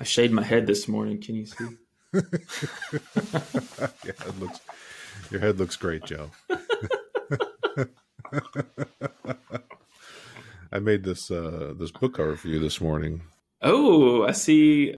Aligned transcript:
I 0.00 0.04
shaved 0.04 0.32
my 0.32 0.42
head 0.42 0.66
this 0.66 0.88
morning. 0.88 1.20
Can 1.20 1.34
you 1.34 1.44
see? 1.46 1.64
yeah, 2.14 2.22
it 4.02 4.40
looks. 4.40 4.60
Your 5.30 5.40
head 5.40 5.58
looks 5.58 5.76
great, 5.76 6.04
Joe. 6.04 6.30
I 10.72 10.78
made 10.78 11.02
this 11.04 11.30
uh 11.30 11.74
this 11.78 11.90
book 11.90 12.14
cover 12.14 12.36
for 12.36 12.48
you 12.48 12.58
this 12.58 12.80
morning. 12.80 13.20
Oh, 13.60 14.24
I 14.24 14.32
see. 14.32 14.94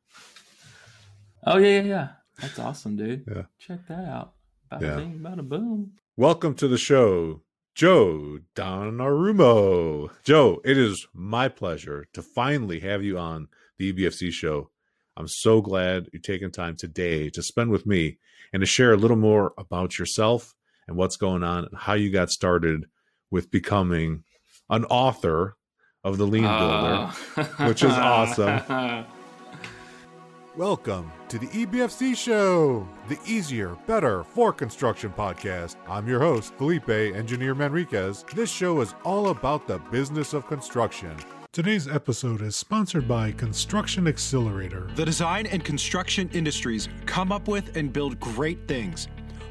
Oh 1.44 1.56
yeah, 1.58 1.80
yeah, 1.80 1.82
yeah. 1.82 2.08
That's 2.40 2.58
awesome, 2.58 2.96
dude. 2.96 3.24
Yeah. 3.26 3.42
Check 3.58 3.80
that 3.88 4.04
out. 4.08 4.34
Bada 4.70 4.82
Yeah. 4.82 4.96
bing, 4.96 5.20
bada 5.22 5.46
boom. 5.48 5.92
Welcome 6.16 6.54
to 6.56 6.68
the 6.68 6.78
show, 6.78 7.42
Joe 7.74 8.38
Donarumo. 8.54 10.10
Joe, 10.22 10.60
it 10.64 10.78
is 10.78 11.06
my 11.12 11.48
pleasure 11.48 12.06
to 12.12 12.22
finally 12.22 12.80
have 12.80 13.02
you 13.02 13.18
on 13.18 13.48
the 13.78 13.92
EBFC 13.92 14.30
show. 14.30 14.70
I'm 15.16 15.28
so 15.28 15.60
glad 15.60 16.08
you're 16.12 16.22
taking 16.22 16.50
time 16.50 16.74
today 16.74 17.28
to 17.30 17.42
spend 17.42 17.70
with 17.70 17.84
me 17.84 18.16
and 18.52 18.60
to 18.60 18.66
share 18.66 18.92
a 18.92 18.96
little 18.96 19.16
more 19.16 19.52
about 19.58 19.98
yourself 19.98 20.54
and 20.88 20.96
what's 20.96 21.16
going 21.16 21.42
on 21.42 21.64
and 21.66 21.76
how 21.76 21.92
you 21.92 22.10
got 22.10 22.30
started 22.30 22.86
with 23.30 23.50
becoming 23.50 24.24
an 24.70 24.86
author 24.86 25.56
of 26.02 26.16
the 26.16 26.26
Lean 26.26 26.44
Builder. 26.44 26.54
Ah. 26.56 27.54
which 27.68 27.82
is 27.82 27.92
awesome. 27.92 29.04
Welcome 30.56 31.12
to 31.28 31.38
the 31.38 31.46
EBFC 31.46 32.16
Show, 32.16 32.88
the 33.08 33.18
easier, 33.26 33.76
better 33.86 34.24
for 34.24 34.52
construction 34.52 35.10
podcast. 35.10 35.76
I'm 35.88 36.08
your 36.08 36.20
host, 36.20 36.54
Felipe 36.54 36.88
Engineer 36.88 37.54
Manriquez. 37.54 38.24
This 38.34 38.50
show 38.50 38.80
is 38.80 38.94
all 39.04 39.28
about 39.28 39.66
the 39.66 39.78
business 39.78 40.32
of 40.32 40.46
construction. 40.46 41.14
Today's 41.52 41.86
episode 41.86 42.40
is 42.40 42.56
sponsored 42.56 43.06
by 43.06 43.30
Construction 43.30 44.08
Accelerator. 44.08 44.88
The 44.94 45.04
design 45.04 45.44
and 45.44 45.62
construction 45.62 46.30
industries 46.32 46.88
come 47.04 47.30
up 47.30 47.46
with 47.46 47.76
and 47.76 47.92
build 47.92 48.18
great 48.18 48.66
things, 48.66 49.06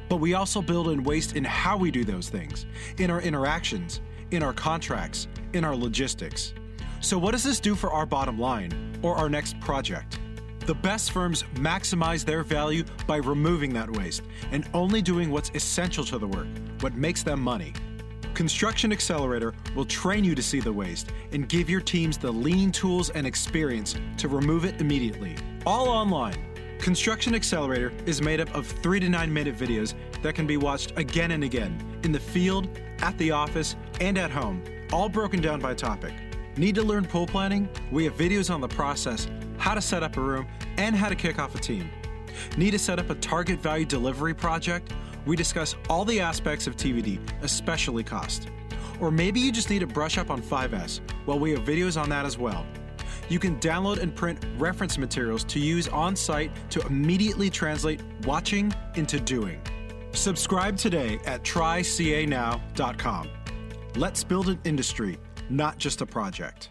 but 0.09 0.15
we 0.15 0.33
also 0.33 0.63
build 0.63 0.87
and 0.87 1.05
waste 1.05 1.35
in 1.35 1.43
how 1.43 1.77
we 1.77 1.91
do 1.91 2.03
those 2.03 2.27
things, 2.27 2.65
in 2.97 3.11
our 3.11 3.21
interactions, 3.21 4.01
in 4.31 4.41
our 4.41 4.51
contracts, 4.51 5.27
in 5.53 5.63
our 5.63 5.75
logistics. 5.75 6.55
So, 7.01 7.19
what 7.19 7.33
does 7.33 7.43
this 7.43 7.59
do 7.59 7.75
for 7.75 7.91
our 7.91 8.07
bottom 8.07 8.39
line 8.39 8.97
or 9.03 9.15
our 9.15 9.29
next 9.29 9.59
project? 9.59 10.19
The 10.61 10.73
best 10.73 11.11
firms 11.11 11.43
maximize 11.53 12.25
their 12.25 12.41
value 12.43 12.83
by 13.05 13.17
removing 13.17 13.75
that 13.75 13.91
waste 13.91 14.23
and 14.51 14.67
only 14.73 15.03
doing 15.03 15.29
what's 15.29 15.51
essential 15.53 16.03
to 16.05 16.17
the 16.17 16.27
work, 16.27 16.47
what 16.79 16.95
makes 16.95 17.21
them 17.21 17.39
money. 17.39 17.73
Construction 18.41 18.91
Accelerator 18.91 19.53
will 19.75 19.85
train 19.85 20.23
you 20.23 20.33
to 20.33 20.41
see 20.41 20.59
the 20.59 20.73
waste 20.73 21.11
and 21.31 21.47
give 21.47 21.69
your 21.69 21.79
teams 21.79 22.17
the 22.17 22.31
lean 22.31 22.71
tools 22.71 23.11
and 23.11 23.27
experience 23.27 23.93
to 24.17 24.27
remove 24.27 24.65
it 24.65 24.81
immediately. 24.81 25.35
All 25.63 25.87
online. 25.87 26.43
Construction 26.79 27.35
Accelerator 27.35 27.93
is 28.07 28.19
made 28.19 28.41
up 28.41 28.51
of 28.55 28.65
three 28.65 28.99
to 28.99 29.07
nine 29.07 29.31
minute 29.31 29.55
videos 29.55 29.93
that 30.23 30.33
can 30.33 30.47
be 30.47 30.57
watched 30.57 30.91
again 30.97 31.29
and 31.29 31.43
again 31.43 31.79
in 32.03 32.11
the 32.11 32.19
field, 32.19 32.67
at 33.03 33.15
the 33.19 33.29
office, 33.29 33.75
and 33.99 34.17
at 34.17 34.31
home, 34.31 34.63
all 34.91 35.07
broken 35.07 35.39
down 35.39 35.59
by 35.59 35.75
topic. 35.75 36.15
Need 36.57 36.73
to 36.73 36.81
learn 36.81 37.05
pull 37.05 37.27
planning? 37.27 37.69
We 37.91 38.05
have 38.05 38.17
videos 38.17 38.51
on 38.51 38.59
the 38.59 38.67
process, 38.67 39.29
how 39.59 39.75
to 39.75 39.81
set 39.81 40.01
up 40.01 40.17
a 40.17 40.19
room, 40.19 40.47
and 40.77 40.95
how 40.95 41.09
to 41.09 41.15
kick 41.15 41.37
off 41.37 41.53
a 41.53 41.59
team. 41.59 41.91
Need 42.57 42.71
to 42.71 42.79
set 42.79 42.97
up 42.97 43.11
a 43.11 43.15
target 43.15 43.59
value 43.59 43.85
delivery 43.85 44.33
project? 44.33 44.91
We 45.25 45.35
discuss 45.35 45.75
all 45.89 46.05
the 46.05 46.19
aspects 46.19 46.67
of 46.67 46.75
TVD, 46.75 47.19
especially 47.43 48.03
cost. 48.03 48.49
Or 48.99 49.11
maybe 49.11 49.39
you 49.39 49.51
just 49.51 49.69
need 49.69 49.79
to 49.79 49.87
brush 49.87 50.17
up 50.17 50.29
on 50.29 50.41
5S? 50.41 51.01
Well, 51.25 51.39
we 51.39 51.51
have 51.51 51.61
videos 51.61 51.99
on 51.99 52.09
that 52.09 52.25
as 52.25 52.37
well. 52.37 52.65
You 53.29 53.39
can 53.39 53.59
download 53.59 53.99
and 53.99 54.15
print 54.15 54.43
reference 54.57 54.97
materials 54.97 55.43
to 55.45 55.59
use 55.59 55.87
on 55.87 56.15
site 56.15 56.51
to 56.71 56.81
immediately 56.85 57.49
translate 57.49 58.01
watching 58.25 58.73
into 58.95 59.19
doing. 59.19 59.61
Subscribe 60.11 60.75
today 60.77 61.19
at 61.25 61.43
trycanow.com. 61.43 63.29
Let's 63.95 64.23
build 64.23 64.49
an 64.49 64.59
industry, 64.63 65.17
not 65.49 65.77
just 65.77 66.01
a 66.01 66.05
project. 66.05 66.69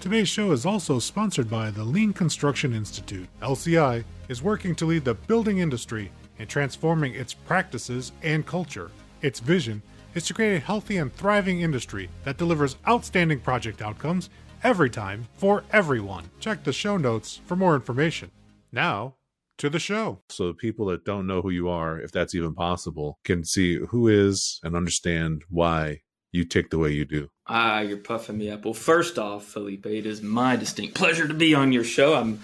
Today's 0.00 0.28
show 0.28 0.52
is 0.52 0.64
also 0.64 0.98
sponsored 0.98 1.50
by 1.50 1.70
the 1.70 1.82
Lean 1.82 2.12
Construction 2.12 2.72
Institute. 2.72 3.28
LCI 3.42 4.04
is 4.28 4.42
working 4.42 4.74
to 4.76 4.86
lead 4.86 5.04
the 5.04 5.14
building 5.14 5.58
industry 5.58 6.10
in 6.38 6.46
transforming 6.46 7.14
its 7.14 7.34
practices 7.34 8.12
and 8.22 8.46
culture. 8.46 8.90
Its 9.22 9.40
vision 9.40 9.82
is 10.14 10.24
to 10.26 10.34
create 10.34 10.56
a 10.56 10.60
healthy 10.60 10.96
and 10.96 11.14
thriving 11.14 11.60
industry 11.60 12.08
that 12.24 12.38
delivers 12.38 12.76
outstanding 12.88 13.40
project 13.40 13.82
outcomes 13.82 14.30
every 14.62 14.90
time 14.90 15.26
for 15.36 15.62
everyone. 15.72 16.24
Check 16.40 16.64
the 16.64 16.72
show 16.72 16.96
notes 16.96 17.40
for 17.46 17.56
more 17.56 17.74
information. 17.74 18.30
Now, 18.72 19.16
to 19.58 19.70
the 19.70 19.78
show. 19.78 20.20
So 20.28 20.52
people 20.52 20.86
that 20.86 21.04
don't 21.04 21.26
know 21.26 21.42
who 21.42 21.50
you 21.50 21.68
are, 21.68 21.98
if 21.98 22.12
that's 22.12 22.34
even 22.34 22.54
possible, 22.54 23.18
can 23.24 23.44
see 23.44 23.78
who 23.90 24.08
is 24.08 24.60
and 24.62 24.76
understand 24.76 25.42
why 25.48 26.00
you 26.32 26.44
tick 26.44 26.70
the 26.70 26.78
way 26.78 26.92
you 26.92 27.04
do. 27.04 27.28
Ah, 27.46 27.80
you're 27.80 27.96
puffing 27.96 28.38
me 28.38 28.50
up. 28.50 28.64
Well, 28.64 28.74
first 28.74 29.18
off, 29.18 29.44
Felipe, 29.44 29.86
it 29.86 30.04
is 30.04 30.20
my 30.20 30.56
distinct 30.56 30.94
pleasure 30.94 31.26
to 31.26 31.34
be 31.34 31.54
on 31.54 31.72
your 31.72 31.84
show. 31.84 32.14
I'm 32.14 32.40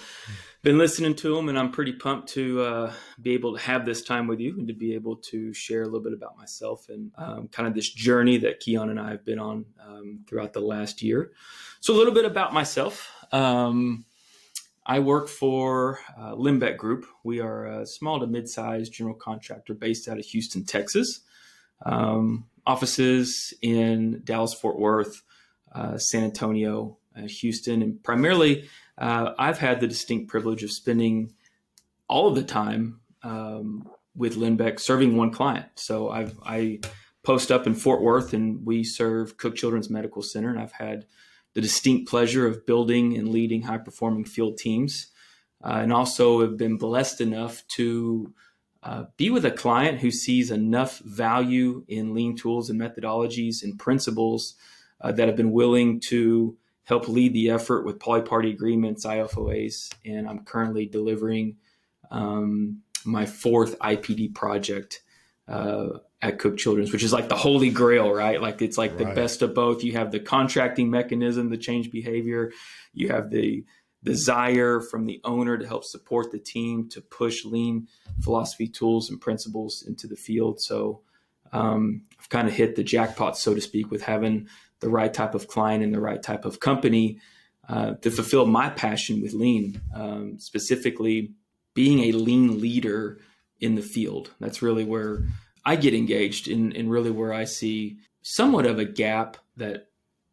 been 0.62 0.78
listening 0.78 1.14
to 1.16 1.34
them, 1.34 1.48
and 1.48 1.58
I'm 1.58 1.72
pretty 1.72 1.92
pumped 1.92 2.28
to 2.30 2.62
uh, 2.62 2.92
be 3.20 3.32
able 3.32 3.56
to 3.56 3.62
have 3.62 3.84
this 3.84 4.02
time 4.02 4.28
with 4.28 4.38
you 4.38 4.56
and 4.56 4.68
to 4.68 4.74
be 4.74 4.94
able 4.94 5.16
to 5.16 5.52
share 5.52 5.82
a 5.82 5.86
little 5.86 6.00
bit 6.00 6.12
about 6.12 6.36
myself 6.38 6.88
and 6.88 7.10
um, 7.18 7.48
kind 7.48 7.66
of 7.66 7.74
this 7.74 7.90
journey 7.90 8.38
that 8.38 8.60
Keyan 8.60 8.90
and 8.90 9.00
I 9.00 9.10
have 9.10 9.24
been 9.24 9.40
on 9.40 9.64
um, 9.84 10.20
throughout 10.28 10.52
the 10.52 10.60
last 10.60 11.02
year. 11.02 11.32
So, 11.80 11.94
a 11.94 11.96
little 11.96 12.14
bit 12.14 12.24
about 12.24 12.54
myself. 12.54 13.10
Um, 13.32 14.04
I 14.86 15.00
work 15.00 15.28
for 15.28 16.00
uh, 16.16 16.34
Linbeck 16.34 16.76
Group. 16.76 17.06
We 17.24 17.40
are 17.40 17.66
a 17.66 17.86
small 17.86 18.20
to 18.20 18.26
mid-sized 18.26 18.92
general 18.92 19.14
contractor 19.14 19.74
based 19.74 20.08
out 20.08 20.18
of 20.18 20.24
Houston, 20.26 20.64
Texas. 20.64 21.20
Um, 21.84 22.46
offices 22.66 23.52
in 23.62 24.22
Dallas, 24.24 24.54
Fort 24.54 24.78
Worth, 24.78 25.22
uh, 25.72 25.98
San 25.98 26.24
Antonio, 26.24 26.98
uh, 27.16 27.22
Houston, 27.22 27.82
and 27.82 28.02
primarily 28.02 28.68
uh, 28.98 29.32
I've 29.38 29.58
had 29.58 29.80
the 29.80 29.86
distinct 29.86 30.28
privilege 30.28 30.62
of 30.62 30.70
spending 30.70 31.32
all 32.08 32.28
of 32.28 32.34
the 32.34 32.42
time 32.42 33.00
um, 33.22 33.88
with 34.14 34.36
Linbeck 34.36 34.78
serving 34.78 35.16
one 35.16 35.30
client. 35.30 35.66
So 35.76 36.10
I've, 36.10 36.38
I 36.44 36.80
post 37.22 37.50
up 37.50 37.66
in 37.66 37.74
Fort 37.74 38.02
Worth 38.02 38.34
and 38.34 38.66
we 38.66 38.84
serve 38.84 39.36
Cook 39.36 39.56
Children's 39.56 39.90
Medical 39.90 40.22
Center, 40.22 40.50
and 40.50 40.58
I've 40.58 40.72
had 40.72 41.06
the 41.54 41.60
distinct 41.60 42.08
pleasure 42.08 42.46
of 42.46 42.66
building 42.66 43.16
and 43.16 43.28
leading 43.28 43.62
high 43.62 43.78
performing 43.78 44.24
field 44.24 44.58
teams, 44.58 45.08
uh, 45.64 45.78
and 45.82 45.92
also 45.92 46.40
have 46.40 46.56
been 46.56 46.76
blessed 46.76 47.20
enough 47.20 47.66
to 47.68 48.32
uh, 48.82 49.04
be 49.16 49.30
with 49.30 49.44
a 49.44 49.50
client 49.50 50.00
who 50.00 50.10
sees 50.10 50.50
enough 50.50 50.98
value 51.00 51.84
in 51.88 52.14
lean 52.14 52.36
tools 52.36 52.68
and 52.68 52.80
methodologies 52.80 53.62
and 53.62 53.78
principles 53.78 54.56
uh, 55.00 55.12
that 55.12 55.28
have 55.28 55.36
been 55.36 55.52
willing 55.52 56.00
to 56.00 56.56
help 56.84 57.08
lead 57.08 57.32
the 57.32 57.50
effort 57.50 57.84
with 57.84 57.98
polyparty 57.98 58.52
agreements, 58.52 59.06
IFOAs, 59.06 59.92
and 60.04 60.28
I'm 60.28 60.44
currently 60.44 60.86
delivering 60.86 61.56
um, 62.10 62.82
my 63.04 63.26
fourth 63.26 63.78
IPD 63.78 64.34
project 64.34 65.02
uh, 65.48 65.98
at 66.20 66.38
Cook 66.38 66.56
Children's, 66.56 66.92
which 66.92 67.02
is 67.02 67.12
like 67.12 67.28
the 67.28 67.36
holy 67.36 67.70
grail, 67.70 68.12
right? 68.12 68.40
Like 68.40 68.62
it's 68.62 68.78
like 68.78 68.96
the 68.96 69.04
best 69.06 69.42
of 69.42 69.54
both. 69.54 69.82
You 69.82 69.92
have 69.92 70.12
the 70.12 70.20
contracting 70.20 70.90
mechanism 70.90 71.50
the 71.50 71.56
change 71.56 71.90
behavior, 71.90 72.52
you 72.92 73.08
have 73.08 73.30
the 73.30 73.64
desire 74.04 74.80
from 74.80 75.06
the 75.06 75.20
owner 75.24 75.56
to 75.56 75.66
help 75.66 75.84
support 75.84 76.32
the 76.32 76.38
team 76.38 76.88
to 76.90 77.00
push 77.00 77.44
lean 77.44 77.88
philosophy, 78.20 78.66
tools, 78.66 79.10
and 79.10 79.20
principles 79.20 79.84
into 79.86 80.06
the 80.06 80.16
field. 80.16 80.60
So 80.60 81.02
um, 81.52 82.02
I've 82.18 82.28
kind 82.28 82.48
of 82.48 82.54
hit 82.54 82.76
the 82.76 82.82
jackpot, 82.82 83.36
so 83.36 83.54
to 83.54 83.60
speak, 83.60 83.90
with 83.90 84.02
having 84.02 84.48
the 84.82 84.90
right 84.90 85.14
type 85.14 85.34
of 85.34 85.48
client 85.48 85.82
and 85.82 85.94
the 85.94 86.00
right 86.00 86.22
type 86.22 86.44
of 86.44 86.60
company 86.60 87.18
uh, 87.68 87.94
to 88.02 88.10
fulfill 88.10 88.44
my 88.44 88.68
passion 88.68 89.22
with 89.22 89.32
lean, 89.32 89.80
um, 89.94 90.38
specifically 90.38 91.32
being 91.72 92.00
a 92.00 92.12
lean 92.12 92.60
leader 92.60 93.18
in 93.60 93.76
the 93.76 93.82
field. 93.82 94.32
That's 94.40 94.60
really 94.60 94.84
where 94.84 95.24
I 95.64 95.76
get 95.76 95.94
engaged 95.94 96.48
and, 96.48 96.76
and 96.76 96.90
really 96.90 97.12
where 97.12 97.32
I 97.32 97.44
see 97.44 97.98
somewhat 98.22 98.66
of 98.66 98.80
a 98.80 98.84
gap 98.84 99.36
that 99.56 99.88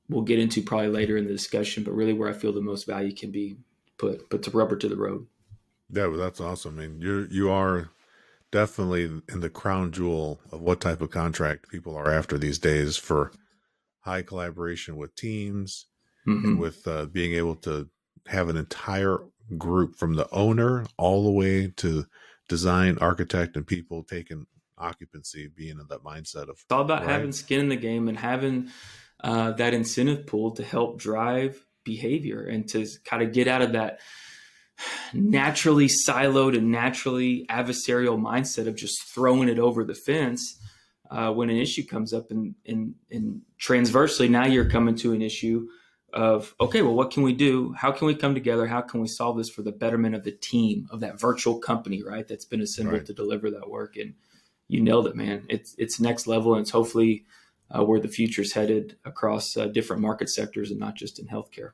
we'll 0.09 0.23
get 0.23 0.39
into 0.39 0.63
probably 0.63 0.87
later 0.87 1.15
in 1.15 1.25
the 1.25 1.31
discussion, 1.31 1.83
but 1.83 1.93
really 1.93 2.13
where 2.13 2.29
I 2.29 2.33
feel 2.33 2.51
the 2.51 2.61
most 2.61 2.87
value 2.87 3.13
can 3.13 3.29
be 3.31 3.57
put, 3.99 4.29
put 4.31 4.41
the 4.41 4.51
rubber 4.51 4.75
to 4.77 4.89
the 4.89 4.97
road. 4.97 5.27
Yeah, 5.91 6.07
well, 6.07 6.17
that's 6.17 6.41
awesome. 6.41 6.79
I 6.79 6.87
mean, 6.87 7.01
you're, 7.01 7.27
you 7.27 7.51
are 7.51 7.91
definitely 8.51 9.03
in 9.03 9.39
the 9.41 9.49
crown 9.49 9.91
jewel 9.91 10.39
of 10.51 10.61
what 10.61 10.81
type 10.81 11.01
of 11.01 11.11
contract 11.11 11.69
people 11.69 11.95
are 11.95 12.11
after 12.11 12.39
these 12.39 12.57
days 12.57 12.97
for 12.97 13.31
high 14.01 14.21
collaboration 14.21 14.95
with 14.97 15.15
teams 15.15 15.87
Mhm. 16.27 16.43
and 16.43 16.59
with 16.59 16.87
uh, 16.87 17.05
being 17.05 17.33
able 17.33 17.55
to 17.55 17.89
have 18.27 18.49
an 18.49 18.57
entire 18.57 19.19
group 19.57 19.95
from 19.95 20.13
the 20.15 20.29
owner 20.31 20.85
all 20.97 21.23
the 21.23 21.31
way 21.31 21.67
to 21.77 22.05
design, 22.47 22.97
architect, 22.99 23.55
and 23.55 23.65
people 23.65 24.03
taking 24.03 24.45
occupancy, 24.77 25.47
being 25.47 25.79
in 25.79 25.85
that 25.89 26.03
mindset 26.03 26.43
of 26.43 26.51
It's 26.51 26.65
all 26.71 26.81
about 26.81 27.01
Right. 27.01 27.11
having 27.11 27.31
skin 27.31 27.59
in 27.61 27.69
the 27.69 27.75
game 27.75 28.07
and 28.07 28.17
having 28.17 28.69
uh, 29.21 29.51
that 29.53 29.73
incentive 29.73 30.25
pool 30.27 30.51
to 30.51 30.63
help 30.63 30.97
drive 30.99 31.65
behavior 31.83 32.41
and 32.43 32.67
to 32.69 32.87
kind 33.03 33.21
of 33.23 33.33
get 33.33 33.47
out 33.47 33.61
of 33.61 33.73
that 33.73 33.99
naturally 35.13 35.87
siloed 36.07 36.57
and 36.57 36.71
naturally 36.71 37.45
adversarial 37.49 38.19
mindset 38.19 38.67
of 38.67 38.75
just 38.75 39.03
throwing 39.13 39.49
it 39.49 39.59
over 39.59 39.83
the 39.83 39.95
fence 39.95 40.57
uh, 41.09 41.31
when 41.31 41.49
an 41.49 41.57
issue 41.57 41.85
comes 41.85 42.13
up 42.13 42.31
and, 42.31 42.55
and 42.65 42.95
and 43.09 43.41
transversely 43.57 44.27
now 44.29 44.45
you're 44.45 44.69
coming 44.69 44.95
to 44.95 45.13
an 45.13 45.21
issue 45.21 45.67
of 46.13 46.55
okay 46.59 46.81
well 46.81 46.95
what 46.95 47.11
can 47.11 47.23
we 47.23 47.33
do? 47.33 47.73
How 47.73 47.91
can 47.91 48.07
we 48.07 48.15
come 48.15 48.33
together? 48.33 48.67
How 48.67 48.81
can 48.81 49.01
we 49.01 49.07
solve 49.07 49.37
this 49.37 49.49
for 49.49 49.61
the 49.61 49.71
betterment 49.71 50.15
of 50.15 50.23
the 50.23 50.31
team 50.31 50.87
of 50.91 50.99
that 51.01 51.19
virtual 51.19 51.59
company 51.59 52.03
right? 52.03 52.27
That's 52.27 52.45
been 52.45 52.61
assembled 52.61 52.93
right. 52.93 53.05
to 53.05 53.13
deliver 53.13 53.49
that 53.51 53.69
work. 53.69 53.95
And 53.97 54.13
you 54.67 54.81
nailed 54.81 55.07
it 55.07 55.15
man. 55.15 55.45
It's 55.49 55.75
it's 55.77 55.99
next 55.99 56.27
level. 56.27 56.53
And 56.53 56.61
it's 56.61 56.71
hopefully 56.71 57.25
uh, 57.71 57.83
where 57.83 57.99
the 57.99 58.07
future's 58.07 58.53
headed 58.53 58.97
across 59.05 59.55
uh, 59.55 59.67
different 59.67 60.01
market 60.01 60.29
sectors 60.29 60.71
and 60.71 60.79
not 60.79 60.95
just 60.95 61.19
in 61.19 61.27
healthcare. 61.27 61.71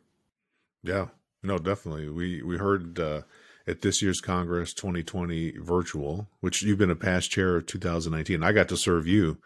Yeah. 0.84 1.08
No 1.44 1.58
definitely. 1.58 2.10
We 2.10 2.42
we 2.42 2.58
heard 2.58 3.00
uh, 3.00 3.22
at 3.68 3.82
this 3.82 4.02
year's 4.02 4.22
congress 4.22 4.74
2020 4.74 5.58
virtual 5.60 6.28
which 6.40 6.62
you've 6.62 6.78
been 6.78 6.92
a 6.92 6.96
past 6.96 7.32
chair 7.32 7.56
of 7.56 7.66
2019 7.66 8.44
i 8.44 8.52
got 8.52 8.68
to 8.70 8.78
serve 8.78 9.08
you 9.08 9.38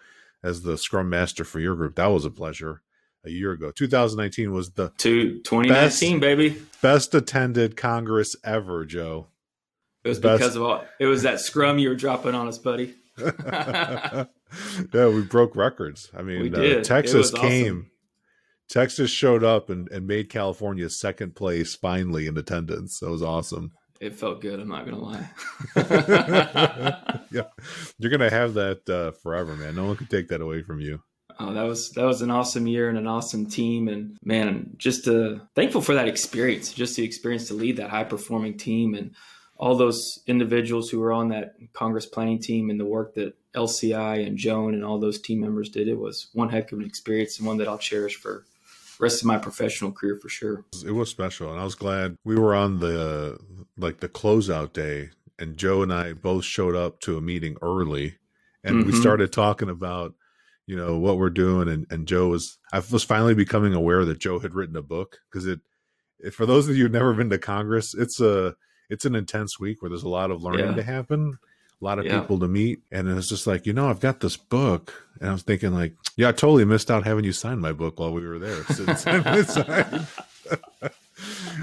as 0.43 0.61
the 0.61 0.77
scrum 0.77 1.09
master 1.09 1.43
for 1.43 1.59
your 1.59 1.75
group 1.75 1.95
that 1.95 2.07
was 2.07 2.25
a 2.25 2.31
pleasure 2.31 2.81
a 3.25 3.29
year 3.29 3.51
ago. 3.51 3.71
2019 3.71 4.51
was 4.51 4.71
the 4.71 4.89
to 4.97 5.39
2019, 5.41 5.69
best, 5.69 6.21
baby. 6.21 6.61
Best 6.81 7.15
attended 7.15 7.77
Congress 7.77 8.35
ever, 8.43 8.85
Joe. 8.85 9.27
It 10.03 10.09
was 10.09 10.19
best. 10.19 10.39
because 10.39 10.55
of 10.55 10.63
all 10.63 10.85
it 10.99 11.05
was 11.05 11.23
that 11.23 11.39
scrum 11.39 11.79
you 11.79 11.89
were 11.89 11.95
dropping 11.95 12.35
on 12.35 12.47
us, 12.47 12.57
buddy. 12.57 12.95
yeah, 13.17 14.25
we 14.93 15.21
broke 15.23 15.55
records. 15.55 16.09
I 16.17 16.21
mean, 16.21 16.55
uh, 16.55 16.81
Texas 16.83 17.31
came. 17.31 17.65
Awesome. 17.65 17.91
Texas 18.69 19.09
showed 19.09 19.43
up 19.43 19.69
and, 19.69 19.89
and 19.89 20.05
made 20.05 20.29
California 20.29 20.89
second 20.89 21.35
place 21.35 21.75
finally 21.75 22.27
in 22.27 22.37
attendance. 22.37 22.99
That 22.99 23.09
was 23.09 23.23
awesome. 23.23 23.71
It 23.99 24.15
felt 24.15 24.41
good. 24.41 24.59
I'm 24.59 24.69
not 24.69 24.85
gonna 24.85 24.99
lie. 24.99 25.29
yeah, 27.31 27.47
you're 27.97 28.11
gonna 28.11 28.29
have 28.29 28.53
that 28.53 28.89
uh, 28.89 29.11
forever, 29.11 29.55
man. 29.55 29.75
No 29.75 29.85
one 29.85 29.97
can 29.97 30.07
take 30.07 30.29
that 30.29 30.41
away 30.41 30.61
from 30.61 30.79
you. 30.79 31.01
Oh, 31.37 31.53
that 31.53 31.63
was 31.63 31.91
that 31.91 32.05
was 32.05 32.21
an 32.21 32.31
awesome 32.31 32.65
year 32.65 32.89
and 32.89 32.97
an 32.97 33.07
awesome 33.07 33.47
team, 33.47 33.89
and 33.89 34.17
man, 34.23 34.71
just 34.77 35.07
uh, 35.07 35.39
thankful 35.53 35.81
for 35.81 35.95
that 35.95 36.07
experience, 36.07 36.71
just 36.71 36.95
the 36.95 37.03
experience 37.03 37.47
to 37.49 37.53
lead 37.53 37.77
that 37.77 37.89
high 37.89 38.05
performing 38.05 38.57
team, 38.57 38.93
and 38.93 39.15
all 39.57 39.75
those 39.75 40.19
individuals 40.27 40.89
who 40.89 40.99
were 40.99 41.11
on 41.11 41.29
that 41.29 41.55
Congress 41.73 42.05
planning 42.05 42.39
team 42.39 42.69
and 42.69 42.79
the 42.79 42.85
work 42.85 43.15
that 43.15 43.35
LCI 43.53 44.25
and 44.25 44.37
Joan 44.37 44.73
and 44.73 44.85
all 44.85 44.99
those 44.99 45.19
team 45.19 45.41
members 45.41 45.69
did. 45.69 45.89
It 45.89 45.99
was 45.99 46.29
one 46.33 46.49
heck 46.49 46.71
of 46.71 46.79
an 46.79 46.85
experience 46.85 47.37
and 47.37 47.47
one 47.47 47.57
that 47.57 47.67
I'll 47.67 47.77
cherish 47.77 48.15
for 48.15 48.45
rest 48.99 49.21
of 49.21 49.27
my 49.27 49.37
professional 49.37 49.91
career 49.91 50.17
for 50.21 50.29
sure. 50.29 50.65
It 50.85 50.91
was 50.91 51.09
special, 51.09 51.51
and 51.51 51.59
I 51.59 51.63
was 51.63 51.75
glad 51.75 52.15
we 52.23 52.35
were 52.35 52.53
on 52.53 52.79
the 52.79 53.39
like 53.77 53.99
the 53.99 54.09
closeout 54.09 54.73
day, 54.73 55.09
and 55.37 55.57
Joe 55.57 55.81
and 55.81 55.93
I 55.93 56.13
both 56.13 56.45
showed 56.45 56.75
up 56.75 56.99
to 57.01 57.17
a 57.17 57.21
meeting 57.21 57.57
early, 57.61 58.17
and 58.63 58.77
mm-hmm. 58.77 58.91
we 58.91 58.99
started 58.99 59.31
talking 59.31 59.69
about 59.69 60.13
you 60.69 60.75
know 60.75 60.99
what 60.99 61.17
we're 61.17 61.31
doing 61.31 61.67
and, 61.67 61.87
and 61.89 62.07
joe 62.07 62.27
was 62.27 62.59
i 62.71 62.77
was 62.91 63.03
finally 63.03 63.33
becoming 63.33 63.73
aware 63.73 64.05
that 64.05 64.19
joe 64.19 64.37
had 64.37 64.53
written 64.53 64.75
a 64.75 64.83
book 64.83 65.17
because 65.27 65.47
it, 65.47 65.59
it, 66.19 66.31
for 66.31 66.45
those 66.45 66.69
of 66.69 66.77
you 66.77 66.83
who've 66.83 66.91
never 66.91 67.11
been 67.15 67.31
to 67.31 67.39
congress 67.39 67.95
it's 67.95 68.21
a 68.21 68.55
it's 68.87 69.03
an 69.03 69.15
intense 69.15 69.59
week 69.59 69.81
where 69.81 69.89
there's 69.89 70.03
a 70.03 70.09
lot 70.09 70.29
of 70.29 70.43
learning 70.43 70.67
yeah. 70.67 70.75
to 70.75 70.83
happen 70.83 71.39
a 71.81 71.85
lot 71.85 71.99
of 71.99 72.05
yeah. 72.05 72.19
people 72.19 72.39
to 72.39 72.47
meet 72.47 72.79
and 72.91 73.09
it's 73.09 73.29
just 73.29 73.47
like 73.47 73.65
you 73.65 73.73
know 73.73 73.89
i've 73.89 73.99
got 73.99 74.19
this 74.19 74.37
book 74.37 75.07
and 75.19 75.29
i 75.29 75.33
was 75.33 75.43
thinking 75.43 75.73
like 75.73 75.95
yeah 76.17 76.29
i 76.29 76.31
totally 76.31 76.65
missed 76.65 76.91
out 76.91 77.05
having 77.05 77.23
you 77.23 77.31
sign 77.31 77.59
my 77.59 77.71
book 77.71 77.99
while 77.99 78.11
we 78.11 78.25
were 78.25 78.39
there 78.39 78.63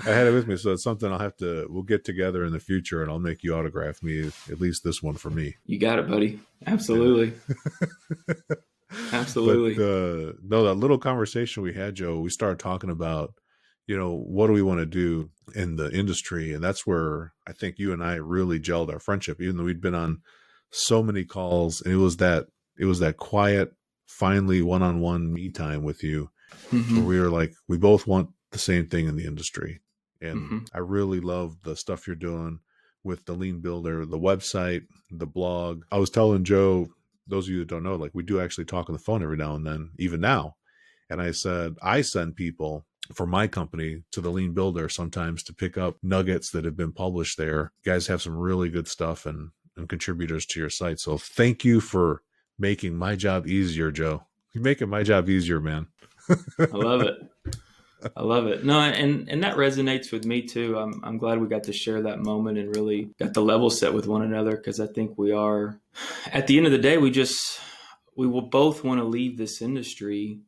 I 0.04 0.10
had 0.10 0.26
it 0.26 0.32
with 0.32 0.46
me, 0.46 0.56
so 0.56 0.72
it's 0.72 0.82
something 0.82 1.10
I'll 1.10 1.18
have 1.18 1.36
to. 1.38 1.66
We'll 1.68 1.82
get 1.82 2.04
together 2.04 2.44
in 2.44 2.52
the 2.52 2.60
future, 2.60 3.02
and 3.02 3.10
I'll 3.10 3.18
make 3.18 3.42
you 3.42 3.54
autograph 3.54 4.02
me 4.02 4.30
at 4.50 4.60
least 4.60 4.84
this 4.84 5.02
one 5.02 5.14
for 5.14 5.30
me. 5.30 5.56
You 5.64 5.78
got 5.78 5.98
it, 5.98 6.08
buddy. 6.08 6.40
Absolutely. 6.66 7.32
Absolutely. 9.12 9.74
But, 9.74 9.82
uh, 9.82 10.32
no, 10.44 10.64
that 10.64 10.74
little 10.74 10.98
conversation 10.98 11.62
we 11.62 11.74
had, 11.74 11.94
Joe, 11.94 12.20
we 12.20 12.30
started 12.30 12.58
talking 12.58 12.90
about, 12.90 13.34
you 13.86 13.96
know, 13.96 14.16
what 14.16 14.48
do 14.48 14.52
we 14.52 14.62
want 14.62 14.80
to 14.80 14.86
do 14.86 15.30
in 15.54 15.76
the 15.76 15.90
industry? 15.90 16.52
And 16.52 16.62
that's 16.62 16.86
where 16.86 17.32
I 17.46 17.52
think 17.52 17.78
you 17.78 17.92
and 17.92 18.02
I 18.02 18.14
really 18.14 18.58
gelled 18.58 18.92
our 18.92 18.98
friendship, 18.98 19.40
even 19.40 19.56
though 19.56 19.64
we'd 19.64 19.80
been 19.80 19.94
on 19.94 20.22
so 20.70 21.02
many 21.02 21.24
calls 21.24 21.80
and 21.80 21.92
it 21.92 21.98
was 21.98 22.16
that, 22.16 22.46
it 22.78 22.86
was 22.86 22.98
that 22.98 23.16
quiet, 23.16 23.72
finally 24.06 24.62
one-on-one 24.62 25.32
me 25.32 25.50
time 25.50 25.82
with 25.82 26.02
you 26.02 26.30
mm-hmm. 26.70 26.96
where 26.96 27.04
we 27.04 27.20
were 27.20 27.30
like, 27.30 27.52
we 27.68 27.78
both 27.78 28.06
want 28.06 28.30
the 28.50 28.58
same 28.58 28.86
thing 28.86 29.06
in 29.06 29.16
the 29.16 29.26
industry. 29.26 29.80
And 30.20 30.38
mm-hmm. 30.38 30.58
I 30.74 30.78
really 30.78 31.20
love 31.20 31.56
the 31.62 31.76
stuff 31.76 32.06
you're 32.06 32.16
doing 32.16 32.60
with 33.04 33.24
the 33.26 33.34
lean 33.34 33.60
builder, 33.60 34.04
the 34.04 34.18
website, 34.18 34.82
the 35.10 35.26
blog. 35.26 35.82
I 35.92 35.98
was 35.98 36.10
telling 36.10 36.44
Joe 36.44 36.88
those 37.28 37.46
of 37.46 37.52
you 37.52 37.60
that 37.60 37.68
don't 37.68 37.82
know, 37.82 37.96
like 37.96 38.12
we 38.14 38.22
do 38.22 38.40
actually 38.40 38.64
talk 38.64 38.88
on 38.88 38.94
the 38.94 39.02
phone 39.02 39.22
every 39.22 39.36
now 39.36 39.54
and 39.54 39.66
then, 39.66 39.90
even 39.98 40.20
now. 40.20 40.56
And 41.08 41.22
I 41.22 41.30
said, 41.30 41.76
I 41.82 42.00
send 42.00 42.34
people 42.34 42.84
for 43.14 43.26
my 43.26 43.46
company 43.46 44.02
to 44.12 44.20
the 44.20 44.30
lean 44.30 44.52
builder 44.52 44.88
sometimes 44.88 45.42
to 45.44 45.54
pick 45.54 45.78
up 45.78 45.96
nuggets 46.02 46.50
that 46.50 46.64
have 46.64 46.76
been 46.76 46.92
published 46.92 47.38
there. 47.38 47.72
You 47.84 47.92
guys 47.92 48.06
have 48.06 48.22
some 48.22 48.36
really 48.36 48.68
good 48.68 48.88
stuff 48.88 49.26
and, 49.26 49.50
and 49.76 49.88
contributors 49.88 50.46
to 50.46 50.60
your 50.60 50.70
site. 50.70 51.00
So 51.00 51.18
thank 51.18 51.64
you 51.64 51.80
for 51.80 52.22
making 52.58 52.96
my 52.96 53.16
job 53.16 53.46
easier, 53.46 53.90
Joe. 53.90 54.24
You're 54.52 54.64
making 54.64 54.88
my 54.88 55.02
job 55.02 55.28
easier, 55.28 55.60
man. 55.60 55.88
I 56.30 56.66
love 56.72 57.02
it. 57.02 57.16
I 58.14 58.22
love 58.22 58.46
it. 58.46 58.64
No, 58.64 58.80
and 58.80 59.28
and 59.28 59.42
that 59.42 59.56
resonates 59.56 60.12
with 60.12 60.24
me 60.24 60.42
too. 60.42 60.78
I'm 60.78 61.00
I'm 61.02 61.18
glad 61.18 61.40
we 61.40 61.48
got 61.48 61.64
to 61.64 61.72
share 61.72 62.02
that 62.02 62.20
moment 62.20 62.58
and 62.58 62.74
really 62.74 63.10
got 63.18 63.34
the 63.34 63.42
level 63.42 63.70
set 63.70 63.94
with 63.94 64.06
one 64.06 64.22
another 64.22 64.56
because 64.56 64.80
I 64.80 64.86
think 64.86 65.16
we 65.16 65.32
are 65.32 65.80
at 66.32 66.46
the 66.46 66.56
end 66.56 66.66
of 66.66 66.72
the 66.72 66.78
day 66.78 66.98
we 66.98 67.10
just 67.10 67.58
we 68.16 68.26
will 68.26 68.42
both 68.42 68.84
want 68.84 69.00
to 69.00 69.04
leave 69.04 69.36
this 69.36 69.62
industry 69.62 70.40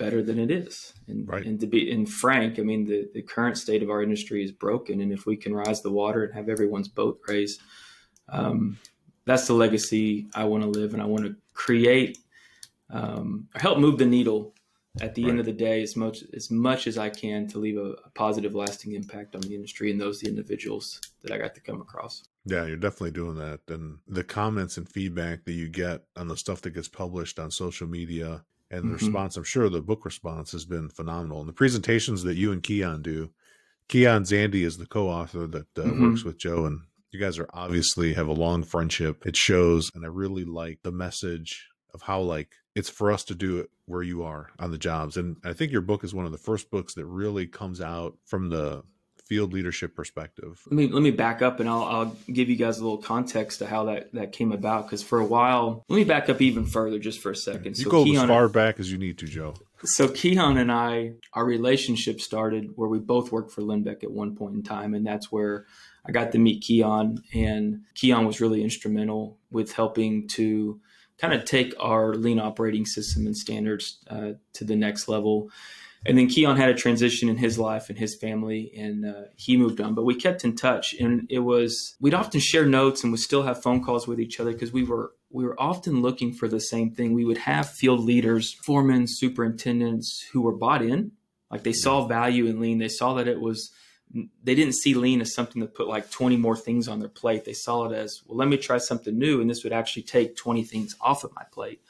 better 0.00 0.22
than 0.22 0.38
it 0.38 0.50
is. 0.50 0.94
And 1.06 1.28
right. 1.28 1.44
and 1.44 1.60
to 1.60 1.66
be 1.66 1.92
and 1.92 2.08
frank, 2.08 2.58
I 2.58 2.62
mean 2.62 2.84
the 2.86 3.08
the 3.14 3.22
current 3.22 3.56
state 3.58 3.82
of 3.82 3.90
our 3.90 4.02
industry 4.02 4.42
is 4.42 4.50
broken 4.50 5.00
and 5.00 5.12
if 5.12 5.26
we 5.26 5.36
can 5.36 5.54
rise 5.54 5.82
the 5.82 5.92
water 5.92 6.24
and 6.24 6.34
have 6.34 6.48
everyone's 6.48 6.88
boat 6.88 7.20
raised 7.28 7.60
um, 8.30 8.78
that's 9.24 9.46
the 9.46 9.54
legacy 9.54 10.26
I 10.34 10.44
want 10.44 10.62
to 10.62 10.68
live 10.68 10.94
and 10.94 11.02
I 11.02 11.06
want 11.06 11.24
to 11.24 11.36
create 11.52 12.18
um, 12.90 13.48
help 13.54 13.78
move 13.78 13.98
the 13.98 14.06
needle 14.06 14.54
at 15.00 15.14
the 15.14 15.22
right. 15.22 15.30
end 15.30 15.40
of 15.40 15.46
the 15.46 15.52
day 15.52 15.82
as 15.82 15.94
much 15.94 16.24
as 16.34 16.50
much 16.50 16.88
as 16.88 16.98
I 16.98 17.10
can 17.10 17.46
to 17.48 17.58
leave 17.58 17.78
a, 17.78 17.92
a, 17.92 18.10
positive 18.14 18.56
lasting 18.56 18.94
impact 18.94 19.36
on 19.36 19.42
the 19.42 19.54
industry 19.54 19.92
and 19.92 20.00
those 20.00 20.18
the 20.18 20.28
individuals 20.28 21.00
that 21.22 21.30
I 21.30 21.38
got 21.38 21.54
to 21.54 21.60
come 21.60 21.80
across. 21.80 22.24
Yeah, 22.44 22.66
you're 22.66 22.76
definitely 22.76 23.12
doing 23.12 23.36
that. 23.36 23.60
And 23.68 23.98
the 24.08 24.24
comments 24.24 24.78
and 24.78 24.88
feedback 24.88 25.44
that 25.44 25.52
you 25.52 25.68
get 25.68 26.02
on 26.16 26.26
the 26.26 26.36
stuff 26.36 26.62
that 26.62 26.70
gets 26.70 26.88
published 26.88 27.38
on 27.38 27.52
social 27.52 27.86
media 27.86 28.44
and 28.70 28.82
the 28.82 28.84
mm-hmm. 28.84 29.06
response, 29.06 29.36
I'm 29.36 29.44
sure 29.44 29.68
the 29.68 29.80
book 29.80 30.04
response 30.04 30.52
has 30.52 30.64
been 30.64 30.88
phenomenal. 30.88 31.40
And 31.40 31.48
the 31.48 31.54
presentations 31.54 32.22
that 32.22 32.36
you 32.36 32.52
and 32.52 32.62
Keyan 32.62 33.02
do, 33.02 33.30
Keyan 33.88 34.22
Zandy 34.22 34.64
is 34.64 34.78
the 34.78 34.86
co-author 34.86 35.46
that 35.48 35.66
uh, 35.76 35.82
mm-hmm. 35.82 36.10
works 36.10 36.24
with 36.24 36.38
Joe 36.38 36.66
and 36.66 36.80
you 37.10 37.18
guys 37.18 37.40
are 37.40 37.50
obviously 37.52 38.14
have 38.14 38.28
a 38.28 38.32
long 38.32 38.62
friendship. 38.62 39.26
It 39.26 39.36
shows 39.36 39.90
and 39.94 40.04
I 40.04 40.08
really 40.08 40.44
like 40.44 40.78
the 40.82 40.92
message 40.92 41.68
of 41.92 42.02
how 42.02 42.20
like 42.20 42.54
it's 42.76 42.88
for 42.88 43.10
us 43.10 43.24
to 43.24 43.34
do 43.34 43.58
it 43.58 43.70
where 43.86 44.02
you 44.02 44.22
are 44.22 44.50
on 44.60 44.70
the 44.70 44.78
jobs. 44.78 45.16
And 45.16 45.36
I 45.44 45.52
think 45.52 45.72
your 45.72 45.80
book 45.80 46.04
is 46.04 46.14
one 46.14 46.26
of 46.26 46.30
the 46.30 46.38
first 46.38 46.70
books 46.70 46.94
that 46.94 47.06
really 47.06 47.48
comes 47.48 47.80
out 47.80 48.16
from 48.26 48.50
the 48.50 48.84
field 49.30 49.52
leadership 49.52 49.94
perspective. 49.94 50.60
Let 50.66 50.72
me 50.72 50.88
let 50.88 51.02
me 51.02 51.12
back 51.12 51.40
up 51.40 51.60
and 51.60 51.68
I'll, 51.68 51.84
I'll 51.84 52.16
give 52.32 52.50
you 52.50 52.56
guys 52.56 52.78
a 52.78 52.82
little 52.82 52.98
context 52.98 53.60
to 53.60 53.66
how 53.66 53.84
that 53.84 54.12
that 54.12 54.32
came 54.32 54.50
about. 54.50 54.86
Because 54.86 55.04
for 55.04 55.20
a 55.20 55.24
while, 55.24 55.84
let 55.88 55.96
me 55.96 56.02
back 56.02 56.28
up 56.28 56.42
even 56.42 56.66
further 56.66 56.98
just 56.98 57.20
for 57.20 57.30
a 57.30 57.36
second. 57.36 57.78
You 57.78 57.84
so 57.84 57.90
go 57.90 58.04
Keyan, 58.04 58.24
as 58.24 58.28
far 58.28 58.48
back 58.48 58.80
as 58.80 58.90
you 58.90 58.98
need 58.98 59.18
to, 59.18 59.26
Joe. 59.26 59.54
So 59.84 60.08
Keyan 60.08 60.60
and 60.60 60.72
I, 60.72 61.12
our 61.32 61.44
relationship 61.44 62.20
started 62.20 62.72
where 62.74 62.88
we 62.88 62.98
both 62.98 63.30
worked 63.30 63.52
for 63.52 63.62
Linbeck 63.62 64.02
at 64.02 64.10
one 64.10 64.34
point 64.34 64.56
in 64.56 64.64
time, 64.64 64.94
and 64.94 65.06
that's 65.06 65.30
where 65.30 65.64
I 66.04 66.10
got 66.10 66.32
to 66.32 66.38
meet 66.38 66.64
Keyan, 66.64 67.22
and 67.32 67.82
Keyan 67.94 68.26
was 68.26 68.40
really 68.40 68.64
instrumental 68.64 69.38
with 69.52 69.72
helping 69.72 70.26
to 70.30 70.80
kind 71.18 71.34
of 71.34 71.44
take 71.44 71.72
our 71.78 72.14
lean 72.14 72.40
operating 72.40 72.84
system 72.84 73.26
and 73.26 73.36
standards 73.36 73.98
uh, 74.08 74.32
to 74.54 74.64
the 74.64 74.74
next 74.74 75.06
level. 75.06 75.50
And 76.06 76.16
then 76.16 76.28
Keyan 76.28 76.56
had 76.56 76.70
a 76.70 76.74
transition 76.74 77.28
in 77.28 77.36
his 77.36 77.58
life 77.58 77.90
and 77.90 77.98
his 77.98 78.14
family, 78.14 78.72
and 78.76 79.04
uh, 79.04 79.24
he 79.36 79.58
moved 79.58 79.80
on. 79.82 79.94
But 79.94 80.04
we 80.04 80.14
kept 80.14 80.44
in 80.44 80.56
touch, 80.56 80.94
and 80.94 81.26
it 81.28 81.40
was 81.40 81.94
we'd 82.00 82.14
often 82.14 82.40
share 82.40 82.64
notes, 82.64 83.02
and 83.02 83.12
we 83.12 83.18
still 83.18 83.42
have 83.42 83.62
phone 83.62 83.84
calls 83.84 84.08
with 84.08 84.18
each 84.18 84.40
other 84.40 84.52
because 84.52 84.72
we 84.72 84.82
were 84.82 85.12
we 85.30 85.44
were 85.44 85.60
often 85.60 86.00
looking 86.00 86.32
for 86.32 86.48
the 86.48 86.60
same 86.60 86.90
thing. 86.90 87.12
We 87.12 87.26
would 87.26 87.38
have 87.38 87.68
field 87.68 88.00
leaders, 88.00 88.54
foremen, 88.54 89.06
superintendents 89.06 90.26
who 90.32 90.40
were 90.40 90.56
bought 90.56 90.82
in, 90.82 91.12
like 91.50 91.64
they 91.64 91.74
saw 91.74 92.06
value 92.06 92.46
in 92.46 92.60
lean. 92.60 92.78
They 92.78 92.88
saw 92.88 93.14
that 93.14 93.28
it 93.28 93.40
was 93.40 93.70
they 94.42 94.54
didn't 94.54 94.74
see 94.74 94.94
lean 94.94 95.20
as 95.20 95.34
something 95.34 95.60
that 95.60 95.74
put 95.74 95.86
like 95.86 96.10
20 96.10 96.36
more 96.36 96.56
things 96.56 96.88
on 96.88 96.98
their 96.98 97.08
plate. 97.08 97.44
They 97.44 97.52
saw 97.52 97.84
it 97.84 97.94
as, 97.94 98.22
well, 98.26 98.38
let 98.38 98.48
me 98.48 98.56
try 98.56 98.78
something 98.78 99.16
new. 99.16 99.40
And 99.40 99.48
this 99.48 99.62
would 99.62 99.72
actually 99.72 100.02
take 100.02 100.36
20 100.36 100.64
things 100.64 100.96
off 101.00 101.22
of 101.22 101.34
my 101.34 101.44
plate. 101.52 101.80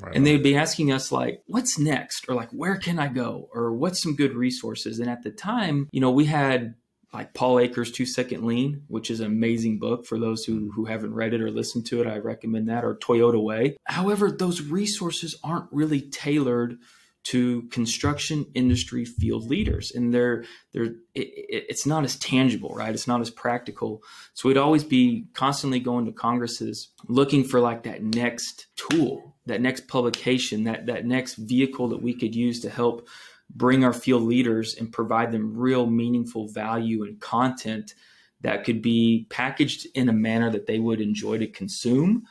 Right. 0.00 0.14
And 0.14 0.26
they'd 0.26 0.42
be 0.42 0.56
asking 0.56 0.92
us 0.92 1.10
like, 1.10 1.42
what's 1.46 1.78
next? 1.78 2.28
Or 2.28 2.34
like, 2.34 2.50
where 2.50 2.76
can 2.76 2.98
I 2.98 3.08
go? 3.08 3.48
Or 3.52 3.72
what's 3.72 4.02
some 4.02 4.14
good 4.14 4.34
resources? 4.34 4.98
And 5.00 5.10
at 5.10 5.22
the 5.22 5.30
time, 5.30 5.88
you 5.92 6.00
know, 6.00 6.10
we 6.10 6.26
had 6.26 6.74
like 7.12 7.34
Paul 7.34 7.58
Akers' 7.58 7.90
Two 7.90 8.06
Second 8.06 8.44
Lean, 8.44 8.82
which 8.88 9.10
is 9.10 9.20
an 9.20 9.26
amazing 9.26 9.78
book 9.78 10.06
for 10.06 10.18
those 10.18 10.44
who, 10.44 10.70
who 10.72 10.84
haven't 10.84 11.14
read 11.14 11.34
it 11.34 11.40
or 11.40 11.50
listened 11.50 11.86
to 11.86 12.00
it. 12.00 12.06
I 12.06 12.18
recommend 12.18 12.68
that, 12.68 12.84
or 12.84 12.96
Toyota 12.96 13.42
Way. 13.42 13.76
However, 13.84 14.30
those 14.30 14.60
resources 14.60 15.34
aren't 15.42 15.72
really 15.72 16.02
tailored 16.02 16.78
to 17.24 17.62
construction 17.64 18.46
industry 18.54 19.04
field 19.04 19.44
leaders 19.50 19.92
and 19.94 20.14
they're 20.14 20.44
they're 20.72 20.94
it, 21.14 21.28
it's 21.68 21.84
not 21.84 22.02
as 22.04 22.16
tangible 22.16 22.72
right 22.74 22.94
it's 22.94 23.06
not 23.06 23.20
as 23.20 23.28
practical 23.28 24.02
so 24.32 24.48
we'd 24.48 24.56
always 24.56 24.84
be 24.84 25.26
constantly 25.34 25.78
going 25.78 26.06
to 26.06 26.12
congresses 26.12 26.88
looking 27.06 27.44
for 27.44 27.60
like 27.60 27.82
that 27.82 28.02
next 28.02 28.68
tool 28.76 29.36
that 29.48 29.60
next 29.60 29.88
publication 29.88 30.64
that 30.64 30.86
that 30.86 31.06
next 31.06 31.34
vehicle 31.34 31.88
that 31.88 32.02
we 32.02 32.14
could 32.14 32.34
use 32.34 32.60
to 32.60 32.70
help 32.70 33.08
bring 33.50 33.82
our 33.82 33.92
field 33.92 34.22
leaders 34.22 34.74
and 34.74 34.92
provide 34.92 35.32
them 35.32 35.56
real 35.56 35.86
meaningful 35.86 36.48
value 36.48 37.04
and 37.04 37.20
content 37.20 37.94
that 38.40 38.64
could 38.64 38.82
be 38.82 39.26
packaged 39.30 39.86
in 39.94 40.08
a 40.08 40.12
manner 40.12 40.50
that 40.50 40.66
they 40.66 40.78
would 40.78 41.00
enjoy 41.00 41.38
to 41.38 41.46
consume 41.46 42.22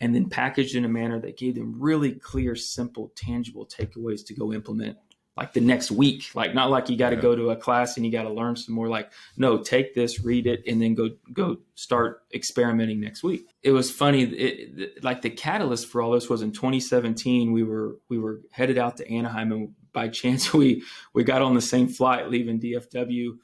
and 0.00 0.14
then 0.14 0.28
packaged 0.28 0.76
in 0.76 0.84
a 0.84 0.88
manner 0.88 1.18
that 1.18 1.36
gave 1.36 1.54
them 1.54 1.74
really 1.78 2.12
clear 2.12 2.54
simple 2.54 3.10
tangible 3.16 3.66
takeaways 3.66 4.24
to 4.24 4.34
go 4.34 4.52
implement 4.52 4.96
like 5.38 5.52
the 5.52 5.60
next 5.60 5.90
week 5.90 6.30
like 6.34 6.54
not 6.54 6.70
like 6.70 6.90
you 6.90 6.96
got 6.96 7.10
to 7.10 7.16
yeah. 7.16 7.22
go 7.22 7.34
to 7.34 7.50
a 7.50 7.56
class 7.56 7.96
and 7.96 8.04
you 8.04 8.12
got 8.12 8.24
to 8.24 8.30
learn 8.30 8.56
some 8.56 8.74
more 8.74 8.88
like 8.88 9.10
no 9.36 9.56
take 9.56 9.94
this 9.94 10.22
read 10.22 10.46
it 10.46 10.62
and 10.66 10.82
then 10.82 10.94
go 10.94 11.08
go 11.32 11.56
start 11.74 12.22
experimenting 12.34 13.00
next 13.00 13.22
week 13.22 13.48
it 13.62 13.70
was 13.70 13.90
funny 13.90 14.22
it, 14.22 14.78
it, 14.78 15.04
like 15.04 15.22
the 15.22 15.30
catalyst 15.30 15.86
for 15.86 16.02
all 16.02 16.10
this 16.10 16.28
was 16.28 16.42
in 16.42 16.52
2017 16.52 17.52
we 17.52 17.62
were 17.62 17.96
we 18.08 18.18
were 18.18 18.40
headed 18.50 18.76
out 18.76 18.96
to 18.96 19.08
anaheim 19.08 19.52
and 19.52 19.74
by 19.92 20.08
chance 20.20 20.52
we 20.52 20.82
we 21.14 21.24
got 21.24 21.40
on 21.40 21.54
the 21.54 21.60
same 21.60 21.88
flight 21.88 22.28
leaving 22.28 22.60
DFW 22.60 23.38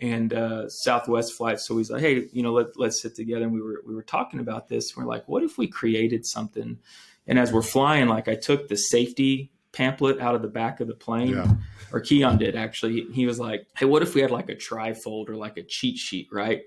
and 0.00 0.32
uh, 0.32 0.68
Southwest 0.68 1.34
flight. 1.34 1.60
So 1.60 1.76
he's 1.76 1.90
like, 1.90 2.00
hey, 2.00 2.26
you 2.32 2.42
know, 2.42 2.52
let 2.52 2.78
let's 2.78 3.02
sit 3.02 3.14
together. 3.14 3.44
And 3.44 3.52
we 3.52 3.60
were 3.60 3.82
we 3.86 3.94
were 3.94 4.02
talking 4.02 4.40
about 4.40 4.68
this. 4.68 4.96
We're 4.96 5.04
like, 5.04 5.28
what 5.28 5.42
if 5.42 5.58
we 5.58 5.68
created 5.68 6.26
something? 6.26 6.78
And 7.26 7.38
as 7.38 7.52
we're 7.52 7.62
flying, 7.62 8.08
like 8.08 8.26
I 8.26 8.34
took 8.34 8.68
the 8.68 8.76
safety 8.76 9.52
pamphlet 9.72 10.20
out 10.20 10.34
of 10.34 10.42
the 10.42 10.48
back 10.48 10.80
of 10.80 10.88
the 10.88 10.94
plane, 10.94 11.34
yeah. 11.34 11.52
or 11.92 12.00
Keyan 12.00 12.38
did 12.38 12.56
actually. 12.56 13.06
He 13.12 13.26
was 13.26 13.38
like, 13.38 13.66
hey, 13.76 13.86
what 13.86 14.02
if 14.02 14.14
we 14.14 14.20
had 14.20 14.30
like 14.30 14.48
a 14.48 14.56
trifold 14.56 15.28
or 15.28 15.36
like 15.36 15.56
a 15.56 15.62
cheat 15.62 15.98
sheet, 15.98 16.28
right? 16.32 16.62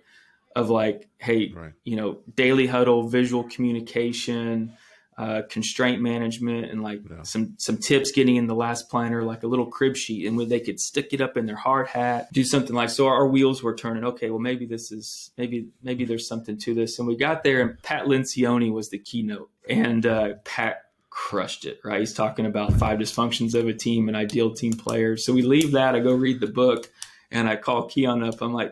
Of 0.56 0.70
like, 0.70 1.10
hey, 1.18 1.52
right. 1.56 1.74
you 1.84 1.96
know, 1.96 2.20
daily 2.36 2.68
huddle, 2.68 3.08
visual 3.08 3.44
communication 3.44 4.74
uh, 5.18 5.44
constraint 5.50 6.02
management 6.02 6.72
and 6.72 6.82
like 6.82 7.02
yeah. 7.10 7.22
some 7.24 7.54
some 7.58 7.78
tips 7.78 8.12
getting 8.12 8.36
in 8.36 8.48
the 8.48 8.56
last 8.56 8.90
planner, 8.90 9.24
like 9.24 9.44
a 9.44 9.48
little 9.48 9.68
crib 9.68 9.96
sheet, 9.96 10.26
and 10.28 10.36
where 10.36 10.46
they 10.46 10.60
could 10.60 10.80
stick 10.80 11.10
it 11.12 11.22
up 11.22 11.38
in 11.38 11.46
their 11.46 11.56
hard 11.56 11.88
hat, 11.88 12.32
do 12.34 12.44
something 12.44 12.76
like 12.76 12.90
so. 12.90 13.08
Our 13.08 13.28
wheels 13.28 13.62
were 13.62 13.76
turning. 13.76 14.04
Okay, 14.04 14.30
well 14.30 14.40
maybe 14.40 14.66
this 14.66 14.92
is 14.92 15.32
maybe 15.38 15.68
maybe 15.84 16.06
there's 16.06 16.28
something 16.28 16.58
to 16.60 16.74
this. 16.74 16.98
And 16.98 17.08
we 17.08 17.16
got 17.16 17.44
there, 17.44 17.62
and 17.62 17.82
Pat 17.84 18.06
Lencioni 18.06 18.72
was 18.72 18.90
the 18.90 18.98
keynote, 18.98 19.50
and 19.70 20.06
uh, 20.06 20.30
Pat 20.46 20.78
crushed 21.14 21.66
it. 21.66 21.80
Right, 21.84 22.00
he's 22.00 22.14
talking 22.14 22.46
about 22.46 22.74
five 22.74 23.00
dysfunctions 23.00 23.56
of 23.56 23.68
a 23.68 23.74
team 23.74 24.08
and 24.08 24.18
ideal 24.18 24.54
team 24.54 24.74
players. 24.74 25.26
So 25.26 25.34
we 25.34 25.42
leave 25.42 25.72
that. 25.72 25.96
I 25.96 26.00
go 26.00 26.14
read 26.14 26.40
the 26.40 26.48
book, 26.48 26.90
and 27.32 27.48
I 27.48 27.56
call 27.56 27.90
Keyan 27.90 28.28
up. 28.28 28.42
I'm 28.42 28.54
like, 28.54 28.72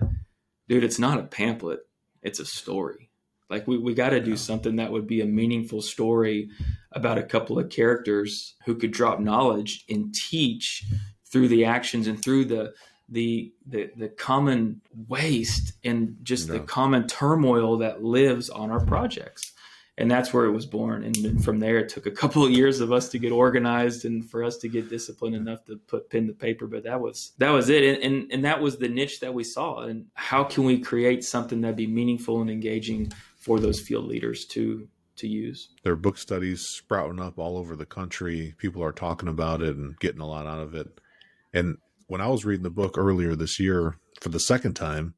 dude, 0.68 0.84
it's 0.84 1.00
not 1.00 1.20
a 1.20 1.24
pamphlet. 1.24 1.80
It's 2.22 2.40
a 2.40 2.46
story 2.46 3.12
like 3.52 3.68
we, 3.68 3.78
we 3.78 3.94
got 3.94 4.12
to 4.12 4.22
do 4.22 4.38
something 4.38 4.78
that 4.78 4.92
would 4.92 5.06
be 5.06 5.22
a 5.22 5.26
meaningful 5.26 5.82
story 5.82 6.50
about 6.94 7.18
a 7.18 7.24
couple 7.24 7.60
of 7.60 7.70
characters 7.70 8.56
who 8.66 8.76
could 8.76 8.92
drop 8.92 9.20
knowledge 9.20 9.84
and 9.90 10.16
teach 10.16 10.86
through 11.30 11.50
the 11.50 11.66
actions 11.66 12.08
and 12.08 12.24
through 12.24 12.46
the 12.46 12.74
the 13.10 13.52
the, 13.68 13.92
the 13.98 14.08
common 14.08 14.82
waste 15.10 15.74
and 15.84 16.16
just 16.24 16.48
the 16.48 16.62
common 16.62 17.06
turmoil 17.08 17.78
that 17.78 18.02
lives 18.02 18.50
on 18.50 18.72
our 18.72 18.84
projects 18.86 19.51
and 19.98 20.10
that's 20.10 20.34
where 20.34 20.46
it 20.46 20.52
was 20.52 20.66
born 20.66 21.04
and 21.04 21.44
from 21.44 21.60
there 21.60 21.78
it 21.78 21.90
took 21.90 22.06
a 22.06 22.12
couple 22.12 22.44
of 22.44 22.52
years 22.52 22.80
of 22.80 22.92
us 22.92 23.10
to 23.10 23.20
get 23.20 23.32
organized 23.32 24.06
and 24.06 24.30
for 24.30 24.44
us 24.44 24.58
to 24.58 24.70
get 24.70 24.90
disciplined 24.90 25.36
enough 25.36 25.64
to 25.66 25.78
put 25.88 26.10
pen 26.10 26.28
to 26.28 26.34
paper 26.34 26.66
but 26.66 26.84
that 26.84 27.00
was 27.00 27.34
that 27.38 27.50
was 27.50 27.70
it 27.70 27.84
and, 27.84 28.04
and 28.04 28.32
and 28.32 28.46
that 28.46 28.62
was 28.62 28.78
the 28.78 28.88
niche 28.88 29.20
that 29.20 29.34
we 29.34 29.44
saw 29.44 29.82
and 29.82 30.06
how 30.14 30.44
can 30.44 30.64
we 30.64 30.80
create 30.80 31.24
something 31.24 31.62
that'd 31.62 31.76
be 31.76 31.88
meaningful 31.88 32.42
and 32.42 32.50
engaging 32.50 33.12
for 33.38 33.60
those 33.60 33.80
field 33.80 34.06
leaders 34.06 34.46
to 34.46 34.88
to 35.22 35.28
use. 35.28 35.70
There 35.84 35.94
are 35.94 35.98
book 35.98 36.18
studies 36.18 36.62
sprouting 36.62 37.22
up 37.22 37.40
all 37.40 37.58
over 37.58 37.76
the 37.76 37.86
country. 37.86 38.54
People 38.58 38.84
are 38.84 38.92
talking 38.92 39.30
about 39.30 39.62
it 39.62 39.78
and 39.78 39.98
getting 40.00 40.22
a 40.22 40.28
lot 40.28 40.46
out 40.46 40.60
of 40.60 40.76
it. 40.76 40.88
And 41.54 41.78
when 42.08 42.22
I 42.22 42.28
was 42.28 42.44
reading 42.44 42.64
the 42.64 42.70
book 42.70 42.98
earlier 42.98 43.36
this 43.36 43.60
year 43.60 43.98
for 44.20 44.30
the 44.30 44.40
second 44.40 44.74
time, 44.74 45.16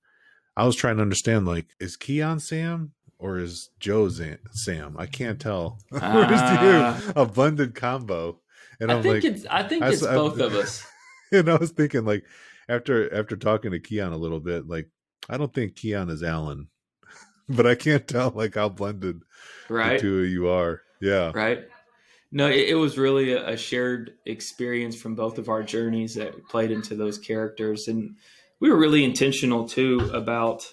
I 0.56 0.66
was 0.66 0.76
trying 0.76 0.98
to 0.98 1.02
understand 1.02 1.48
like 1.48 1.68
is 1.80 1.98
Keyan 1.98 2.40
Sam 2.40 2.92
or 3.24 3.40
is 3.40 3.70
Joe 3.80 4.10
Sam? 4.10 4.98
I 5.00 5.06
can't 5.06 5.40
tell. 5.40 5.80
Uh, 5.94 6.26
Where's 6.28 6.42
the 7.14 7.22
a 7.22 7.26
blended 7.26 7.74
combo? 7.74 8.42
And 8.82 8.92
I 8.92 8.98
I'm 8.98 9.02
think 9.04 9.24
like, 9.24 9.24
it's 9.24 9.46
I 9.50 9.64
think 9.64 9.86
it's 9.86 10.04
I, 10.04 10.14
both 10.14 10.42
I, 10.42 10.46
of 10.46 10.54
us. 10.54 10.86
And 11.32 11.50
I 11.50 11.56
was 11.56 11.72
thinking 11.72 12.06
like 12.06 12.26
after 12.70 13.12
after 13.12 13.36
talking 13.36 13.72
to 13.72 13.80
Keyan 13.80 14.12
a 14.12 14.18
little 14.18 14.40
bit, 14.40 14.68
like 14.68 14.90
I 15.28 15.38
don't 15.38 15.52
think 15.52 15.74
Keyan 15.76 16.12
is 16.12 16.22
Alan. 16.22 16.68
but 17.50 17.66
I 17.66 17.74
can't 17.74 18.08
tell 18.08 18.30
like 18.30 18.54
how 18.54 18.70
blended 18.70 19.22
right. 19.68 19.94
the 19.94 20.00
two 20.00 20.20
of 20.20 20.30
you 20.30 20.48
are. 20.50 20.82
Yeah. 21.02 21.32
Right. 21.34 21.68
No, 22.32 22.48
it, 22.48 22.70
it 22.70 22.76
was 22.76 23.00
really 23.00 23.32
a, 23.34 23.50
a, 23.50 23.58
shared 23.58 24.14
experience 24.26 24.96
from 24.96 25.16
both 25.16 25.40
of 25.40 25.50
our 25.50 25.64
journeys 25.64 26.14
that 26.16 26.48
played 26.50 26.70
into 26.70 26.96
those 26.96 27.18
characters, 27.18 27.88
and 27.88 28.16
we 28.60 28.70
were 28.70 28.78
really 28.78 29.04
intentional 29.04 29.68
too 29.68 30.12
about, 30.14 30.72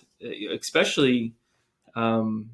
especially 0.53 1.35
um, 1.95 2.51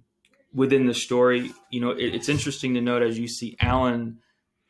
within 0.55 0.87
the 0.87 0.95
story. 0.95 1.53
You 1.71 1.81
know, 1.81 1.91
it, 1.91 2.15
it's 2.15 2.29
interesting 2.29 2.75
to 2.75 2.81
note 2.81 3.03
as 3.03 3.19
you 3.19 3.29
see 3.29 3.57
Alan 3.61 4.19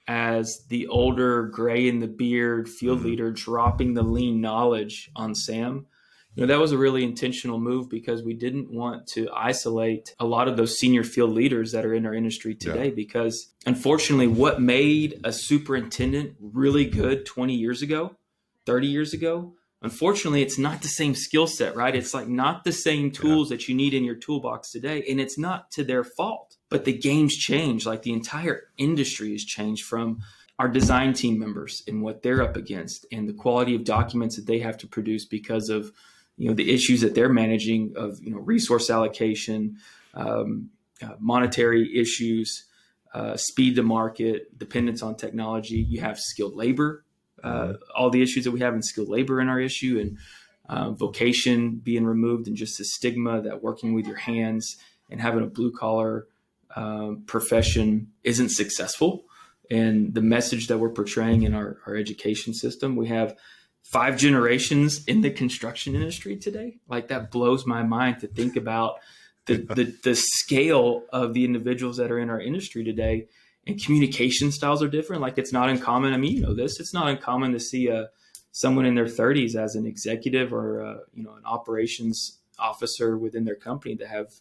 as 0.08 0.64
the 0.68 0.87
older, 0.87 1.44
gray 1.44 1.88
in 1.88 1.99
the 1.99 2.06
beard 2.06 2.68
field 2.68 2.99
mm-hmm. 2.99 3.08
leader 3.08 3.32
dropping 3.32 3.94
the 3.94 4.02
lean 4.02 4.40
knowledge 4.40 5.11
on 5.16 5.35
Sam 5.35 5.87
you 6.37 6.42
know 6.42 6.52
that 6.52 6.61
was 6.61 6.73
a 6.73 6.78
really 6.78 7.02
intentional 7.02 7.58
move 7.58 7.88
because 7.88 8.23
we 8.23 8.35
didn't 8.35 8.70
want 8.70 9.06
to 9.08 9.28
isolate 9.35 10.14
a 10.20 10.26
lot 10.26 10.49
of 10.49 10.56
those 10.56 10.78
senior 10.78 11.02
field 11.02 11.30
leaders 11.30 11.73
that 11.73 11.85
are 11.85 11.94
in 11.94 12.06
our 12.06 12.14
industry 12.14 12.54
today 12.54 12.88
yeah. 12.88 12.94
because 12.94 13.54
unfortunately 13.64 14.26
what 14.26 14.61
made 14.61 15.18
a 15.25 15.32
superintendent 15.32 16.35
really 16.38 16.85
good 16.85 17.26
20 17.26 17.54
years 17.54 17.82
ago 17.82 18.14
30 18.66 18.87
years 18.87 19.12
ago 19.12 19.54
unfortunately 19.83 20.42
it's 20.42 20.59
not 20.59 20.83
the 20.83 20.88
same 20.88 21.14
skill 21.14 21.47
set 21.47 21.76
right 21.76 21.95
it's 21.95 22.14
like 22.14 22.28
not 22.28 22.64
the 22.64 22.73
same 22.73 23.11
tools 23.11 23.50
yeah. 23.50 23.56
that 23.56 23.68
you 23.68 23.75
need 23.75 23.95
in 23.95 24.04
your 24.04 24.14
toolbox 24.14 24.71
today 24.71 25.04
and 25.09 25.21
it's 25.21 25.38
not 25.38 25.71
to 25.71 25.85
their 25.85 26.04
fault 26.04 26.56
but 26.68 26.85
the 26.85 26.97
game's 26.97 27.37
changed 27.37 27.87
like 27.87 28.02
the 28.02 28.12
entire 28.12 28.64
industry 28.78 29.33
has 29.33 29.45
changed 29.45 29.85
from 29.85 30.18
our 30.59 30.68
design 30.68 31.12
team 31.12 31.38
members 31.38 31.83
and 31.87 32.02
what 32.02 32.23
they're 32.23 32.42
up 32.42 32.56
against 32.56 33.06
and 33.12 33.28
the 33.28 33.35
quality 33.35 33.75
of 33.75 33.85
documents 33.85 34.37
that 34.37 34.47
they 34.47 34.59
have 34.59 34.78
to 34.78 34.87
produce 34.87 35.26
because 35.26 35.68
of 35.68 35.92
you 36.37 36.49
know 36.49 36.54
the 36.54 36.73
issues 36.73 37.00
that 37.00 37.14
they're 37.14 37.28
managing 37.28 37.92
of 37.97 38.18
you 38.21 38.30
know 38.30 38.38
resource 38.38 38.90
allocation, 38.90 39.76
um, 40.14 40.71
uh, 41.02 41.14
monetary 41.18 41.99
issues, 41.99 42.66
uh, 43.14 43.37
speed 43.37 43.76
to 43.76 43.83
market, 43.83 44.56
dependence 44.59 45.02
on 45.02 45.16
technology. 45.16 45.76
You 45.76 46.00
have 46.00 46.18
skilled 46.18 46.54
labor, 46.54 47.04
uh, 47.47 47.62
mm-hmm. 47.62 47.73
all 47.97 48.11
the 48.11 48.23
issues 48.23 48.45
that 48.45 48.55
we 48.57 48.61
have 48.61 48.75
in 48.75 48.83
skilled 48.83 49.09
labor 49.09 49.41
in 49.41 49.49
our 49.49 49.61
issue, 49.61 49.95
and 50.00 50.19
uh, 50.69 50.91
vocation 50.91 51.81
being 51.88 52.05
removed, 52.05 52.49
and 52.49 52.57
just 52.57 52.79
the 52.79 52.85
stigma 52.85 53.41
that 53.43 53.62
working 53.62 53.95
with 53.95 54.07
your 54.07 54.21
hands 54.31 54.76
and 55.11 55.21
having 55.21 55.45
a 55.45 55.47
blue 55.47 55.73
collar 55.73 56.26
um, 56.75 57.23
profession 57.26 58.09
isn't 58.23 58.50
successful. 58.50 59.25
And 59.71 60.15
the 60.15 60.23
message 60.23 60.67
that 60.69 60.79
we're 60.79 60.91
portraying 60.91 61.43
in 61.43 61.55
our, 61.55 61.79
our 61.87 61.97
education 61.97 62.55
system, 62.55 62.97
we 62.97 63.09
have 63.09 63.37
five 63.83 64.17
generations 64.17 65.05
in 65.05 65.21
the 65.21 65.31
construction 65.31 65.95
industry 65.95 66.37
today. 66.37 66.79
Like 66.88 67.09
that 67.09 67.31
blows 67.31 67.67
my 67.67 67.83
mind 67.83 68.21
to 68.21 68.26
think 68.26 68.57
about 68.57 68.97
the, 69.47 69.57
the, 69.57 69.95
the 70.03 70.17
scale 70.17 71.05
of 71.12 71.35
the 71.35 71.45
individuals 71.45 71.97
that 71.97 72.11
are 72.11 72.19
in 72.19 72.31
our 72.31 72.41
industry 72.41 72.85
today. 72.85 73.29
And 73.66 73.82
communication 73.82 74.52
styles 74.52 74.82
are 74.82 74.88
different. 74.88 75.23
Like 75.23 75.38
it's 75.38 75.52
not 75.52 75.68
uncommon. 75.68 76.12
I 76.12 76.16
mean, 76.16 76.37
you 76.37 76.42
know 76.42 76.54
this. 76.54 76.78
It's 76.78 76.94
not 76.94 77.08
uncommon 77.08 77.52
to 77.52 77.61
see 77.61 77.88
a 77.88 78.08
someone 78.56 78.87
in 78.87 78.94
their 78.94 79.04
30s 79.04 79.54
as 79.54 79.75
an 79.75 79.85
executive 79.85 80.50
or 80.50 80.80
a, 80.80 80.99
you 81.12 81.23
know 81.23 81.35
an 81.35 81.44
operations 81.44 82.38
officer 82.58 83.18
within 83.18 83.44
their 83.44 83.54
company 83.54 83.94
to 83.96 84.06
have 84.06 84.32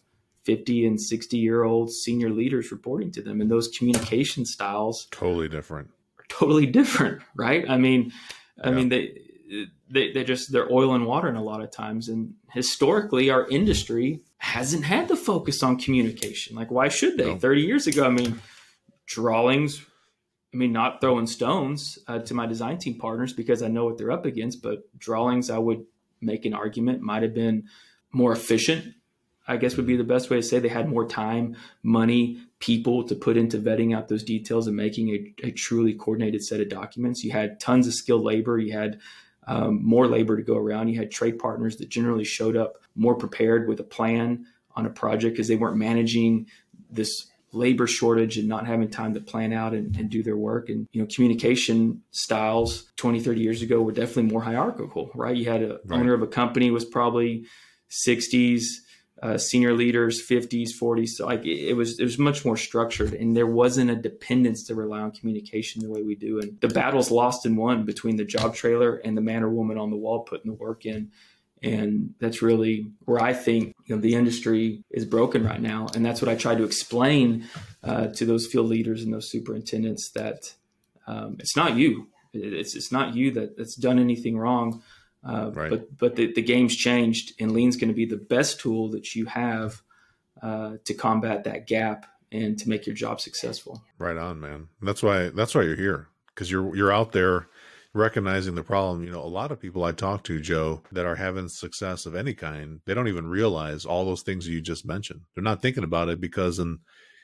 50 0.44 0.86
and 0.86 1.00
60 1.00 1.36
year 1.36 1.64
old 1.64 1.92
senior 1.92 2.30
leaders 2.30 2.72
reporting 2.72 3.10
to 3.12 3.22
them 3.22 3.42
and 3.42 3.50
those 3.50 3.68
communication 3.68 4.46
styles 4.46 5.06
totally 5.10 5.48
different 5.48 5.90
totally 6.28 6.64
different 6.64 7.20
right 7.34 7.68
i 7.68 7.76
mean 7.76 8.10
i 8.64 8.70
mean 8.70 8.88
they 8.88 9.20
they, 9.90 10.12
they 10.12 10.24
just 10.24 10.50
they're 10.50 10.72
oil 10.72 10.94
and 10.94 11.04
water 11.04 11.28
in 11.28 11.36
a 11.36 11.42
lot 11.42 11.60
of 11.60 11.70
times 11.70 12.08
and 12.08 12.32
historically 12.52 13.28
our 13.28 13.46
industry 13.48 14.22
hasn't 14.38 14.84
had 14.84 15.08
the 15.08 15.16
focus 15.16 15.62
on 15.62 15.76
communication 15.76 16.56
like 16.56 16.70
why 16.70 16.88
should 16.88 17.18
they 17.18 17.26
no. 17.26 17.38
30 17.38 17.60
years 17.60 17.86
ago 17.86 18.06
i 18.06 18.10
mean 18.10 18.40
drawings 19.06 19.84
i 20.52 20.56
mean 20.56 20.72
not 20.72 21.00
throwing 21.00 21.26
stones 21.26 21.98
uh, 22.08 22.18
to 22.18 22.34
my 22.34 22.46
design 22.46 22.78
team 22.78 22.98
partners 22.98 23.32
because 23.32 23.62
i 23.62 23.68
know 23.68 23.84
what 23.84 23.98
they're 23.98 24.10
up 24.10 24.26
against 24.26 24.62
but 24.62 24.80
drawings 24.98 25.50
i 25.50 25.58
would 25.58 25.84
make 26.20 26.44
an 26.44 26.54
argument, 26.54 27.02
might 27.02 27.22
have 27.22 27.34
been 27.34 27.64
more 28.12 28.32
efficient. 28.32 28.94
I 29.48 29.56
guess 29.58 29.76
would 29.76 29.86
be 29.86 29.96
the 29.96 30.04
best 30.04 30.28
way 30.28 30.38
to 30.38 30.42
say 30.42 30.58
they 30.58 30.68
had 30.68 30.88
more 30.88 31.06
time, 31.06 31.56
money, 31.82 32.40
people 32.58 33.04
to 33.04 33.14
put 33.14 33.36
into 33.36 33.58
vetting 33.58 33.96
out 33.96 34.08
those 34.08 34.24
details 34.24 34.66
and 34.66 34.76
making 34.76 35.08
a, 35.10 35.46
a 35.46 35.50
truly 35.52 35.94
coordinated 35.94 36.42
set 36.42 36.60
of 36.60 36.68
documents. 36.68 37.22
You 37.22 37.30
had 37.30 37.60
tons 37.60 37.86
of 37.86 37.94
skilled 37.94 38.24
labor. 38.24 38.58
You 38.58 38.72
had 38.72 38.98
um, 39.46 39.86
more 39.86 40.08
labor 40.08 40.36
to 40.36 40.42
go 40.42 40.56
around. 40.56 40.88
You 40.88 40.98
had 40.98 41.12
trade 41.12 41.38
partners 41.38 41.76
that 41.76 41.88
generally 41.88 42.24
showed 42.24 42.56
up 42.56 42.82
more 42.96 43.14
prepared 43.14 43.68
with 43.68 43.78
a 43.78 43.84
plan 43.84 44.46
on 44.74 44.84
a 44.84 44.90
project 44.90 45.34
because 45.34 45.46
they 45.46 45.56
weren't 45.56 45.76
managing 45.76 46.48
this 46.90 47.26
labor 47.52 47.86
shortage 47.86 48.36
and 48.38 48.48
not 48.48 48.66
having 48.66 48.88
time 48.88 49.14
to 49.14 49.20
plan 49.20 49.52
out 49.52 49.72
and, 49.72 49.96
and, 49.96 50.10
do 50.10 50.22
their 50.22 50.36
work. 50.36 50.68
And 50.68 50.86
you 50.92 51.00
know 51.00 51.08
communication 51.14 52.02
styles 52.10 52.92
20 52.96 53.20
30 53.20 53.40
years 53.40 53.62
ago 53.62 53.80
were 53.80 53.92
definitely 53.92 54.30
more 54.30 54.42
hierarchical 54.42 55.10
right? 55.14 55.36
You 55.36 55.46
had 55.46 55.62
a 55.62 55.78
right. 55.84 56.00
owner 56.00 56.14
of 56.14 56.22
a 56.22 56.26
company 56.26 56.70
was 56.70 56.84
probably 56.84 57.46
60s 57.90 58.64
uh, 59.22 59.38
senior 59.38 59.72
leaders 59.72 60.20
50s 60.28 60.70
40s 60.78 61.08
so 61.08 61.24
like 61.24 61.42
it, 61.44 61.70
it, 61.70 61.72
was 61.72 61.98
it 61.98 62.04
was 62.04 62.18
much 62.18 62.44
more 62.44 62.56
structured 62.56 63.14
and 63.14 63.34
there 63.34 63.46
wasn't 63.46 63.90
a 63.90 63.96
dependence 63.96 64.64
to 64.64 64.74
rely 64.74 65.00
on 65.00 65.10
communication 65.10 65.82
the 65.82 65.88
way 65.88 66.02
we 66.02 66.14
do. 66.14 66.38
And 66.38 66.60
the 66.60 66.68
battles 66.68 67.10
lost 67.10 67.46
and 67.46 67.56
won 67.56 67.84
between 67.84 68.16
the 68.16 68.24
job 68.24 68.54
trailer 68.54 68.96
and 68.96 69.16
the 69.16 69.22
man 69.22 69.42
or 69.42 69.48
woman 69.48 69.78
on 69.78 69.90
the 69.90 69.96
wall 69.96 70.20
putting 70.20 70.50
the 70.50 70.56
work 70.56 70.84
in 70.84 71.10
and 71.62 72.14
that's 72.20 72.42
really 72.42 72.90
where 73.04 73.20
I 73.20 73.32
think 73.32 73.74
you 73.86 73.94
know 73.94 74.00
the 74.00 74.14
industry 74.14 74.84
is 74.90 75.04
broken 75.04 75.44
right 75.44 75.60
now. 75.60 75.86
And 75.94 76.04
that's 76.04 76.20
what 76.20 76.28
I 76.28 76.34
try 76.34 76.54
to 76.54 76.64
explain 76.64 77.46
uh, 77.82 78.08
to 78.08 78.24
those 78.24 78.46
field 78.46 78.66
leaders 78.66 79.02
and 79.02 79.12
those 79.12 79.30
superintendents 79.30 80.10
that 80.10 80.54
um, 81.06 81.36
it's 81.38 81.56
not 81.56 81.76
you. 81.76 82.08
It's 82.32 82.74
it's 82.74 82.92
not 82.92 83.14
you 83.14 83.30
that 83.32 83.56
that's 83.56 83.76
done 83.76 83.98
anything 83.98 84.38
wrong. 84.38 84.82
Uh, 85.26 85.50
right. 85.52 85.70
But 85.70 85.96
but 85.98 86.16
the, 86.16 86.32
the 86.32 86.42
game's 86.42 86.76
changed, 86.76 87.32
and 87.40 87.52
lean's 87.52 87.76
going 87.76 87.88
to 87.88 87.94
be 87.94 88.06
the 88.06 88.16
best 88.16 88.60
tool 88.60 88.90
that 88.90 89.14
you 89.14 89.26
have 89.26 89.82
uh, 90.42 90.76
to 90.84 90.94
combat 90.94 91.44
that 91.44 91.66
gap 91.66 92.06
and 92.30 92.58
to 92.58 92.68
make 92.68 92.86
your 92.86 92.94
job 92.94 93.20
successful. 93.20 93.82
Right 93.98 94.16
on, 94.16 94.40
man. 94.40 94.68
That's 94.82 95.02
why 95.02 95.30
that's 95.30 95.54
why 95.54 95.62
you're 95.62 95.76
here 95.76 96.08
because 96.34 96.50
you're 96.50 96.76
you're 96.76 96.92
out 96.92 97.12
there 97.12 97.48
recognizing 97.96 98.54
the 98.54 98.62
problem. 98.62 99.02
You 99.02 99.10
know, 99.10 99.22
a 99.22 99.26
lot 99.26 99.50
of 99.50 99.60
people 99.60 99.84
I 99.84 99.92
talk 99.92 100.22
to, 100.24 100.40
Joe, 100.40 100.82
that 100.92 101.06
are 101.06 101.16
having 101.16 101.48
success 101.48 102.06
of 102.06 102.14
any 102.14 102.34
kind, 102.34 102.80
they 102.84 102.94
don't 102.94 103.08
even 103.08 103.26
realize 103.26 103.84
all 103.84 104.04
those 104.04 104.22
things 104.22 104.46
you 104.46 104.60
just 104.60 104.86
mentioned. 104.86 105.22
They're 105.34 105.42
not 105.42 105.62
thinking 105.62 105.84
about 105.84 106.08
it 106.08 106.20
because 106.20 106.58
in 106.58 106.78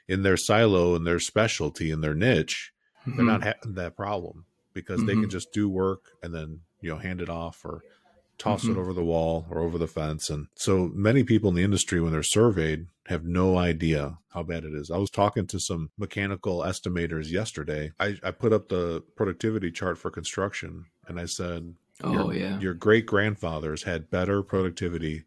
in 0.09 0.23
their 0.23 0.37
silo 0.37 0.97
and 0.97 1.07
their 1.07 1.21
specialty 1.21 1.91
and 1.91 2.02
their 2.02 2.14
niche, 2.14 2.73
mm-hmm. 3.07 3.17
they're 3.17 3.26
not 3.26 3.45
having 3.45 3.75
that 3.75 3.97
problem 3.97 4.47
because 4.73 4.99
mm-hmm. 4.99 5.07
they 5.07 5.12
can 5.12 5.23
mm-hmm. 5.23 5.31
just 5.31 5.52
do 5.52 5.69
work 5.69 6.00
and 6.23 6.35
then 6.35 6.61
you 6.81 6.91
know 6.91 6.99
hand 6.99 7.21
it 7.21 7.29
off 7.29 7.64
or 7.64 7.83
toss 8.38 8.62
mm-hmm. 8.62 8.73
it 8.73 8.81
over 8.81 8.93
the 8.93 9.05
wall 9.05 9.47
or 9.50 9.61
over 9.61 9.79
the 9.79 9.87
fence. 9.87 10.29
And 10.31 10.47
so 10.55 10.91
many 10.95 11.23
people 11.23 11.50
in 11.50 11.57
the 11.57 11.62
industry, 11.62 12.00
when 12.00 12.12
they're 12.12 12.23
surveyed, 12.23 12.87
have 13.06 13.25
no 13.25 13.59
idea 13.59 14.18
how 14.28 14.42
bad 14.42 14.64
it 14.64 14.75
is. 14.75 14.90
I 14.90 14.99
was 14.99 15.11
talking 15.11 15.47
to 15.49 15.59
some 15.59 15.90
mechanical 15.99 16.61
estimators 16.61 17.30
yesterday. 17.30 17.92
I, 17.99 18.16
I 18.23 18.30
put 18.30 18.52
up 18.52 18.68
the 18.68 19.02
productivity 19.16 19.71
chart 19.71 19.99
for 19.99 20.11
construction 20.11 20.87
and 21.09 21.18
I 21.18 21.26
said, 21.26 21.75
Oh, 22.02 22.30
your, 22.30 22.35
yeah. 22.35 22.59
Your 22.59 22.75
great 22.75 23.06
grandfathers 23.06 23.82
had 23.82 24.11
better 24.11 24.42
productivity 24.42 25.25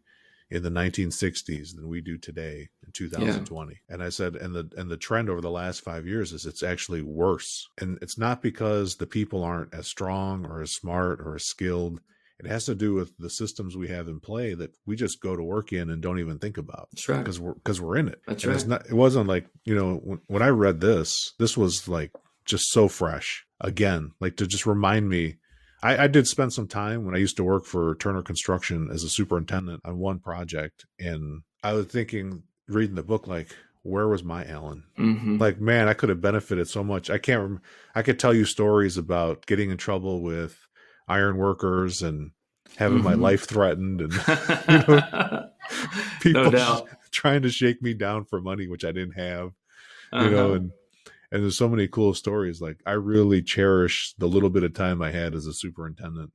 in 0.50 0.62
the 0.62 0.70
1960s 0.70 1.74
than 1.74 1.88
we 1.88 2.00
do 2.00 2.16
today 2.16 2.68
in 2.84 2.92
2020 2.92 3.72
yeah. 3.72 3.94
and 3.94 4.00
i 4.00 4.08
said 4.08 4.36
and 4.36 4.54
the 4.54 4.70
and 4.76 4.88
the 4.88 4.96
trend 4.96 5.28
over 5.28 5.40
the 5.40 5.50
last 5.50 5.80
5 5.80 6.06
years 6.06 6.32
is 6.32 6.46
it's 6.46 6.62
actually 6.62 7.02
worse 7.02 7.68
and 7.78 7.98
it's 8.00 8.16
not 8.16 8.42
because 8.42 8.94
the 8.96 9.08
people 9.08 9.42
aren't 9.42 9.74
as 9.74 9.88
strong 9.88 10.46
or 10.46 10.62
as 10.62 10.70
smart 10.70 11.20
or 11.20 11.34
as 11.34 11.44
skilled 11.44 12.00
it 12.38 12.46
has 12.46 12.66
to 12.66 12.74
do 12.74 12.94
with 12.94 13.16
the 13.18 13.30
systems 13.30 13.76
we 13.76 13.88
have 13.88 14.08
in 14.08 14.20
play 14.20 14.54
that 14.54 14.74
we 14.84 14.94
just 14.94 15.20
go 15.20 15.34
to 15.34 15.42
work 15.42 15.72
in 15.72 15.90
and 15.90 16.02
don't 16.02 16.18
even 16.18 16.38
think 16.38 16.58
about. 16.58 16.88
That's 16.92 17.08
right. 17.08 17.18
Because 17.18 17.40
we're 17.40 17.54
because 17.54 17.80
we're 17.80 17.96
in 17.96 18.08
it. 18.08 18.20
That's 18.26 18.44
and 18.44 18.50
right. 18.50 18.56
It's 18.56 18.66
not. 18.66 18.86
It 18.86 18.94
wasn't 18.94 19.28
like 19.28 19.46
you 19.64 19.74
know 19.74 19.96
when, 19.96 20.20
when 20.26 20.42
I 20.42 20.48
read 20.48 20.80
this, 20.80 21.32
this 21.38 21.56
was 21.56 21.88
like 21.88 22.12
just 22.44 22.70
so 22.70 22.88
fresh. 22.88 23.44
Again, 23.60 24.12
like 24.20 24.36
to 24.36 24.46
just 24.46 24.66
remind 24.66 25.08
me. 25.08 25.36
I, 25.82 26.04
I 26.04 26.06
did 26.06 26.26
spend 26.26 26.52
some 26.52 26.66
time 26.66 27.04
when 27.04 27.14
I 27.14 27.18
used 27.18 27.36
to 27.36 27.44
work 27.44 27.66
for 27.66 27.94
Turner 27.96 28.22
Construction 28.22 28.88
as 28.90 29.04
a 29.04 29.10
superintendent 29.10 29.82
on 29.84 29.98
one 29.98 30.18
project, 30.18 30.86
and 30.98 31.42
I 31.62 31.74
was 31.74 31.86
thinking, 31.86 32.42
reading 32.66 32.96
the 32.96 33.02
book, 33.02 33.26
like, 33.26 33.54
where 33.82 34.08
was 34.08 34.24
my 34.24 34.44
Alan? 34.46 34.84
Mm-hmm. 34.98 35.36
Like, 35.38 35.60
man, 35.60 35.86
I 35.86 35.94
could 35.94 36.08
have 36.08 36.20
benefited 36.20 36.66
so 36.68 36.82
much. 36.82 37.10
I 37.10 37.18
can't. 37.18 37.42
Rem- 37.42 37.62
I 37.94 38.02
could 38.02 38.18
tell 38.18 38.34
you 38.34 38.44
stories 38.44 38.96
about 38.96 39.46
getting 39.46 39.70
in 39.70 39.76
trouble 39.76 40.22
with 40.22 40.65
iron 41.08 41.36
workers 41.36 42.02
and 42.02 42.30
having 42.76 42.98
mm-hmm. 42.98 43.08
my 43.08 43.14
life 43.14 43.46
threatened 43.46 44.00
and 44.00 44.12
you 44.68 44.78
know, 44.88 45.50
people 46.20 46.50
no 46.50 46.86
trying 47.10 47.42
to 47.42 47.50
shake 47.50 47.80
me 47.80 47.94
down 47.94 48.24
for 48.24 48.40
money 48.40 48.66
which 48.66 48.84
I 48.84 48.92
didn't 48.92 49.18
have 49.18 49.50
uh-huh. 50.12 50.24
you 50.24 50.30
know 50.30 50.46
uh-huh. 50.46 50.54
and 50.54 50.70
and 51.32 51.42
there's 51.42 51.58
so 51.58 51.68
many 51.68 51.88
cool 51.88 52.14
stories 52.14 52.60
like 52.60 52.80
I 52.86 52.92
really 52.92 53.42
cherish 53.42 54.14
the 54.18 54.28
little 54.28 54.50
bit 54.50 54.64
of 54.64 54.74
time 54.74 55.02
I 55.02 55.10
had 55.10 55.34
as 55.34 55.46
a 55.46 55.52
superintendent 55.52 56.32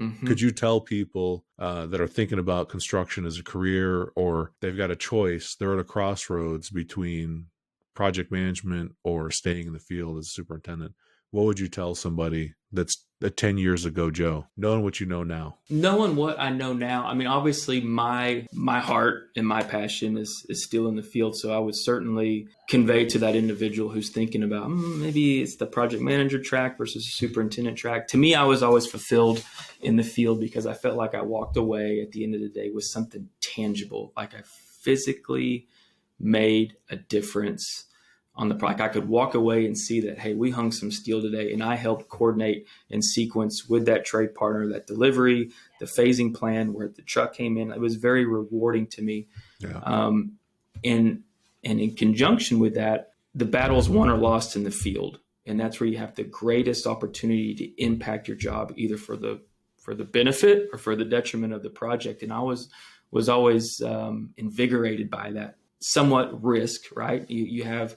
Mm-hmm. 0.00 0.26
Could 0.26 0.40
you 0.40 0.50
tell 0.50 0.80
people 0.80 1.44
uh, 1.58 1.86
that 1.86 2.00
are 2.00 2.08
thinking 2.08 2.38
about 2.38 2.68
construction 2.68 3.24
as 3.24 3.38
a 3.38 3.44
career 3.44 4.10
or 4.16 4.52
they've 4.60 4.76
got 4.76 4.90
a 4.90 4.96
choice, 4.96 5.54
they're 5.54 5.74
at 5.74 5.78
a 5.78 5.84
crossroads 5.84 6.70
between 6.70 7.46
project 7.94 8.32
management 8.32 8.92
or 9.04 9.30
staying 9.30 9.66
in 9.68 9.72
the 9.72 9.78
field 9.78 10.18
as 10.18 10.26
a 10.26 10.30
superintendent? 10.30 10.94
What 11.30 11.44
would 11.44 11.60
you 11.60 11.68
tell 11.68 11.94
somebody 11.94 12.54
that's 12.72 13.03
a 13.22 13.30
10 13.30 13.58
years 13.58 13.84
ago 13.84 14.10
joe 14.10 14.46
knowing 14.56 14.82
what 14.82 15.00
you 15.00 15.06
know 15.06 15.22
now. 15.22 15.56
Knowing 15.70 16.16
what 16.16 16.38
i 16.38 16.50
know 16.50 16.72
now 16.72 17.06
i 17.06 17.14
mean 17.14 17.26
obviously 17.26 17.80
my 17.80 18.46
my 18.52 18.80
heart 18.80 19.30
and 19.36 19.46
my 19.46 19.62
passion 19.62 20.18
is 20.18 20.44
is 20.48 20.64
still 20.64 20.88
in 20.88 20.96
the 20.96 21.02
field. 21.02 21.36
So 21.36 21.52
i 21.54 21.58
would 21.58 21.76
certainly 21.76 22.48
convey 22.68 23.04
to 23.06 23.18
that 23.20 23.36
individual 23.36 23.90
who's 23.90 24.10
thinking 24.10 24.42
about 24.42 24.68
mm, 24.68 25.00
maybe 25.00 25.42
it's 25.42 25.56
the 25.56 25.66
project 25.66 26.02
manager 26.02 26.40
track 26.40 26.76
versus 26.76 27.06
superintendent 27.12 27.78
track. 27.78 28.08
To 28.08 28.16
me 28.16 28.34
i 28.34 28.44
was 28.44 28.62
always 28.62 28.86
fulfilled 28.86 29.42
in 29.80 29.96
the 29.96 30.04
field 30.04 30.40
because 30.40 30.66
i 30.66 30.74
felt 30.74 30.96
like 30.96 31.14
i 31.14 31.22
walked 31.22 31.56
away 31.56 32.00
at 32.00 32.12
the 32.12 32.24
end 32.24 32.34
of 32.34 32.40
the 32.40 32.48
day 32.48 32.70
with 32.70 32.84
something 32.84 33.28
tangible. 33.40 34.12
Like 34.16 34.34
i 34.34 34.42
physically 34.44 35.66
made 36.18 36.76
a 36.90 36.96
difference 36.96 37.86
on 38.36 38.48
the 38.48 38.54
product. 38.54 38.80
I 38.80 38.88
could 38.88 39.08
walk 39.08 39.34
away 39.34 39.64
and 39.64 39.78
see 39.78 40.00
that, 40.00 40.18
hey, 40.18 40.34
we 40.34 40.50
hung 40.50 40.72
some 40.72 40.90
steel 40.90 41.22
today 41.22 41.52
and 41.52 41.62
I 41.62 41.76
helped 41.76 42.08
coordinate 42.08 42.66
and 42.90 43.04
sequence 43.04 43.68
with 43.68 43.86
that 43.86 44.04
trade 44.04 44.34
partner 44.34 44.66
that 44.68 44.86
delivery, 44.86 45.52
the 45.78 45.86
phasing 45.86 46.34
plan 46.34 46.72
where 46.72 46.88
the 46.88 47.02
truck 47.02 47.34
came 47.34 47.56
in. 47.56 47.70
It 47.70 47.80
was 47.80 47.94
very 47.94 48.24
rewarding 48.24 48.88
to 48.88 49.02
me. 49.02 49.28
Yeah. 49.60 49.80
Um, 49.84 50.32
and, 50.84 51.22
and 51.62 51.80
in 51.80 51.94
conjunction 51.94 52.58
with 52.58 52.74
that, 52.74 53.12
the 53.34 53.44
battles 53.44 53.88
won 53.88 54.10
or 54.10 54.16
lost 54.16 54.56
in 54.56 54.64
the 54.64 54.70
field. 54.70 55.20
And 55.46 55.60
that's 55.60 55.78
where 55.78 55.88
you 55.88 55.98
have 55.98 56.14
the 56.14 56.24
greatest 56.24 56.86
opportunity 56.86 57.54
to 57.54 57.82
impact 57.82 58.28
your 58.28 58.36
job, 58.36 58.72
either 58.76 58.96
for 58.96 59.16
the 59.16 59.42
for 59.78 59.94
the 59.94 60.04
benefit 60.04 60.70
or 60.72 60.78
for 60.78 60.96
the 60.96 61.04
detriment 61.04 61.52
of 61.52 61.62
the 61.62 61.68
project. 61.68 62.22
And 62.22 62.32
I 62.32 62.40
was 62.40 62.70
was 63.10 63.28
always 63.28 63.82
um, 63.82 64.30
invigorated 64.38 65.10
by 65.10 65.32
that 65.32 65.56
somewhat 65.80 66.42
risk, 66.42 66.84
right? 66.96 67.28
You, 67.30 67.44
you 67.44 67.64
have 67.64 67.96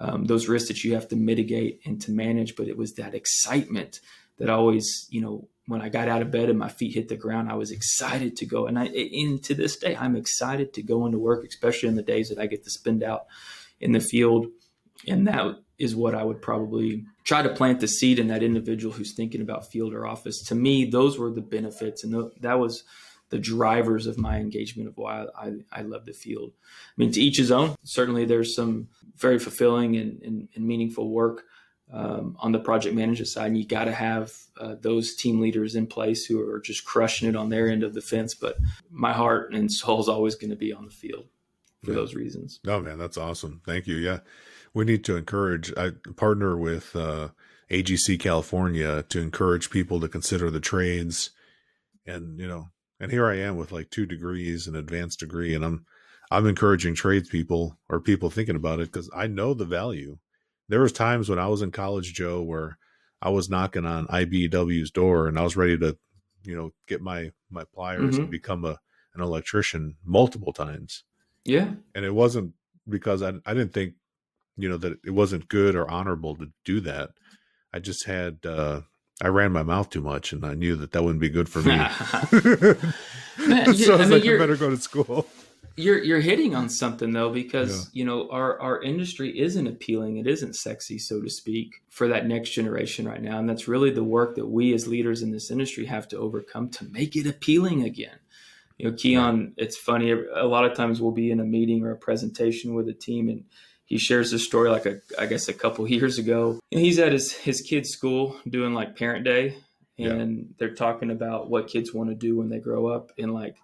um, 0.00 0.24
those 0.24 0.48
risks 0.48 0.68
that 0.68 0.84
you 0.84 0.94
have 0.94 1.08
to 1.08 1.16
mitigate 1.16 1.80
and 1.84 2.00
to 2.02 2.12
manage. 2.12 2.56
But 2.56 2.68
it 2.68 2.76
was 2.76 2.94
that 2.94 3.14
excitement 3.14 4.00
that 4.38 4.48
always, 4.50 5.06
you 5.10 5.20
know, 5.20 5.48
when 5.66 5.82
I 5.82 5.90
got 5.90 6.08
out 6.08 6.22
of 6.22 6.30
bed 6.30 6.48
and 6.48 6.58
my 6.58 6.68
feet 6.68 6.94
hit 6.94 7.08
the 7.08 7.16
ground, 7.16 7.50
I 7.50 7.54
was 7.54 7.70
excited 7.70 8.36
to 8.36 8.46
go. 8.46 8.66
And 8.66 8.78
I, 8.78 8.86
and 8.86 9.42
to 9.44 9.54
this 9.54 9.76
day, 9.76 9.94
I'm 9.96 10.16
excited 10.16 10.72
to 10.74 10.82
go 10.82 11.04
into 11.04 11.18
work, 11.18 11.44
especially 11.44 11.90
in 11.90 11.96
the 11.96 12.02
days 12.02 12.30
that 12.30 12.38
I 12.38 12.46
get 12.46 12.64
to 12.64 12.70
spend 12.70 13.02
out 13.02 13.26
in 13.80 13.92
the 13.92 14.00
field. 14.00 14.46
And 15.06 15.26
that 15.28 15.58
is 15.78 15.94
what 15.94 16.14
I 16.14 16.24
would 16.24 16.42
probably 16.42 17.04
try 17.24 17.42
to 17.42 17.50
plant 17.50 17.80
the 17.80 17.88
seed 17.88 18.18
in 18.18 18.28
that 18.28 18.42
individual 18.42 18.94
who's 18.94 19.14
thinking 19.14 19.40
about 19.40 19.70
field 19.70 19.92
or 19.92 20.06
office. 20.06 20.42
To 20.44 20.54
me, 20.54 20.86
those 20.86 21.18
were 21.18 21.30
the 21.30 21.40
benefits, 21.40 22.02
and 22.02 22.30
that 22.40 22.58
was 22.58 22.82
the 23.30 23.38
drivers 23.38 24.06
of 24.06 24.18
my 24.18 24.38
engagement 24.38 24.88
of 24.88 24.96
why 24.96 25.26
I, 25.36 25.52
I 25.72 25.82
love 25.82 26.06
the 26.06 26.12
field. 26.12 26.52
I 26.64 26.94
mean, 26.96 27.12
to 27.12 27.20
each 27.20 27.36
his 27.36 27.50
own. 27.50 27.74
Certainly, 27.84 28.26
there's 28.26 28.54
some 28.54 28.88
very 29.16 29.38
fulfilling 29.38 29.96
and, 29.96 30.22
and, 30.22 30.48
and 30.54 30.66
meaningful 30.66 31.10
work 31.10 31.44
um, 31.92 32.36
on 32.40 32.52
the 32.52 32.58
project 32.58 32.94
management 32.94 33.28
side. 33.28 33.48
And 33.48 33.58
you 33.58 33.66
got 33.66 33.84
to 33.84 33.92
have 33.92 34.32
uh, 34.60 34.76
those 34.80 35.14
team 35.14 35.40
leaders 35.40 35.74
in 35.74 35.86
place 35.86 36.24
who 36.24 36.40
are 36.48 36.60
just 36.60 36.84
crushing 36.84 37.28
it 37.28 37.36
on 37.36 37.48
their 37.48 37.68
end 37.68 37.82
of 37.82 37.94
the 37.94 38.00
fence. 38.00 38.34
But 38.34 38.58
my 38.90 39.12
heart 39.12 39.52
and 39.52 39.70
soul 39.70 40.00
is 40.00 40.08
always 40.08 40.34
going 40.34 40.50
to 40.50 40.56
be 40.56 40.72
on 40.72 40.84
the 40.84 40.90
field 40.90 41.26
for 41.84 41.90
yeah. 41.90 41.96
those 41.96 42.14
reasons. 42.14 42.60
No, 42.64 42.80
man, 42.80 42.98
that's 42.98 43.18
awesome. 43.18 43.60
Thank 43.64 43.86
you. 43.86 43.96
Yeah, 43.96 44.20
we 44.74 44.84
need 44.84 45.04
to 45.04 45.16
encourage. 45.16 45.72
I 45.76 45.92
partner 46.16 46.56
with 46.56 46.94
uh, 46.94 47.28
AGC 47.70 48.18
California 48.20 49.02
to 49.04 49.20
encourage 49.20 49.70
people 49.70 50.00
to 50.00 50.08
consider 50.08 50.50
the 50.50 50.60
trades, 50.60 51.30
and 52.06 52.38
you 52.38 52.48
know 52.48 52.68
and 53.00 53.10
here 53.10 53.26
I 53.26 53.36
am 53.36 53.56
with 53.56 53.72
like 53.72 53.90
two 53.90 54.06
degrees, 54.06 54.66
an 54.66 54.76
advanced 54.76 55.20
degree, 55.20 55.54
and 55.54 55.64
I'm 55.64 55.86
I'm 56.30 56.46
encouraging 56.46 56.94
tradespeople 56.94 57.78
or 57.88 58.00
people 58.00 58.30
thinking 58.30 58.56
about 58.56 58.80
it 58.80 58.92
because 58.92 59.10
I 59.14 59.26
know 59.26 59.54
the 59.54 59.64
value. 59.64 60.18
There 60.68 60.80
was 60.80 60.92
times 60.92 61.28
when 61.30 61.38
I 61.38 61.46
was 61.46 61.62
in 61.62 61.70
college, 61.70 62.12
Joe, 62.12 62.42
where 62.42 62.76
I 63.22 63.30
was 63.30 63.48
knocking 63.48 63.86
on 63.86 64.06
IBW's 64.08 64.90
door 64.90 65.26
and 65.26 65.38
I 65.38 65.42
was 65.42 65.56
ready 65.56 65.78
to 65.78 65.96
you 66.44 66.56
know, 66.56 66.72
get 66.86 67.00
my 67.00 67.30
my 67.50 67.64
pliers 67.74 68.14
mm-hmm. 68.14 68.22
and 68.22 68.30
become 68.30 68.64
a 68.64 68.78
an 69.14 69.22
electrician 69.22 69.96
multiple 70.04 70.52
times. 70.52 71.04
Yeah. 71.44 71.72
And 71.94 72.04
it 72.04 72.14
wasn't 72.14 72.54
because 72.88 73.22
I 73.22 73.34
I 73.44 73.54
didn't 73.54 73.72
think, 73.74 73.94
you 74.56 74.68
know, 74.68 74.78
that 74.78 74.98
it 75.04 75.10
wasn't 75.10 75.48
good 75.48 75.74
or 75.74 75.90
honorable 75.90 76.36
to 76.36 76.50
do 76.64 76.80
that. 76.80 77.10
I 77.72 77.80
just 77.80 78.06
had 78.06 78.44
uh 78.44 78.82
I 79.20 79.28
ran 79.28 79.52
my 79.52 79.62
mouth 79.62 79.90
too 79.90 80.00
much, 80.00 80.32
and 80.32 80.44
I 80.44 80.54
knew 80.54 80.76
that 80.76 80.92
that 80.92 81.02
wouldn't 81.02 81.20
be 81.20 81.28
good 81.28 81.48
for 81.48 81.60
me. 81.60 81.76
Man, 83.46 83.74
so 83.74 83.94
I 83.94 83.96
was 83.96 84.06
I 84.06 84.10
mean, 84.10 84.10
like, 84.10 84.24
I 84.24 84.38
better 84.38 84.56
go 84.56 84.70
to 84.70 84.76
school. 84.76 85.26
You're 85.76 86.02
you're 86.02 86.20
hitting 86.20 86.56
on 86.56 86.68
something 86.68 87.12
though, 87.12 87.30
because 87.30 87.84
yeah. 87.92 88.00
you 88.00 88.04
know 88.04 88.28
our 88.30 88.60
our 88.60 88.82
industry 88.82 89.38
isn't 89.38 89.66
appealing, 89.66 90.16
it 90.16 90.26
isn't 90.26 90.56
sexy, 90.56 90.98
so 90.98 91.20
to 91.20 91.30
speak, 91.30 91.82
for 91.88 92.08
that 92.08 92.26
next 92.26 92.50
generation 92.50 93.06
right 93.06 93.22
now, 93.22 93.38
and 93.38 93.48
that's 93.48 93.68
really 93.68 93.90
the 93.90 94.02
work 94.02 94.34
that 94.34 94.46
we 94.46 94.74
as 94.74 94.88
leaders 94.88 95.22
in 95.22 95.30
this 95.30 95.50
industry 95.52 95.86
have 95.86 96.08
to 96.08 96.18
overcome 96.18 96.68
to 96.70 96.84
make 96.86 97.14
it 97.14 97.28
appealing 97.28 97.84
again. 97.84 98.18
You 98.76 98.90
know, 98.90 98.96
Keyan, 98.96 99.52
it's 99.56 99.76
funny. 99.76 100.12
A 100.12 100.46
lot 100.46 100.64
of 100.64 100.76
times 100.76 101.00
we'll 101.00 101.12
be 101.12 101.30
in 101.30 101.40
a 101.40 101.44
meeting 101.44 101.84
or 101.84 101.92
a 101.92 101.96
presentation 101.96 102.74
with 102.74 102.88
a 102.88 102.92
team, 102.92 103.28
and 103.28 103.44
he 103.88 103.96
shares 103.98 104.30
this 104.30 104.44
story 104.44 104.68
like 104.70 104.84
a 104.84 105.00
I 105.18 105.26
guess 105.26 105.48
a 105.48 105.54
couple 105.54 105.88
years 105.90 106.18
ago. 106.18 106.60
And 106.70 106.80
he's 106.80 106.98
at 106.98 107.12
his 107.12 107.32
his 107.32 107.62
kid's 107.62 107.90
school 107.90 108.36
doing 108.48 108.74
like 108.74 108.96
parent 108.96 109.24
day, 109.24 109.56
and 109.98 110.38
yeah. 110.38 110.44
they're 110.58 110.74
talking 110.74 111.10
about 111.10 111.50
what 111.50 111.66
kids 111.66 111.92
want 111.92 112.10
to 112.10 112.14
do 112.14 112.36
when 112.36 112.50
they 112.50 112.60
grow 112.60 112.86
up, 112.86 113.10
and 113.18 113.34
like 113.34 113.56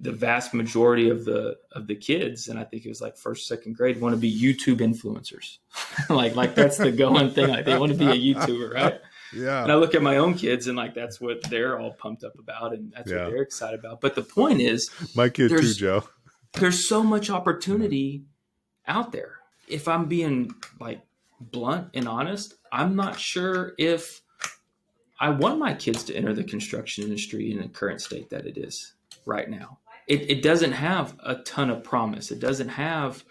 the 0.00 0.12
vast 0.12 0.54
majority 0.54 1.10
of 1.10 1.26
the 1.26 1.56
of 1.72 1.86
the 1.86 1.94
kids, 1.94 2.48
and 2.48 2.58
I 2.58 2.64
think 2.64 2.86
it 2.86 2.88
was 2.88 3.02
like 3.02 3.18
first 3.18 3.46
second 3.46 3.76
grade, 3.76 4.00
want 4.00 4.14
to 4.14 4.20
be 4.20 4.32
YouTube 4.32 4.78
influencers. 4.78 5.58
like 6.10 6.34
like 6.34 6.54
that's 6.54 6.78
the 6.78 6.90
going 6.90 7.30
thing. 7.30 7.50
Like 7.50 7.66
they 7.66 7.78
want 7.78 7.92
to 7.92 7.98
be 7.98 8.06
a 8.06 8.34
YouTuber, 8.34 8.72
right? 8.72 9.00
Yeah. 9.34 9.62
And 9.62 9.70
I 9.70 9.74
look 9.74 9.94
at 9.94 10.02
my 10.02 10.16
own 10.16 10.34
kids 10.34 10.68
and 10.68 10.76
like 10.76 10.94
that's 10.94 11.20
what 11.20 11.42
they're 11.44 11.78
all 11.78 11.92
pumped 11.92 12.24
up 12.24 12.38
about 12.38 12.72
and 12.72 12.92
that's 12.92 13.10
yeah. 13.10 13.24
what 13.24 13.30
they're 13.30 13.42
excited 13.42 13.78
about. 13.78 14.00
But 14.00 14.14
the 14.14 14.22
point 14.22 14.60
is 14.60 14.90
my 15.14 15.28
kid 15.28 15.50
too, 15.50 15.74
Joe. 15.74 16.04
There's 16.54 16.88
so 16.88 17.02
much 17.02 17.30
opportunity 17.30 18.24
out 18.86 19.12
there. 19.12 19.36
If 19.68 19.88
I'm 19.88 20.06
being 20.06 20.50
like 20.80 21.00
blunt 21.40 21.88
and 21.94 22.08
honest, 22.08 22.54
I'm 22.72 22.96
not 22.96 23.18
sure 23.18 23.72
if 23.78 24.20
I 25.20 25.30
want 25.30 25.58
my 25.58 25.74
kids 25.74 26.04
to 26.04 26.16
enter 26.16 26.34
the 26.34 26.44
construction 26.44 27.04
industry 27.04 27.50
in 27.50 27.58
the 27.58 27.68
current 27.68 28.00
state 28.00 28.30
that 28.30 28.46
it 28.46 28.58
is 28.58 28.94
right 29.24 29.48
now. 29.48 29.78
It, 30.06 30.30
it 30.30 30.42
doesn't 30.42 30.72
have 30.72 31.16
a 31.24 31.36
ton 31.36 31.70
of 31.70 31.82
promise. 31.82 32.30
It 32.30 32.40
doesn't 32.40 32.68
have 32.68 33.24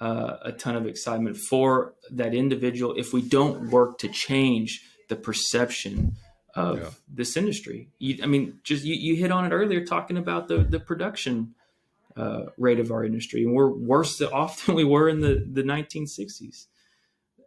uh, 0.00 0.36
a 0.42 0.52
ton 0.52 0.76
of 0.76 0.86
excitement 0.86 1.36
for 1.36 1.94
that 2.10 2.34
individual 2.34 2.94
if 2.96 3.12
we 3.12 3.22
don't 3.22 3.70
work 3.70 3.98
to 3.98 4.08
change 4.08 4.82
the 5.08 5.16
perception 5.16 6.16
of 6.54 6.80
yeah. 6.80 6.90
this 7.08 7.36
industry. 7.36 7.88
You, 7.98 8.18
I 8.22 8.26
mean, 8.26 8.60
just 8.62 8.84
you, 8.84 8.94
you 8.94 9.16
hit 9.16 9.30
on 9.30 9.44
it 9.44 9.54
earlier, 9.54 9.84
talking 9.84 10.16
about 10.16 10.48
the 10.48 10.58
the 10.58 10.80
production 10.80 11.54
uh, 12.18 12.46
rate 12.58 12.80
of 12.80 12.90
our 12.90 13.04
industry, 13.04 13.44
and 13.44 13.54
we're 13.54 13.70
worse 13.70 14.20
off 14.32 14.66
than 14.66 14.74
we 14.74 14.84
were 14.84 15.08
in 15.08 15.20
the 15.20 15.46
the 15.50 15.62
1960s. 15.62 16.66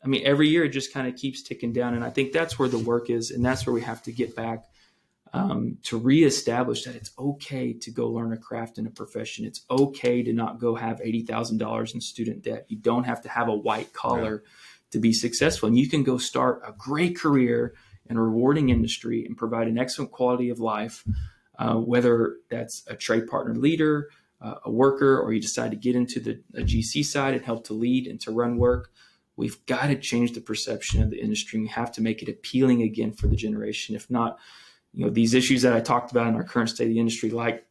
I 0.04 0.08
mean, 0.08 0.24
every 0.26 0.48
year 0.48 0.64
it 0.64 0.70
just 0.70 0.94
kind 0.94 1.08
of 1.08 1.16
keeps 1.16 1.44
ticking 1.44 1.74
down, 1.74 1.94
and 1.94 2.04
I 2.04 2.10
think 2.10 2.32
that's 2.32 2.58
where 2.58 2.70
the 2.70 2.80
work 2.80 3.10
is, 3.10 3.32
and 3.32 3.46
that's 3.46 3.68
where 3.68 3.74
we 3.74 3.82
have 3.82 4.02
to 4.04 4.12
get 4.12 4.36
back 4.36 4.64
um, 5.34 5.78
to 5.84 5.98
reestablish 5.98 6.86
that 6.86 6.96
it's 6.96 7.12
okay 7.20 7.74
to 7.74 7.92
go 7.92 8.08
learn 8.08 8.34
a 8.34 8.38
craft 8.38 8.78
and 8.78 8.88
a 8.88 8.92
profession. 8.92 9.46
It's 9.46 9.62
okay 9.70 10.24
to 10.24 10.34
not 10.34 10.60
go 10.60 10.76
have 10.76 11.02
eighty 11.04 11.24
thousand 11.24 11.58
dollars 11.58 11.94
in 11.94 12.02
student 12.02 12.44
debt. 12.44 12.66
You 12.70 12.78
don't 12.78 13.04
have 13.04 13.22
to 13.24 13.30
have 13.30 13.50
a 13.50 13.56
white 13.56 13.94
collar. 13.94 14.44
To 14.92 15.00
be 15.00 15.14
successful. 15.14 15.70
And 15.70 15.80
you 15.80 15.88
can 15.88 16.04
go 16.04 16.18
start 16.18 16.64
a 16.68 16.74
great 16.74 17.18
career 17.18 17.76
in 18.10 18.18
a 18.18 18.22
rewarding 18.22 18.68
industry 18.68 19.26
and 19.26 19.38
provide 19.38 19.70
an 19.70 19.78
excellent 19.78 20.12
quality 20.12 20.50
of 20.50 20.60
life, 20.60 21.06
uh, 21.58 21.76
whether 21.76 22.36
that's 22.50 22.84
a 22.88 22.96
trade 22.98 23.26
partner 23.28 23.56
leader, 23.56 24.10
uh, 24.42 24.56
a 24.66 24.72
worker, 24.72 25.20
or 25.20 25.34
you 25.34 25.42
decide 25.42 25.72
to 25.72 25.78
get 25.78 25.96
into 25.96 26.20
the 26.20 26.42
GC 26.56 27.06
side 27.06 27.34
and 27.34 27.46
help 27.46 27.66
to 27.66 27.74
lead 27.74 28.08
and 28.08 28.20
to 28.22 28.32
run 28.32 28.58
work. 28.58 28.92
We've 29.36 29.64
got 29.66 29.88
to 29.88 29.96
change 29.96 30.34
the 30.34 30.42
perception 30.42 31.02
of 31.02 31.10
the 31.10 31.22
industry. 31.22 31.60
We 31.60 31.68
have 31.68 31.92
to 31.94 32.02
make 32.02 32.22
it 32.22 32.30
appealing 32.30 32.82
again 32.82 33.14
for 33.14 33.28
the 33.28 33.36
generation. 33.36 33.96
If 33.96 34.10
not, 34.10 34.40
you 34.94 35.06
know, 35.06 35.12
these 35.12 35.34
issues 35.34 35.62
that 35.62 35.74
I 35.74 35.80
talked 35.80 36.12
about 36.12 36.28
in 36.28 36.36
our 36.36 36.44
current 36.44 36.70
state 36.70 36.86
of 36.86 36.90
the 36.90 37.00
industry, 37.00 37.30
like 37.30 37.66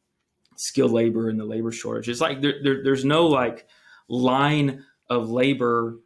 skilled 0.57 0.93
labor 0.93 1.29
and 1.29 1.39
the 1.39 1.45
labor 1.45 1.73
shortage, 1.73 2.09
it's 2.09 2.21
like 2.21 2.41
there, 2.41 2.55
there, 2.63 2.83
there's 2.83 3.05
no 3.05 3.27
like 3.27 3.67
line 4.09 4.85
of 5.09 5.31
labor 5.31 5.99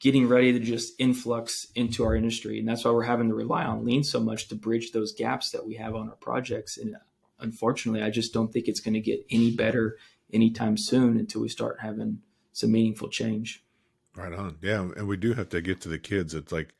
getting 0.00 0.28
ready 0.28 0.52
to 0.52 0.58
just 0.58 0.94
influx 0.98 1.68
into 1.76 2.04
our 2.04 2.14
industry. 2.14 2.58
And 2.58 2.68
that's 2.68 2.84
why 2.84 2.90
we're 2.90 3.04
having 3.04 3.28
to 3.28 3.34
rely 3.34 3.64
on 3.64 3.84
lean 3.84 4.04
so 4.04 4.20
much 4.20 4.48
to 4.48 4.54
bridge 4.54 4.92
those 4.92 5.14
gaps 5.14 5.50
that 5.52 5.64
we 5.64 5.74
have 5.76 5.94
on 5.94 6.08
our 6.10 6.16
projects. 6.16 6.76
And 6.76 6.96
unfortunately, 7.38 8.02
I 8.02 8.10
just 8.10 8.32
don't 8.32 8.52
think 8.52 8.68
it's 8.68 8.80
going 8.80 8.94
to 8.94 9.00
get 9.00 9.24
any 9.30 9.50
better 9.50 9.96
anytime 10.32 10.76
soon 10.76 11.18
until 11.18 11.40
we 11.40 11.48
start 11.48 11.78
having 11.80 12.20
some 12.52 12.72
meaningful 12.72 13.08
change. 13.08 13.62
Right 14.16 14.32
on. 14.32 14.58
Yeah. 14.62 14.80
And 14.96 15.08
we 15.08 15.16
do 15.16 15.34
have 15.34 15.48
to 15.50 15.60
get 15.60 15.80
to 15.82 15.88
the 15.88 15.98
kids. 15.98 16.34
It's 16.34 16.52
like 16.52 16.74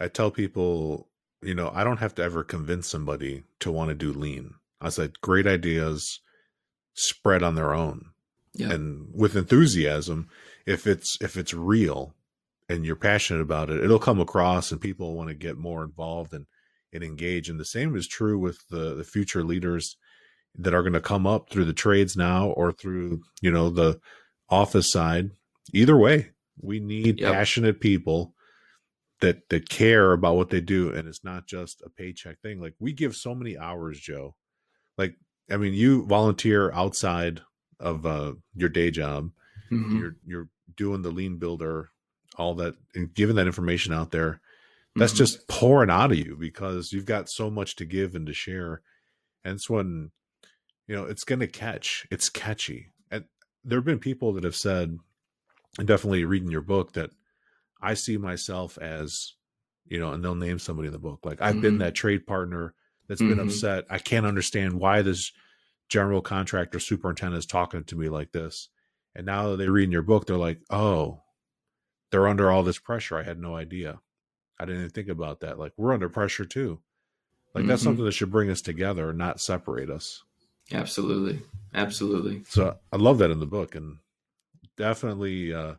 I 0.00 0.08
tell 0.08 0.30
people, 0.30 1.08
you 1.42 1.54
know, 1.54 1.70
I 1.74 1.84
don't 1.84 1.98
have 1.98 2.14
to 2.16 2.22
ever 2.22 2.42
convince 2.42 2.88
somebody 2.88 3.44
to 3.60 3.70
want 3.70 3.90
to 3.90 3.94
do 3.94 4.12
lean. 4.12 4.54
I 4.80 4.88
said, 4.88 5.20
great 5.20 5.46
ideas 5.46 6.20
spread 6.94 7.42
on 7.42 7.54
their 7.54 7.74
own. 7.74 8.06
Yeah. 8.54 8.70
And 8.70 9.08
with 9.14 9.36
enthusiasm, 9.36 10.28
if 10.66 10.86
it's 10.86 11.16
if 11.20 11.36
it's 11.36 11.54
real, 11.54 12.14
and 12.68 12.84
you're 12.84 12.96
passionate 12.96 13.40
about 13.40 13.70
it, 13.70 13.82
it'll 13.82 13.98
come 13.98 14.20
across 14.20 14.72
and 14.72 14.80
people 14.80 15.14
want 15.14 15.28
to 15.28 15.34
get 15.34 15.58
more 15.58 15.84
involved 15.84 16.32
and, 16.32 16.46
and 16.92 17.02
engage. 17.02 17.48
And 17.48 17.58
the 17.58 17.64
same 17.64 17.96
is 17.96 18.06
true 18.06 18.38
with 18.38 18.66
the, 18.68 18.94
the 18.94 19.04
future 19.04 19.42
leaders 19.42 19.96
that 20.56 20.74
are 20.74 20.82
going 20.82 20.92
to 20.92 21.00
come 21.00 21.26
up 21.26 21.50
through 21.50 21.64
the 21.64 21.72
trades 21.72 22.16
now 22.16 22.48
or 22.48 22.72
through, 22.72 23.22
you 23.40 23.50
know, 23.50 23.70
the 23.70 24.00
office 24.48 24.90
side. 24.90 25.30
Either 25.72 25.96
way, 25.96 26.30
we 26.60 26.80
need 26.80 27.20
yep. 27.20 27.32
passionate 27.32 27.80
people 27.80 28.34
that 29.20 29.48
that 29.50 29.68
care 29.68 30.12
about 30.12 30.34
what 30.34 30.50
they 30.50 30.60
do 30.60 30.92
and 30.92 31.06
it's 31.06 31.22
not 31.22 31.46
just 31.46 31.80
a 31.82 31.88
paycheck 31.88 32.40
thing. 32.40 32.60
Like 32.60 32.74
we 32.80 32.92
give 32.92 33.14
so 33.14 33.34
many 33.34 33.56
hours, 33.56 33.98
Joe. 33.98 34.34
Like 34.98 35.14
I 35.50 35.56
mean, 35.56 35.74
you 35.74 36.04
volunteer 36.06 36.72
outside 36.72 37.40
of 37.78 38.04
uh, 38.04 38.34
your 38.54 38.68
day 38.68 38.90
job. 38.90 39.30
Mm-hmm. 39.70 39.98
You're 39.98 40.16
you're 40.26 40.48
doing 40.76 41.02
the 41.02 41.10
lean 41.10 41.38
builder 41.38 41.90
all 42.36 42.54
that 42.54 42.74
and 42.94 43.14
giving 43.14 43.36
that 43.36 43.46
information 43.46 43.92
out 43.92 44.10
there 44.10 44.40
that's 44.96 45.12
mm-hmm. 45.12 45.18
just 45.18 45.48
pouring 45.48 45.90
out 45.90 46.12
of 46.12 46.18
you 46.18 46.36
because 46.38 46.92
you've 46.92 47.06
got 47.06 47.28
so 47.28 47.50
much 47.50 47.76
to 47.76 47.84
give 47.84 48.14
and 48.14 48.26
to 48.26 48.32
share 48.32 48.82
and 49.44 49.54
it's 49.54 49.70
when 49.70 50.10
you 50.86 50.94
know 50.94 51.04
it's 51.04 51.24
going 51.24 51.40
to 51.40 51.46
catch 51.46 52.06
it's 52.10 52.28
catchy 52.28 52.88
and 53.10 53.24
there 53.64 53.78
have 53.78 53.84
been 53.84 53.98
people 53.98 54.32
that 54.32 54.44
have 54.44 54.56
said 54.56 54.96
and 55.78 55.88
definitely 55.88 56.24
reading 56.24 56.50
your 56.50 56.62
book 56.62 56.92
that 56.92 57.10
i 57.80 57.94
see 57.94 58.16
myself 58.16 58.78
as 58.78 59.34
you 59.86 59.98
know 59.98 60.12
and 60.12 60.24
they'll 60.24 60.34
name 60.34 60.58
somebody 60.58 60.86
in 60.86 60.92
the 60.92 60.98
book 60.98 61.20
like 61.24 61.40
i've 61.40 61.54
mm-hmm. 61.54 61.62
been 61.62 61.78
that 61.78 61.94
trade 61.94 62.26
partner 62.26 62.74
that's 63.08 63.20
mm-hmm. 63.20 63.36
been 63.36 63.46
upset 63.46 63.84
i 63.90 63.98
can't 63.98 64.26
understand 64.26 64.74
why 64.74 65.02
this 65.02 65.32
general 65.88 66.22
contractor 66.22 66.78
superintendent 66.78 67.38
is 67.38 67.46
talking 67.46 67.84
to 67.84 67.96
me 67.96 68.08
like 68.08 68.32
this 68.32 68.68
and 69.14 69.26
now 69.26 69.50
that 69.50 69.56
they 69.56 69.68
read 69.68 69.84
in 69.84 69.92
your 69.92 70.02
book 70.02 70.26
they're 70.26 70.36
like 70.36 70.60
oh 70.70 71.22
they're 72.12 72.28
under 72.28 72.50
all 72.50 72.62
this 72.62 72.78
pressure. 72.78 73.18
I 73.18 73.24
had 73.24 73.40
no 73.40 73.56
idea. 73.56 73.98
I 74.62 74.64
didn't 74.64 74.82
even 74.82 74.90
think 74.90 75.08
about 75.08 75.40
that. 75.40 75.58
Like 75.58 75.72
we're 75.76 75.92
under 75.92 76.08
pressure 76.08 76.44
too. 76.44 76.78
Like 77.52 77.62
mm-hmm. 77.62 77.68
that's 77.68 77.82
something 77.82 78.04
that 78.04 78.12
should 78.12 78.30
bring 78.30 78.48
us 78.48 78.62
together, 78.62 79.12
not 79.12 79.40
separate 79.40 79.90
us. 79.90 80.22
Absolutely. 80.70 81.42
Absolutely. 81.74 82.44
So 82.48 82.76
I 82.92 82.96
love 82.96 83.18
that 83.18 83.32
in 83.32 83.40
the 83.40 83.46
book 83.46 83.74
and 83.74 83.98
definitely 84.76 85.52
uh 85.52 85.74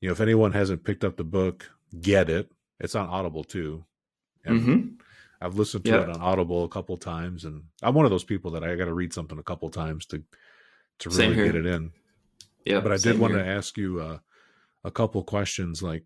you 0.00 0.08
know 0.08 0.12
if 0.12 0.20
anyone 0.20 0.52
hasn't 0.52 0.84
picked 0.84 1.02
up 1.02 1.16
the 1.16 1.24
book, 1.24 1.68
get 2.00 2.30
it. 2.30 2.48
It's 2.78 2.94
on 2.94 3.08
Audible 3.08 3.42
too. 3.42 3.84
And 4.44 4.60
mm-hmm. 4.60 4.88
I've 5.40 5.56
listened 5.56 5.84
to 5.86 5.90
yeah. 5.90 6.02
it 6.02 6.08
on 6.08 6.20
Audible 6.20 6.62
a 6.62 6.68
couple 6.68 6.96
times 6.98 7.44
and 7.44 7.64
I'm 7.82 7.94
one 7.94 8.04
of 8.04 8.12
those 8.12 8.24
people 8.24 8.52
that 8.52 8.62
I 8.62 8.76
got 8.76 8.84
to 8.84 8.94
read 8.94 9.12
something 9.12 9.38
a 9.38 9.42
couple 9.42 9.68
times 9.70 10.06
to 10.06 10.22
to 11.00 11.10
really 11.10 11.34
get 11.34 11.56
it 11.56 11.66
in. 11.66 11.90
Yeah. 12.64 12.78
But 12.78 12.92
I 12.92 12.98
did 12.98 13.18
want 13.18 13.34
here. 13.34 13.42
to 13.42 13.50
ask 13.50 13.76
you 13.76 14.00
uh 14.00 14.18
a 14.84 14.92
couple 14.92 15.24
questions 15.24 15.82
like 15.82 16.04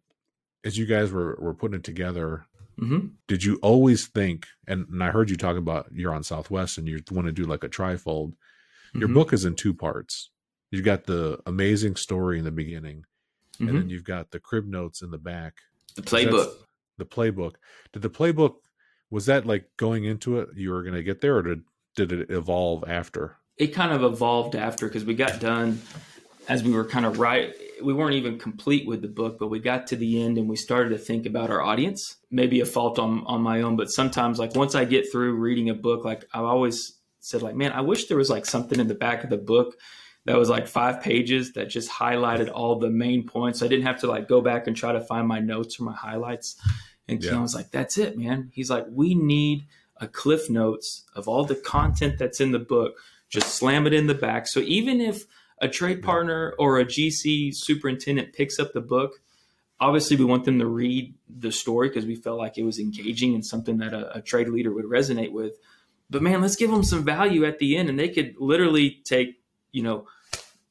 as 0.66 0.76
you 0.76 0.84
guys 0.84 1.12
were 1.12 1.36
were 1.38 1.54
putting 1.54 1.76
it 1.76 1.84
together 1.84 2.44
mm-hmm. 2.78 3.06
did 3.28 3.44
you 3.44 3.58
always 3.62 4.06
think 4.06 4.46
and, 4.66 4.86
and, 4.88 5.02
i 5.02 5.10
heard 5.10 5.30
you 5.30 5.36
talking 5.36 5.58
about 5.58 5.86
you're 5.92 6.12
on 6.12 6.24
southwest 6.24 6.76
and 6.76 6.88
you 6.88 7.00
want 7.12 7.26
to 7.26 7.32
do 7.32 7.44
like 7.44 7.64
a 7.64 7.68
trifold 7.68 8.32
mm-hmm. 8.32 8.98
your 8.98 9.08
book 9.08 9.32
is 9.32 9.44
in 9.44 9.54
two 9.54 9.72
parts 9.72 10.30
you've 10.70 10.84
got 10.84 11.04
the 11.04 11.38
amazing 11.46 11.94
story 11.96 12.38
in 12.38 12.44
the 12.44 12.50
beginning 12.50 13.04
mm-hmm. 13.54 13.68
and 13.68 13.78
then 13.78 13.88
you've 13.88 14.04
got 14.04 14.30
the 14.32 14.40
crib 14.40 14.66
notes 14.66 15.00
in 15.00 15.10
the 15.10 15.18
back 15.18 15.54
the 15.94 16.02
playbook 16.02 16.52
the 16.98 17.06
playbook 17.06 17.54
did 17.92 18.02
the 18.02 18.10
playbook 18.10 18.56
was 19.08 19.26
that 19.26 19.46
like 19.46 19.68
going 19.76 20.04
into 20.04 20.40
it 20.40 20.48
you 20.54 20.70
were 20.70 20.82
going 20.82 20.94
to 20.94 21.02
get 21.02 21.20
there 21.20 21.36
or 21.36 21.42
did, 21.42 21.62
did 21.94 22.12
it 22.12 22.30
evolve 22.30 22.84
after 22.88 23.36
it 23.56 23.68
kind 23.68 23.92
of 23.92 24.02
evolved 24.02 24.56
after 24.56 24.88
because 24.88 25.04
we 25.04 25.14
got 25.14 25.40
done 25.40 25.80
as 26.48 26.62
we 26.62 26.72
were 26.72 26.84
kind 26.84 27.06
of 27.06 27.18
right 27.18 27.54
we 27.82 27.92
weren't 27.92 28.14
even 28.14 28.38
complete 28.38 28.86
with 28.86 29.02
the 29.02 29.08
book, 29.08 29.38
but 29.38 29.48
we 29.48 29.58
got 29.58 29.86
to 29.88 29.96
the 29.96 30.22
end 30.22 30.38
and 30.38 30.48
we 30.48 30.56
started 30.56 30.90
to 30.90 30.98
think 30.98 31.26
about 31.26 31.50
our 31.50 31.60
audience. 31.60 32.16
Maybe 32.30 32.60
a 32.60 32.66
fault 32.66 32.98
on 32.98 33.24
on 33.26 33.42
my 33.42 33.62
own, 33.62 33.76
but 33.76 33.90
sometimes 33.90 34.38
like 34.38 34.54
once 34.54 34.74
I 34.74 34.84
get 34.84 35.10
through 35.10 35.34
reading 35.34 35.70
a 35.70 35.74
book, 35.74 36.04
like 36.04 36.24
I've 36.32 36.44
always 36.44 36.98
said, 37.20 37.42
like 37.42 37.54
man, 37.54 37.72
I 37.72 37.80
wish 37.80 38.06
there 38.06 38.16
was 38.16 38.30
like 38.30 38.46
something 38.46 38.80
in 38.80 38.88
the 38.88 38.94
back 38.94 39.24
of 39.24 39.30
the 39.30 39.36
book 39.36 39.76
that 40.24 40.36
was 40.36 40.48
like 40.48 40.66
five 40.66 41.00
pages 41.00 41.52
that 41.52 41.68
just 41.68 41.90
highlighted 41.90 42.50
all 42.52 42.78
the 42.78 42.90
main 42.90 43.26
points. 43.26 43.62
I 43.62 43.68
didn't 43.68 43.86
have 43.86 44.00
to 44.00 44.08
like 44.08 44.28
go 44.28 44.40
back 44.40 44.66
and 44.66 44.76
try 44.76 44.92
to 44.92 45.00
find 45.00 45.26
my 45.26 45.38
notes 45.38 45.78
or 45.78 45.84
my 45.84 45.94
highlights. 45.94 46.60
And 47.08 47.22
yeah. 47.22 47.40
Was 47.40 47.54
like, 47.54 47.70
"That's 47.70 47.98
it, 47.98 48.18
man." 48.18 48.50
He's 48.52 48.68
like, 48.68 48.84
"We 48.90 49.14
need 49.14 49.66
a 49.98 50.06
cliff 50.06 50.50
notes 50.50 51.04
of 51.14 51.28
all 51.28 51.44
the 51.44 51.54
content 51.54 52.18
that's 52.18 52.40
in 52.40 52.52
the 52.52 52.58
book. 52.58 52.94
Just 53.28 53.54
slam 53.54 53.86
it 53.86 53.94
in 53.94 54.06
the 54.06 54.14
back. 54.14 54.46
So 54.46 54.60
even 54.60 55.00
if 55.00 55.24
a 55.60 55.68
trade 55.68 56.02
partner 56.02 56.54
or 56.58 56.78
a 56.78 56.84
GC 56.84 57.54
superintendent 57.54 58.32
picks 58.32 58.58
up 58.58 58.72
the 58.72 58.80
book, 58.80 59.20
obviously 59.80 60.16
we 60.16 60.24
want 60.24 60.44
them 60.44 60.58
to 60.58 60.66
read 60.66 61.14
the 61.28 61.52
story 61.52 61.88
because 61.88 62.06
we 62.06 62.16
felt 62.16 62.38
like 62.38 62.58
it 62.58 62.64
was 62.64 62.78
engaging 62.78 63.34
and 63.34 63.44
something 63.44 63.78
that 63.78 63.92
a, 63.92 64.18
a, 64.18 64.22
trade 64.22 64.48
leader 64.48 64.72
would 64.72 64.84
resonate 64.84 65.32
with. 65.32 65.54
But 66.08 66.22
man, 66.22 66.40
let's 66.40 66.56
give 66.56 66.70
them 66.70 66.84
some 66.84 67.04
value 67.04 67.44
at 67.44 67.58
the 67.58 67.76
end, 67.76 67.88
and 67.88 67.98
they 67.98 68.08
could 68.08 68.34
literally 68.38 69.02
take, 69.04 69.40
you 69.72 69.82
know, 69.82 70.06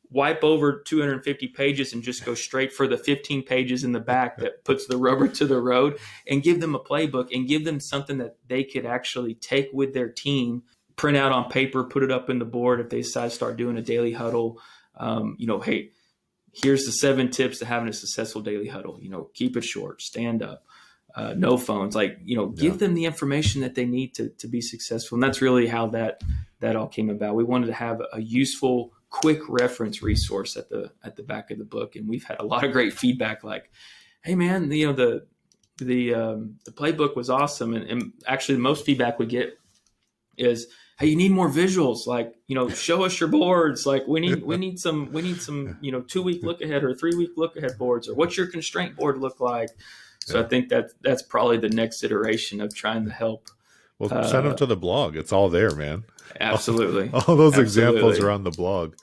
wipe 0.10 0.44
over 0.44 0.82
250 0.82 1.48
pages 1.50 1.92
and 1.92 2.02
just 2.02 2.24
go 2.24 2.36
straight 2.36 2.72
for 2.72 2.88
the 2.88 2.98
15 2.98 3.44
pages 3.44 3.84
in 3.84 3.92
the 3.92 4.00
back 4.00 4.38
that 4.38 4.64
puts 4.64 4.88
the 4.88 4.98
rubber 4.98 5.28
to 5.28 5.46
the 5.46 5.60
road 5.60 5.98
and 6.28 6.44
give 6.44 6.62
them 6.62 6.76
a 6.76 6.80
playbook 6.80 7.34
and 7.34 7.48
give 7.48 7.66
them 7.66 7.80
something 7.80 8.18
that 8.20 8.38
they 8.48 8.64
could 8.64 8.86
actually 8.86 9.34
take 9.36 9.70
with 9.74 9.94
their 9.94 10.10
team 10.10 10.64
print 10.96 11.18
out 11.18 11.34
on 11.34 11.50
paper 11.50 11.84
put 11.84 12.04
it 12.04 12.12
up 12.12 12.30
in 12.30 12.40
the 12.40 12.46
board 12.46 12.80
if 12.80 12.90
they 12.90 13.02
decide 13.02 13.30
to 13.30 13.36
start 13.36 13.58
doing 13.58 13.78
a 13.78 13.82
daily 13.82 14.14
huddle 14.14 14.58
um, 14.98 15.36
you 15.40 15.48
know 15.48 15.60
hey 15.60 15.92
here's 16.54 16.86
the 16.86 16.92
seven 16.92 17.30
tips 17.30 17.60
to 17.60 17.66
having 17.66 17.90
a 17.90 17.94
successful 17.94 18.42
daily 18.42 18.68
huddle. 18.68 19.00
You 19.02 19.10
know 19.10 19.30
keep 19.34 19.58
it 19.58 19.64
short 19.64 20.02
stand 20.02 20.44
up 20.44 20.66
uh, 21.16 21.34
no 21.36 21.58
phones. 21.58 21.96
Like 21.96 22.20
you 22.24 22.36
know 22.36 22.48
give 22.48 22.74
yeah. 22.74 22.80
them 22.80 22.94
the 22.94 23.06
information 23.06 23.62
that 23.62 23.76
they 23.76 23.86
need 23.86 24.14
to, 24.16 24.30
to 24.30 24.48
be 24.48 24.62
successful. 24.62 25.16
And 25.16 25.24
that's 25.24 25.42
really 25.42 25.68
how 25.68 25.88
that 25.88 26.22
that 26.60 26.76
all 26.76 26.88
came 26.88 27.10
about. 27.10 27.36
We 27.36 27.44
wanted 27.44 27.68
to 27.68 27.74
have 27.74 28.02
a 28.14 28.22
useful 28.22 28.94
quick 29.10 29.40
reference 29.48 30.04
resource 30.04 30.58
at 30.58 30.70
the 30.70 30.92
at 31.04 31.16
the 31.16 31.24
back 31.24 31.52
of 31.52 31.58
the 31.58 31.66
book, 31.66 31.96
and 31.96 32.08
we've 32.08 32.26
had 32.26 32.40
a 32.40 32.46
lot 32.46 32.64
of 32.64 32.74
great 32.74 32.94
feedback. 32.94 33.44
Like, 33.44 33.72
hey 34.24 34.36
man, 34.36 34.70
you 34.72 34.88
know 34.88 34.94
the 34.94 35.26
the 35.78 36.14
um, 36.14 36.58
the 36.66 36.72
playbook 36.72 37.16
was 37.16 37.30
awesome, 37.30 37.74
and, 37.74 37.90
and 37.90 38.14
actually 38.28 38.56
the 38.56 38.62
most 38.62 38.86
feedback 38.86 39.18
we 39.18 39.26
get 39.26 39.58
is 40.38 40.68
hey 40.98 41.08
you 41.08 41.16
need 41.16 41.32
more 41.32 41.50
visuals 41.50 42.08
like 42.08 42.34
you 42.48 42.56
know 42.56 42.70
show 42.70 43.04
us 43.04 43.20
your 43.20 43.30
boards 43.30 43.86
like 43.86 44.08
we 44.08 44.20
need 44.20 44.44
we 44.44 44.58
need 44.66 44.80
some 44.80 45.12
we 45.12 45.22
need 45.22 45.42
some 45.42 45.78
you 45.82 45.92
know 45.92 46.02
two 46.02 46.22
week 46.22 46.44
look 46.44 46.62
ahead 46.62 46.84
or 46.84 46.94
three 46.94 47.16
week 47.16 47.32
look 47.36 47.56
ahead 47.58 47.78
boards 47.78 48.08
or 48.08 48.16
what's 48.16 48.38
your 48.38 48.48
constraint 48.48 48.96
board 48.96 49.18
look 49.18 49.40
like 49.40 49.70
so 50.22 50.40
yeah. 50.40 50.46
i 50.46 50.48
think 50.48 50.70
that 50.70 50.92
that's 51.02 51.22
probably 51.22 51.58
the 51.58 51.70
next 51.70 52.04
iteration 52.04 52.62
of 52.62 52.74
trying 52.74 53.06
to 53.06 53.12
help 53.12 53.48
well 54.00 54.14
uh, 54.14 54.28
send 54.28 54.46
them 54.46 54.56
to 54.56 54.66
the 54.66 54.78
blog 54.78 55.16
it's 55.16 55.34
all 55.34 55.50
there 55.50 55.72
man 55.72 56.04
absolutely 56.40 57.10
all, 57.14 57.22
all 57.28 57.36
those 57.36 57.58
absolutely. 57.58 57.64
examples 57.64 58.20
are 58.20 58.32
on 58.32 58.44
the 58.44 58.52
blog 58.52 58.96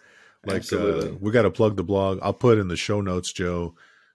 like 0.44 0.72
uh, 0.72 1.11
we 1.20 1.31
got 1.31 1.42
to 1.42 1.50
plug 1.50 1.76
the 1.76 1.85
blog. 1.85 2.18
I'll 2.22 2.33
put 2.33 2.59
in 2.59 2.68
the 2.68 2.76
show 2.76 3.00
notes, 3.00 3.33
Joe, 3.33 3.74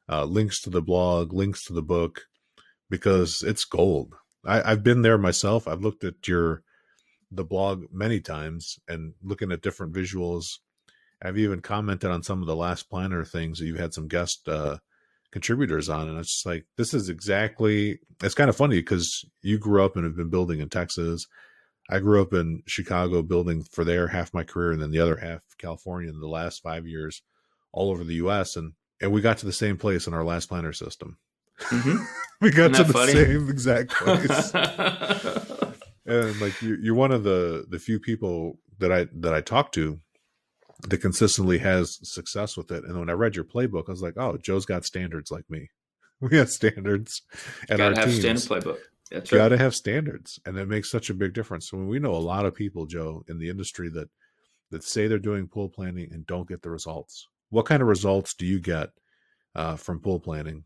uh, 0.09 0.25
links 0.25 0.61
to 0.61 0.69
the 0.69 0.81
blog, 0.81 1.33
links 1.33 1.65
to 1.65 1.73
the 1.73 1.81
book, 1.81 2.23
because 2.89 3.43
it's 3.43 3.63
gold. 3.63 4.13
I, 4.45 4.71
I've 4.71 4.83
been 4.83 5.03
there 5.03 5.17
myself. 5.17 5.67
I've 5.67 5.81
looked 5.81 6.03
at 6.03 6.27
your 6.27 6.63
the 7.31 7.43
blog 7.43 7.85
many 7.91 8.19
times 8.19 8.79
and 8.87 9.13
looking 9.23 9.51
at 9.51 9.61
different 9.61 9.93
visuals. 9.93 10.59
I've 11.21 11.37
even 11.37 11.61
commented 11.61 12.11
on 12.11 12.23
some 12.23 12.41
of 12.41 12.47
the 12.47 12.55
last 12.55 12.89
planner 12.89 13.23
things 13.25 13.59
that 13.59 13.65
you've 13.65 13.79
had 13.79 13.93
some 13.93 14.07
guest 14.07 14.47
uh, 14.47 14.77
contributors 15.31 15.89
on, 15.89 16.07
and 16.07 16.19
it's 16.19 16.33
just 16.33 16.45
like 16.45 16.65
this 16.77 16.93
is 16.93 17.09
exactly. 17.09 17.99
It's 18.23 18.35
kind 18.35 18.49
of 18.49 18.55
funny 18.55 18.79
because 18.79 19.25
you 19.41 19.57
grew 19.57 19.83
up 19.83 19.95
and 19.95 20.05
have 20.05 20.15
been 20.15 20.29
building 20.29 20.59
in 20.59 20.69
Texas. 20.69 21.25
I 21.89 21.99
grew 21.99 22.21
up 22.21 22.33
in 22.33 22.63
Chicago 22.67 23.21
building 23.21 23.63
for 23.63 23.83
there 23.83 24.07
half 24.07 24.33
my 24.33 24.43
career 24.43 24.71
and 24.73 24.81
then 24.81 24.91
the 24.91 24.99
other 24.99 25.17
half 25.17 25.41
California 25.57 26.09
in 26.09 26.19
the 26.19 26.27
last 26.27 26.61
five 26.61 26.85
years 26.85 27.21
all 27.71 27.91
over 27.91 28.03
the 28.03 28.15
US 28.15 28.55
and 28.55 28.73
and 29.01 29.11
we 29.11 29.21
got 29.21 29.37
to 29.39 29.45
the 29.45 29.53
same 29.53 29.77
place 29.77 30.07
in 30.07 30.13
our 30.13 30.23
last 30.23 30.49
planner 30.49 30.73
system. 30.73 31.17
Mm-hmm. 31.61 32.03
we 32.41 32.51
got 32.51 32.73
to 32.75 32.83
the 32.83 32.93
funny? 32.93 33.13
same 33.13 33.49
exact 33.49 33.91
place. 33.93 35.53
and 36.07 36.39
like 36.41 36.61
you, 36.61 36.77
you're 36.81 36.95
one 36.95 37.11
of 37.11 37.23
the 37.23 37.65
the 37.69 37.79
few 37.79 37.99
people 37.99 38.59
that 38.79 38.91
I 38.91 39.07
that 39.19 39.33
I 39.33 39.41
talk 39.41 39.71
to 39.73 39.99
that 40.87 40.99
consistently 40.99 41.57
has 41.59 41.99
success 42.07 42.55
with 42.55 42.71
it. 42.71 42.83
And 42.83 42.99
when 42.99 43.09
I 43.09 43.13
read 43.13 43.35
your 43.35 43.45
playbook, 43.45 43.85
I 43.87 43.91
was 43.91 44.01
like, 44.01 44.13
oh, 44.17 44.37
Joe's 44.37 44.65
got 44.65 44.85
standards 44.85 45.31
like 45.31 45.49
me. 45.49 45.69
We 46.19 46.35
have 46.37 46.49
standards 46.49 47.21
and 47.69 47.79
our 47.79 47.93
have 47.93 48.05
teams. 48.05 48.19
standard 48.19 48.43
playbook. 48.65 48.79
That's 49.11 49.31
you 49.31 49.37
right. 49.37 49.45
got 49.45 49.49
to 49.49 49.57
have 49.59 49.75
standards, 49.75 50.39
and 50.47 50.57
that 50.57 50.67
makes 50.67 50.89
such 50.89 51.11
a 51.11 51.13
big 51.13 51.33
difference. 51.33 51.69
So 51.69 51.77
we 51.77 51.99
know 51.99 52.15
a 52.15 52.17
lot 52.17 52.47
of 52.47 52.55
people, 52.55 52.87
Joe, 52.87 53.23
in 53.27 53.37
the 53.37 53.49
industry 53.49 53.89
that 53.89 54.09
that 54.71 54.83
say 54.83 55.05
they're 55.05 55.19
doing 55.19 55.47
pull 55.47 55.69
planning 55.69 56.09
and 56.11 56.25
don't 56.25 56.49
get 56.49 56.63
the 56.63 56.71
results. 56.71 57.27
What 57.51 57.67
kind 57.67 57.83
of 57.83 57.87
results 57.87 58.33
do 58.33 58.47
you 58.47 58.59
get 58.59 58.89
uh, 59.53 59.75
from 59.75 59.99
pull 59.99 60.19
planning? 60.19 60.63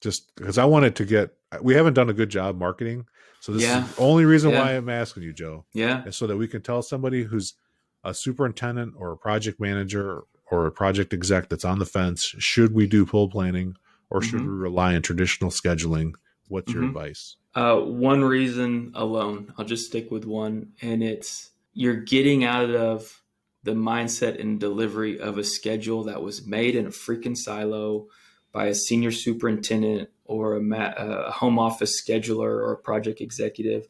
Just 0.00 0.34
because 0.34 0.58
I 0.58 0.64
wanted 0.64 0.96
to 0.96 1.04
get, 1.04 1.34
we 1.60 1.74
haven't 1.74 1.94
done 1.94 2.08
a 2.08 2.14
good 2.14 2.30
job 2.30 2.58
marketing, 2.58 3.06
so 3.40 3.52
this 3.52 3.62
yeah. 3.62 3.84
is 3.84 3.94
the 3.94 4.02
only 4.02 4.24
reason 4.24 4.50
yeah. 4.50 4.60
why 4.60 4.72
I'm 4.72 4.88
asking 4.88 5.24
you, 5.24 5.32
Joe. 5.32 5.64
Yeah, 5.72 6.02
and 6.04 6.14
so 6.14 6.26
that 6.26 6.36
we 6.36 6.48
can 6.48 6.62
tell 6.62 6.82
somebody 6.82 7.24
who's 7.24 7.54
a 8.02 8.14
superintendent 8.14 8.94
or 8.96 9.12
a 9.12 9.16
project 9.16 9.60
manager 9.60 10.22
or 10.50 10.66
a 10.66 10.72
project 10.72 11.12
exec 11.12 11.48
that's 11.48 11.64
on 11.64 11.78
the 11.78 11.86
fence: 11.86 12.34
should 12.38 12.74
we 12.74 12.86
do 12.86 13.04
pull 13.04 13.28
planning 13.28 13.76
or 14.10 14.22
should 14.22 14.40
mm-hmm. 14.40 14.48
we 14.48 14.58
rely 14.58 14.94
on 14.94 15.02
traditional 15.02 15.50
scheduling? 15.50 16.12
What's 16.48 16.72
mm-hmm. 16.72 16.80
your 16.80 16.88
advice? 16.88 17.36
Uh, 17.54 17.76
one 17.76 18.24
reason 18.24 18.92
alone. 18.94 19.52
I'll 19.56 19.64
just 19.64 19.86
stick 19.86 20.10
with 20.10 20.24
one, 20.24 20.72
and 20.82 21.02
it's 21.02 21.50
you're 21.72 21.96
getting 21.96 22.44
out 22.44 22.70
of 22.70 23.22
the 23.62 23.72
mindset 23.72 24.40
and 24.40 24.58
delivery 24.58 25.20
of 25.20 25.38
a 25.38 25.44
schedule 25.44 26.04
that 26.04 26.22
was 26.22 26.46
made 26.46 26.74
in 26.74 26.86
a 26.86 26.90
freaking 26.90 27.36
silo 27.36 28.06
by 28.52 28.66
a 28.66 28.74
senior 28.74 29.12
superintendent 29.12 30.10
or 30.24 30.56
a, 30.56 30.60
ma- 30.60 30.92
a 30.96 31.30
home 31.30 31.58
office 31.58 32.00
scheduler 32.00 32.48
or 32.48 32.72
a 32.72 32.76
project 32.76 33.20
executive. 33.20 33.86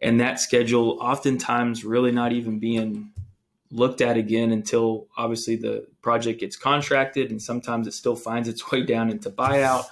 And 0.00 0.20
that 0.20 0.40
schedule 0.40 0.98
oftentimes 1.00 1.84
really 1.84 2.12
not 2.12 2.32
even 2.32 2.58
being 2.58 3.12
looked 3.70 4.00
at 4.00 4.16
again 4.16 4.50
until 4.50 5.06
obviously 5.16 5.56
the 5.56 5.86
project 6.02 6.40
gets 6.40 6.56
contracted 6.56 7.30
and 7.30 7.40
sometimes 7.40 7.86
it 7.86 7.94
still 7.94 8.16
finds 8.16 8.48
its 8.48 8.70
way 8.72 8.82
down 8.82 9.10
into 9.10 9.30
buyout 9.30 9.84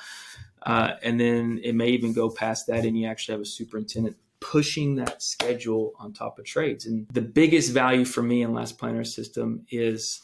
uh, 0.62 0.97
and 1.03 1.21
then 1.21 1.61
it 1.62 1.75
may 1.75 1.88
even 1.88 2.12
go 2.12 2.29
past 2.29 2.66
that, 2.66 2.85
and 2.85 2.99
you 2.99 3.07
actually 3.07 3.33
have 3.33 3.42
a 3.42 3.47
superintendent 3.47 4.16
pushing 4.40 4.97
that 4.97 5.23
schedule 5.23 5.92
on 5.99 6.12
top 6.12 6.38
of 6.38 6.44
trades. 6.44 6.87
And 6.87 7.09
the 7.09 7.23
biggest 7.23 7.73
value 7.73 8.05
for 8.05 8.23
me 8.23 8.42
in 8.42 8.53
Last 8.53 8.79
Planner 8.79 9.05
System 9.05 9.66
is 9.71 10.21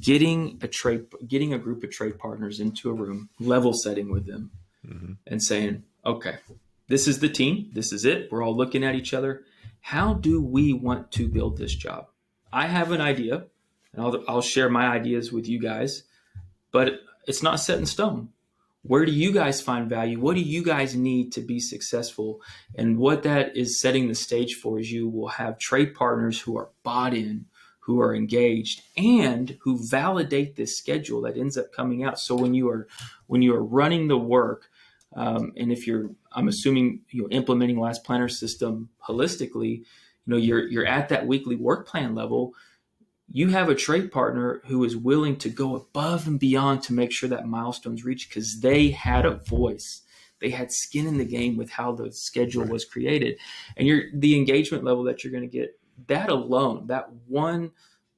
getting 0.00 0.58
a 0.62 0.68
trade, 0.68 1.06
getting 1.26 1.52
a 1.52 1.58
group 1.58 1.84
of 1.84 1.90
trade 1.90 2.18
partners 2.18 2.60
into 2.60 2.90
a 2.90 2.94
room, 2.94 3.28
level 3.38 3.72
setting 3.72 4.10
with 4.10 4.26
them, 4.26 4.50
mm-hmm. 4.86 5.12
and 5.26 5.42
saying, 5.42 5.84
"Okay, 6.04 6.36
this 6.88 7.08
is 7.08 7.20
the 7.20 7.28
team. 7.28 7.70
This 7.72 7.92
is 7.92 8.04
it. 8.04 8.30
We're 8.30 8.42
all 8.42 8.56
looking 8.56 8.84
at 8.84 8.94
each 8.94 9.14
other. 9.14 9.44
How 9.80 10.14
do 10.14 10.42
we 10.42 10.72
want 10.72 11.12
to 11.12 11.28
build 11.28 11.56
this 11.56 11.74
job? 11.74 12.08
I 12.52 12.66
have 12.66 12.92
an 12.92 13.00
idea, 13.00 13.44
and 13.92 14.02
I'll, 14.02 14.24
I'll 14.26 14.42
share 14.42 14.68
my 14.68 14.88
ideas 14.88 15.32
with 15.32 15.48
you 15.48 15.60
guys, 15.60 16.02
but 16.72 17.00
it's 17.26 17.42
not 17.42 17.60
set 17.60 17.78
in 17.78 17.86
stone 17.86 18.30
where 18.82 19.04
do 19.04 19.12
you 19.12 19.32
guys 19.32 19.60
find 19.60 19.88
value? 19.88 20.18
What 20.18 20.34
do 20.34 20.40
you 20.40 20.62
guys 20.62 20.94
need 20.94 21.32
to 21.32 21.40
be 21.40 21.60
successful? 21.60 22.40
And 22.74 22.98
what 22.98 23.22
that 23.24 23.56
is 23.56 23.80
setting 23.80 24.08
the 24.08 24.14
stage 24.14 24.54
for 24.54 24.78
is 24.78 24.90
you 24.90 25.08
will 25.08 25.28
have 25.28 25.58
trade 25.58 25.94
partners 25.94 26.40
who 26.40 26.56
are 26.56 26.70
bought 26.82 27.14
in, 27.14 27.46
who 27.88 28.02
are 28.02 28.14
engaged, 28.14 28.82
and 28.98 29.56
who 29.62 29.82
validate 29.88 30.56
this 30.56 30.76
schedule 30.76 31.22
that 31.22 31.38
ends 31.38 31.56
up 31.56 31.72
coming 31.72 32.04
out. 32.04 32.20
So 32.20 32.34
when 32.34 32.52
you 32.52 32.68
are 32.68 32.86
when 33.28 33.40
you 33.40 33.54
are 33.54 33.64
running 33.64 34.08
the 34.08 34.18
work, 34.18 34.68
um, 35.16 35.52
and 35.56 35.72
if 35.72 35.86
you're, 35.86 36.10
I'm 36.32 36.48
assuming 36.48 37.00
you're 37.08 37.30
implementing 37.30 37.80
Last 37.80 38.04
Planner 38.04 38.28
system 38.28 38.90
holistically, 39.08 39.78
you 39.78 39.84
know 40.26 40.36
you're 40.36 40.68
you're 40.68 40.86
at 40.86 41.08
that 41.08 41.26
weekly 41.26 41.56
work 41.56 41.88
plan 41.88 42.14
level 42.14 42.52
you 43.30 43.48
have 43.48 43.70
a 43.70 43.74
trade 43.74 44.10
partner 44.10 44.60
who 44.66 44.84
is 44.84 44.96
willing 44.96 45.36
to 45.36 45.48
go 45.48 45.76
above 45.76 46.26
and 46.26 46.38
beyond 46.38 46.82
to 46.82 46.92
make 46.92 47.12
sure 47.12 47.28
that 47.30 47.46
milestone's 47.46 48.04
reached 48.04 48.30
because 48.30 48.60
they 48.60 48.90
had 48.90 49.26
a 49.26 49.36
voice. 49.36 50.02
They 50.40 50.50
had 50.50 50.72
skin 50.72 51.06
in 51.06 51.18
the 51.18 51.24
game 51.24 51.56
with 51.56 51.70
how 51.70 51.92
the 51.92 52.12
schedule 52.12 52.64
was 52.64 52.84
created. 52.84 53.38
And 53.76 53.86
you're 53.86 54.04
the 54.14 54.36
engagement 54.36 54.84
level 54.84 55.04
that 55.04 55.22
you're 55.24 55.32
going 55.32 55.48
to 55.48 55.58
get 55.58 55.77
that 56.06 56.28
alone 56.30 56.86
that 56.86 57.10
one 57.26 57.70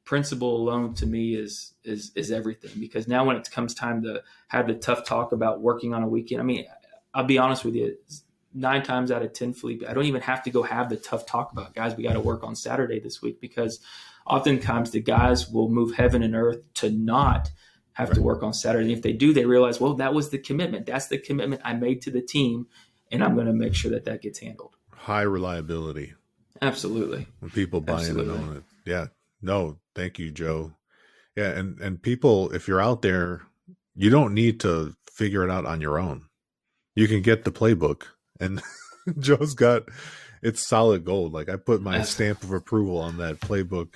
principle 0.05 0.57
alone 0.57 0.95
to 0.95 1.07
me 1.07 1.35
is 1.35 1.75
is 1.85 2.12
is 2.14 2.31
everything 2.31 2.71
because 2.81 3.07
now 3.07 3.25
when 3.25 3.37
it 3.37 3.51
comes 3.51 3.75
time 3.75 4.03
to 4.03 4.23
have 4.49 4.66
the 4.66 4.75
tough 4.75 5.05
talk 5.05 5.33
about 5.33 5.61
working 5.61 5.95
on 5.95 6.03
a 6.03 6.09
weekend 6.09 6.40
i 6.40 6.45
mean 6.45 6.64
i'll 7.14 7.25
be 7.25 7.38
honest 7.38 7.64
with 7.64 7.75
you 7.75 7.97
nine 8.53 8.83
times 8.83 9.12
out 9.12 9.23
of 9.23 9.33
ten 9.33 9.53
Felipe, 9.53 9.85
i 9.88 9.95
don't 9.95 10.07
even 10.07 10.23
have 10.23 10.43
to 10.43 10.51
go 10.51 10.62
have 10.62 10.88
the 10.88 10.97
tough 10.97 11.27
talk 11.27 11.53
about 11.53 11.75
guys 11.75 11.97
we 11.97 12.03
got 12.03 12.14
to 12.14 12.21
work 12.21 12.43
on 12.43 12.55
saturday 12.55 12.99
this 12.99 13.23
week 13.23 13.40
because 13.40 13.81
oftentimes 14.27 14.90
the 14.90 15.01
guys 15.01 15.49
will 15.49 15.69
move 15.69 15.95
heaven 15.95 16.23
and 16.23 16.35
earth 16.35 16.61
to 16.75 16.90
not 16.90 17.51
have 17.93 18.09
right. 18.09 18.14
to 18.14 18.23
work 18.23 18.43
on 18.43 18.53
Saturday. 18.53 18.88
And 18.88 18.97
if 18.97 19.03
they 19.03 19.12
do, 19.12 19.33
they 19.33 19.45
realize, 19.45 19.81
well, 19.81 19.95
that 19.95 20.14
was 20.14 20.31
the 20.31 20.38
commitment. 20.38 20.87
That's 20.87 21.09
the 21.09 21.19
commitment 21.19 21.62
I 21.64 21.75
made 21.75 22.03
to 22.03 22.11
the 22.11 22.23
team, 22.23 22.66
and 23.11 23.23
I'm 23.23 23.35
going 23.35 23.47
to 23.47 23.53
make 23.53 23.75
sure 23.75 23.90
that 23.90 24.05
that 24.07 24.23
gets 24.23 24.38
handled. 24.38 24.77
High 24.93 25.23
reliability. 25.23 26.14
Absolutely. 26.62 27.27
When 27.40 27.51
people 27.51 27.81
buy 27.81 27.94
Absolutely. 27.94 28.35
in 28.35 28.40
and 28.40 28.51
own 28.51 28.57
it. 28.59 28.62
Yeah. 28.85 29.07
No, 29.42 29.79
thank 29.94 30.18
you, 30.18 30.31
Joe. 30.31 30.73
Yeah, 31.37 31.51
and 31.51 31.81
and 31.81 32.03
people, 32.03 32.51
if 32.53 32.68
you're 32.68 32.81
out 32.81 33.03
there, 33.03 33.42
you 33.94 34.11
don't 34.11 34.35
need 34.35 34.61
to 34.61 34.94
figure 35.11 35.44
it 35.44 35.51
out 35.51 35.64
on 35.64 35.81
your 35.81 35.99
own. 35.99 36.27
You 36.94 37.09
can 37.09 37.23
get 37.23 37.44
the 37.44 37.53
playbook, 37.53 38.03
and 38.38 38.61
Joe's 39.18 39.55
got 39.55 39.85
it's 40.42 40.66
solid 40.66 41.05
gold. 41.05 41.33
Like 41.33 41.49
I 41.49 41.57
put 41.57 41.83
my 41.83 42.03
stamp 42.03 42.42
of 42.42 42.53
approval 42.53 42.99
on 42.99 43.18
that 43.18 43.40
playbook. 43.40 43.94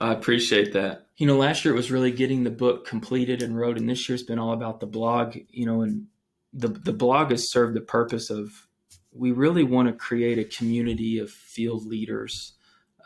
I 0.00 0.12
appreciate 0.12 0.72
that. 0.74 1.06
You 1.16 1.26
know, 1.26 1.36
last 1.36 1.64
year 1.64 1.74
it 1.74 1.76
was 1.76 1.90
really 1.90 2.12
getting 2.12 2.44
the 2.44 2.50
book 2.50 2.86
completed 2.86 3.42
and 3.42 3.58
wrote, 3.58 3.76
and 3.76 3.88
this 3.88 4.08
year's 4.08 4.22
been 4.22 4.38
all 4.38 4.52
about 4.52 4.80
the 4.80 4.86
blog. 4.86 5.36
You 5.50 5.66
know, 5.66 5.82
and 5.82 6.06
the 6.52 6.68
the 6.68 6.92
blog 6.92 7.30
has 7.30 7.50
served 7.50 7.74
the 7.74 7.80
purpose 7.80 8.30
of 8.30 8.67
we 9.12 9.30
really 9.32 9.64
want 9.64 9.88
to 9.88 9.94
create 9.94 10.38
a 10.38 10.44
community 10.44 11.18
of 11.18 11.30
field 11.30 11.86
leaders, 11.86 12.54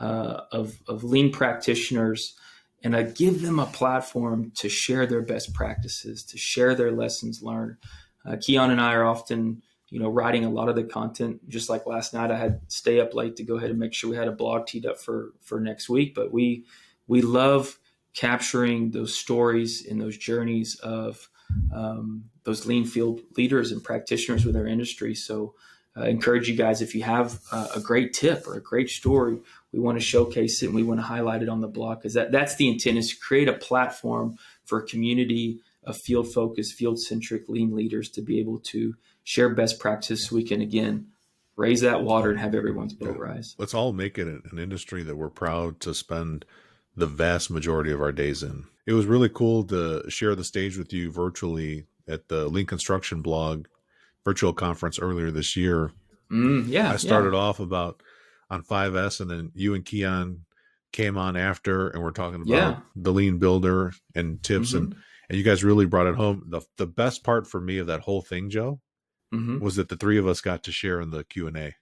uh, 0.00 0.42
of 0.50 0.80
of 0.88 1.04
lean 1.04 1.32
practitioners, 1.32 2.34
and 2.82 2.96
I 2.96 3.02
give 3.02 3.42
them 3.42 3.58
a 3.58 3.66
platform 3.66 4.52
to 4.56 4.68
share 4.68 5.06
their 5.06 5.22
best 5.22 5.54
practices, 5.54 6.24
to 6.24 6.38
share 6.38 6.74
their 6.74 6.92
lessons 6.92 7.42
learned. 7.42 7.76
Uh, 8.24 8.32
Keyan 8.32 8.70
and 8.70 8.80
I 8.80 8.94
are 8.94 9.04
often 9.04 9.62
you 9.92 10.00
know, 10.00 10.08
writing 10.08 10.46
a 10.46 10.50
lot 10.50 10.70
of 10.70 10.74
the 10.74 10.84
content. 10.84 11.46
Just 11.50 11.68
like 11.68 11.86
last 11.86 12.14
night, 12.14 12.30
I 12.30 12.38
had 12.38 12.62
stay 12.68 12.98
up 12.98 13.12
late 13.12 13.36
to 13.36 13.44
go 13.44 13.58
ahead 13.58 13.68
and 13.68 13.78
make 13.78 13.92
sure 13.92 14.08
we 14.08 14.16
had 14.16 14.26
a 14.26 14.32
blog 14.32 14.66
teed 14.66 14.86
up 14.86 14.98
for 14.98 15.34
for 15.42 15.60
next 15.60 15.90
week. 15.90 16.14
But 16.14 16.32
we 16.32 16.64
we 17.06 17.20
love 17.20 17.78
capturing 18.14 18.92
those 18.92 19.18
stories 19.18 19.86
and 19.86 20.00
those 20.00 20.16
journeys 20.16 20.76
of 20.76 21.28
um, 21.74 22.24
those 22.44 22.64
lean 22.64 22.86
field 22.86 23.20
leaders 23.36 23.70
and 23.70 23.84
practitioners 23.84 24.46
with 24.46 24.56
our 24.56 24.66
industry. 24.66 25.14
So, 25.14 25.56
uh, 25.96 26.04
encourage 26.04 26.48
you 26.48 26.56
guys 26.56 26.80
if 26.80 26.94
you 26.94 27.02
have 27.02 27.40
uh, 27.50 27.68
a 27.74 27.80
great 27.80 28.14
tip 28.14 28.46
or 28.46 28.54
a 28.54 28.62
great 28.62 28.88
story, 28.88 29.38
we 29.72 29.80
want 29.80 29.98
to 29.98 30.04
showcase 30.04 30.62
it 30.62 30.66
and 30.66 30.74
we 30.74 30.82
want 30.82 31.00
to 31.00 31.06
highlight 31.06 31.42
it 31.42 31.48
on 31.48 31.60
the 31.60 31.68
blog 31.68 31.98
because 31.98 32.14
that 32.14 32.32
that's 32.32 32.56
the 32.56 32.68
intent 32.68 32.98
is 32.98 33.10
to 33.10 33.16
create 33.18 33.48
a 33.48 33.52
platform 33.52 34.36
for 34.64 34.78
a 34.78 34.86
community 34.86 35.60
of 35.84 35.96
field 35.96 36.32
focused, 36.32 36.74
field 36.74 36.98
centric 36.98 37.48
lean 37.48 37.74
leaders 37.74 38.08
to 38.10 38.22
be 38.22 38.40
able 38.40 38.58
to 38.58 38.94
share 39.24 39.48
best 39.50 39.78
practice 39.78 40.28
so 40.28 40.36
we 40.36 40.42
can 40.42 40.60
again 40.60 41.06
raise 41.56 41.80
that 41.82 42.02
water 42.02 42.30
and 42.30 42.40
have 42.40 42.54
everyone's 42.54 42.94
boat 42.94 43.16
rise. 43.18 43.54
Let's 43.58 43.74
all 43.74 43.92
make 43.92 44.18
it 44.18 44.26
an 44.26 44.58
industry 44.58 45.02
that 45.02 45.16
we're 45.16 45.28
proud 45.28 45.80
to 45.80 45.94
spend 45.94 46.44
the 46.96 47.06
vast 47.06 47.50
majority 47.50 47.92
of 47.92 48.00
our 48.00 48.12
days 48.12 48.42
in. 48.42 48.64
It 48.86 48.94
was 48.94 49.06
really 49.06 49.28
cool 49.28 49.64
to 49.64 50.08
share 50.08 50.34
the 50.34 50.44
stage 50.44 50.76
with 50.76 50.92
you 50.92 51.10
virtually 51.10 51.86
at 52.08 52.28
the 52.28 52.48
Lean 52.48 52.66
Construction 52.66 53.22
blog 53.22 53.66
virtual 54.24 54.52
conference 54.52 54.98
earlier 54.98 55.30
this 55.30 55.56
year. 55.56 55.92
Mm, 56.30 56.66
yeah. 56.68 56.90
I 56.90 56.96
started 56.96 57.34
yeah. 57.34 57.40
off 57.40 57.60
about 57.60 58.02
on 58.50 58.62
5S 58.62 59.20
and 59.20 59.30
then 59.30 59.50
you 59.54 59.74
and 59.74 59.84
Keyan 59.84 60.40
came 60.92 61.16
on 61.16 61.36
after 61.36 61.88
and 61.88 62.02
we're 62.02 62.10
talking 62.10 62.42
about 62.42 62.48
yeah. 62.48 62.76
the 62.94 63.12
lean 63.12 63.38
builder 63.38 63.92
and 64.14 64.42
tips 64.42 64.70
mm-hmm. 64.70 64.84
and 64.84 64.96
and 65.28 65.38
you 65.38 65.44
guys 65.44 65.64
really 65.64 65.86
brought 65.86 66.06
it 66.06 66.14
home. 66.14 66.44
The 66.48 66.60
the 66.76 66.86
best 66.86 67.24
part 67.24 67.46
for 67.46 67.60
me 67.60 67.78
of 67.78 67.86
that 67.86 68.00
whole 68.00 68.20
thing, 68.20 68.50
Joe, 68.50 68.80
mm-hmm. 69.32 69.60
was 69.60 69.76
that 69.76 69.88
the 69.88 69.96
three 69.96 70.18
of 70.18 70.26
us 70.26 70.42
got 70.42 70.64
to 70.64 70.72
share 70.72 71.00
in 71.00 71.10
the 71.10 71.24
Q 71.24 71.46
and 71.46 71.56
A. 71.56 71.74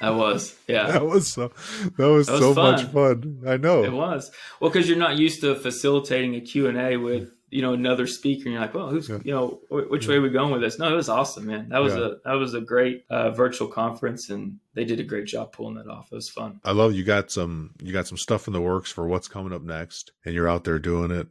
That 0.00 0.14
was, 0.14 0.56
yeah. 0.68 0.86
that 0.86 1.04
was 1.04 1.28
so. 1.28 1.52
That 1.98 2.08
was, 2.08 2.26
that 2.28 2.32
was 2.32 2.40
so 2.40 2.54
fun. 2.54 2.72
much 2.72 2.84
fun. 2.86 3.42
I 3.46 3.58
know 3.58 3.84
it 3.84 3.92
was. 3.92 4.30
Well, 4.60 4.70
because 4.70 4.88
you're 4.88 4.96
not 4.96 5.18
used 5.18 5.42
to 5.42 5.54
facilitating 5.56 6.34
a 6.36 6.40
Q 6.40 6.68
and 6.68 6.78
A 6.78 6.96
with 6.96 7.30
you 7.50 7.62
know 7.62 7.72
another 7.72 8.06
speaker, 8.06 8.44
and 8.44 8.52
you're 8.52 8.60
like, 8.60 8.74
well, 8.74 8.88
who's 8.88 9.08
yeah. 9.08 9.18
you 9.24 9.32
know 9.32 9.60
which 9.70 10.06
way 10.06 10.16
are 10.16 10.20
we 10.20 10.30
going 10.30 10.52
with 10.52 10.60
this? 10.60 10.78
No, 10.78 10.92
it 10.92 10.96
was 10.96 11.08
awesome, 11.08 11.46
man. 11.46 11.68
That 11.68 11.78
was 11.78 11.94
yeah. 11.94 12.06
a 12.06 12.10
that 12.24 12.34
was 12.34 12.54
a 12.54 12.60
great 12.60 13.04
uh, 13.10 13.30
virtual 13.30 13.68
conference, 13.68 14.30
and 14.30 14.58
they 14.74 14.84
did 14.84 15.00
a 15.00 15.04
great 15.04 15.26
job 15.26 15.52
pulling 15.52 15.74
that 15.74 15.88
off. 15.88 16.08
It 16.12 16.14
was 16.14 16.28
fun. 16.28 16.60
I 16.64 16.72
love 16.72 16.94
you 16.94 17.04
got 17.04 17.30
some 17.30 17.74
you 17.82 17.92
got 17.92 18.06
some 18.06 18.18
stuff 18.18 18.46
in 18.46 18.52
the 18.52 18.60
works 18.60 18.90
for 18.90 19.06
what's 19.06 19.28
coming 19.28 19.52
up 19.52 19.62
next, 19.62 20.12
and 20.24 20.34
you're 20.34 20.48
out 20.48 20.64
there 20.64 20.78
doing 20.78 21.10
it 21.10 21.28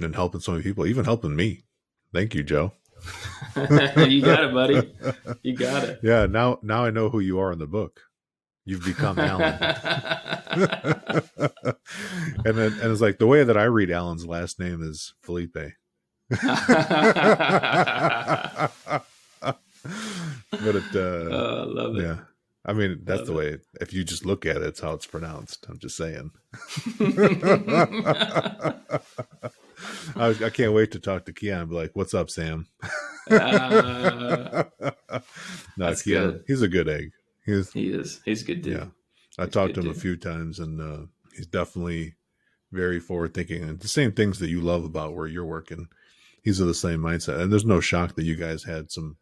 and 0.00 0.14
helping 0.14 0.40
so 0.40 0.52
many 0.52 0.64
people, 0.64 0.86
even 0.86 1.04
helping 1.04 1.36
me. 1.36 1.62
Thank 2.12 2.34
you, 2.34 2.42
Joe. 2.42 2.72
you 3.56 4.22
got 4.22 4.44
it, 4.44 4.54
buddy. 4.54 4.94
You 5.42 5.56
got 5.56 5.84
it. 5.84 6.00
Yeah. 6.02 6.26
Now, 6.26 6.58
now 6.62 6.84
I 6.84 6.90
know 6.90 7.10
who 7.10 7.20
you 7.20 7.38
are 7.38 7.52
in 7.52 7.58
the 7.58 7.66
book. 7.66 8.00
You've 8.64 8.84
become 8.84 9.18
Alan. 9.18 9.58
and 12.44 12.56
then, 12.56 12.72
and 12.72 12.92
it's 12.92 13.00
like 13.00 13.18
the 13.18 13.26
way 13.26 13.44
that 13.44 13.56
I 13.56 13.64
read 13.64 13.90
Alan's 13.90 14.26
last 14.26 14.58
name 14.58 14.82
is 14.82 15.14
Felipe. 15.22 15.54
but 16.30 16.42
it, 20.50 20.84
uh, 20.94 20.98
oh, 20.98 21.62
I 21.62 21.64
love 21.64 21.96
it. 21.96 22.02
Yeah. 22.02 22.16
I 22.68 22.74
mean, 22.74 23.00
that's 23.04 23.24
the 23.24 23.32
way. 23.32 23.58
If 23.80 23.94
you 23.94 24.04
just 24.04 24.26
look 24.26 24.44
at 24.44 24.56
it, 24.56 24.62
it's 24.62 24.80
how 24.80 24.92
it's 24.92 25.06
pronounced. 25.06 25.64
I'm 25.70 25.78
just 25.78 25.96
saying. 25.96 26.32
I, 30.16 30.36
I, 30.44 30.50
can't 30.50 30.74
wait 30.74 30.90
to 30.92 30.98
talk 31.00 31.24
to 31.24 31.32
Keyan 31.32 31.60
and 31.62 31.70
be 31.70 31.76
like, 31.76 31.92
"What's 31.94 32.12
up, 32.12 32.28
Sam?" 32.28 32.66
Uh, 33.30 34.64
no, 35.78 35.86
Keyan, 35.86 36.04
good. 36.04 36.44
he's 36.46 36.60
a 36.60 36.68
good 36.68 36.88
egg. 36.88 37.12
He's, 37.46 37.72
he 37.72 37.88
is. 37.88 38.20
He's 38.24 38.42
a 38.42 38.44
good 38.44 38.60
dude. 38.60 38.76
Yeah, 38.76 38.86
I 39.38 39.46
talked 39.46 39.74
to 39.74 39.80
him 39.80 39.86
dude. 39.86 39.96
a 39.96 40.00
few 40.00 40.16
times, 40.16 40.58
and 40.58 40.80
uh, 40.80 41.06
he's 41.34 41.46
definitely 41.46 42.14
very 42.72 43.00
forward 43.00 43.34
thinking, 43.34 43.62
and 43.62 43.80
the 43.80 43.88
same 43.88 44.12
things 44.12 44.38
that 44.40 44.50
you 44.50 44.60
love 44.60 44.84
about 44.84 45.14
where 45.14 45.26
you're 45.26 45.44
working. 45.44 45.88
He's 46.42 46.60
of 46.60 46.66
the 46.66 46.74
same 46.74 47.00
mindset, 47.00 47.40
and 47.40 47.52
there's 47.52 47.64
no 47.64 47.80
shock 47.80 48.14
that 48.16 48.24
you 48.24 48.36
guys 48.36 48.64
had 48.64 48.90
some. 48.90 49.16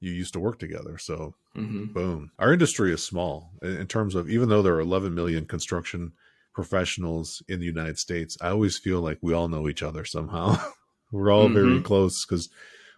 You 0.00 0.12
used 0.12 0.32
to 0.32 0.40
work 0.40 0.58
together, 0.58 0.96
so 0.96 1.34
mm-hmm. 1.54 1.92
boom. 1.92 2.30
Our 2.38 2.52
industry 2.52 2.92
is 2.92 3.02
small 3.02 3.50
in 3.60 3.86
terms 3.86 4.14
of 4.14 4.30
even 4.30 4.48
though 4.48 4.62
there 4.62 4.74
are 4.74 4.80
11 4.80 5.14
million 5.14 5.44
construction 5.44 6.12
professionals 6.54 7.42
in 7.48 7.60
the 7.60 7.66
United 7.66 7.98
States, 7.98 8.36
I 8.40 8.48
always 8.48 8.78
feel 8.78 9.00
like 9.00 9.18
we 9.20 9.34
all 9.34 9.48
know 9.48 9.68
each 9.68 9.82
other 9.82 10.04
somehow. 10.04 10.56
We're 11.12 11.30
all 11.30 11.46
mm-hmm. 11.46 11.54
very 11.54 11.80
close 11.80 12.24
because 12.24 12.48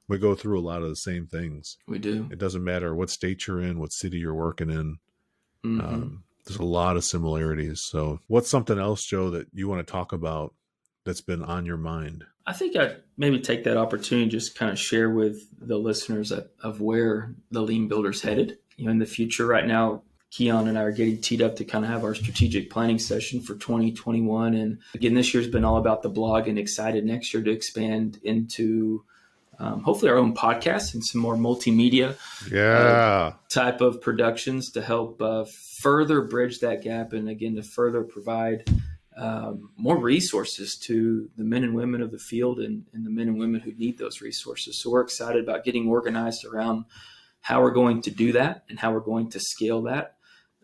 we 0.08 0.18
go 0.18 0.34
through 0.34 0.58
a 0.58 0.62
lot 0.62 0.82
of 0.82 0.88
the 0.88 0.96
same 0.96 1.26
things. 1.26 1.78
We 1.86 1.98
do. 1.98 2.28
It 2.30 2.38
doesn't 2.38 2.64
matter 2.64 2.94
what 2.94 3.10
state 3.10 3.46
you're 3.46 3.62
in, 3.62 3.78
what 3.78 3.92
city 3.92 4.18
you're 4.18 4.34
working 4.34 4.70
in. 4.70 4.98
Mm-hmm. 5.64 5.80
Um, 5.80 6.24
there's 6.44 6.58
a 6.58 6.64
lot 6.64 6.96
of 6.96 7.04
similarities. 7.04 7.80
So, 7.80 8.20
what's 8.26 8.50
something 8.50 8.78
else, 8.78 9.04
Joe, 9.04 9.30
that 9.30 9.48
you 9.52 9.68
want 9.68 9.86
to 9.86 9.90
talk 9.90 10.12
about 10.12 10.54
that's 11.04 11.20
been 11.20 11.42
on 11.42 11.66
your 11.66 11.76
mind? 11.76 12.24
I 12.46 12.52
think 12.52 12.76
I'd 12.76 12.96
maybe 13.16 13.40
take 13.40 13.64
that 13.64 13.76
opportunity 13.76 14.28
just 14.28 14.56
kind 14.56 14.72
of 14.72 14.78
share 14.78 15.10
with 15.10 15.46
the 15.58 15.78
listeners 15.78 16.32
of, 16.32 16.48
of 16.62 16.80
where 16.80 17.34
the 17.50 17.62
Lean 17.62 17.88
Builder's 17.88 18.22
headed. 18.22 18.58
You 18.76 18.86
know, 18.86 18.90
in 18.90 18.98
the 18.98 19.06
future, 19.06 19.46
right 19.46 19.66
now, 19.66 20.02
Keyan 20.32 20.66
and 20.66 20.78
I 20.78 20.82
are 20.82 20.92
getting 20.92 21.20
teed 21.20 21.42
up 21.42 21.56
to 21.56 21.64
kind 21.64 21.84
of 21.84 21.90
have 21.90 22.04
our 22.04 22.14
strategic 22.14 22.70
planning 22.70 22.98
session 22.98 23.40
for 23.40 23.54
2021. 23.54 24.54
And 24.54 24.78
again, 24.94 25.14
this 25.14 25.34
year's 25.34 25.46
been 25.46 25.64
all 25.64 25.76
about 25.76 26.02
the 26.02 26.08
blog 26.08 26.48
and 26.48 26.58
excited 26.58 27.04
next 27.04 27.32
year 27.34 27.42
to 27.42 27.50
expand 27.50 28.18
into 28.24 29.04
um, 29.62 29.80
hopefully 29.82 30.10
our 30.10 30.18
own 30.18 30.34
podcast 30.34 30.92
and 30.92 31.04
some 31.04 31.20
more 31.20 31.36
multimedia 31.36 32.16
yeah. 32.50 32.62
Uh, 32.62 33.32
type 33.48 33.80
of 33.80 34.00
productions 34.00 34.72
to 34.72 34.82
help 34.82 35.22
uh, 35.22 35.44
further 35.80 36.22
bridge 36.22 36.58
that 36.58 36.82
gap 36.82 37.12
and 37.12 37.28
again 37.28 37.54
to 37.54 37.62
further 37.62 38.02
provide 38.02 38.68
um, 39.16 39.70
more 39.76 39.96
resources 39.96 40.76
to 40.76 41.30
the 41.36 41.44
men 41.44 41.62
and 41.62 41.74
women 41.74 42.02
of 42.02 42.10
the 42.10 42.18
field 42.18 42.58
and, 42.58 42.86
and 42.92 43.06
the 43.06 43.10
men 43.10 43.28
and 43.28 43.38
women 43.38 43.60
who 43.60 43.72
need 43.74 43.98
those 43.98 44.20
resources. 44.20 44.82
So 44.82 44.90
we're 44.90 45.02
excited 45.02 45.44
about 45.44 45.64
getting 45.64 45.88
organized 45.88 46.44
around 46.44 46.86
how 47.40 47.62
we're 47.62 47.70
going 47.70 48.02
to 48.02 48.10
do 48.10 48.32
that 48.32 48.64
and 48.68 48.80
how 48.80 48.92
we're 48.92 49.00
going 49.00 49.30
to 49.30 49.38
scale 49.40 49.82
that. 49.82 50.16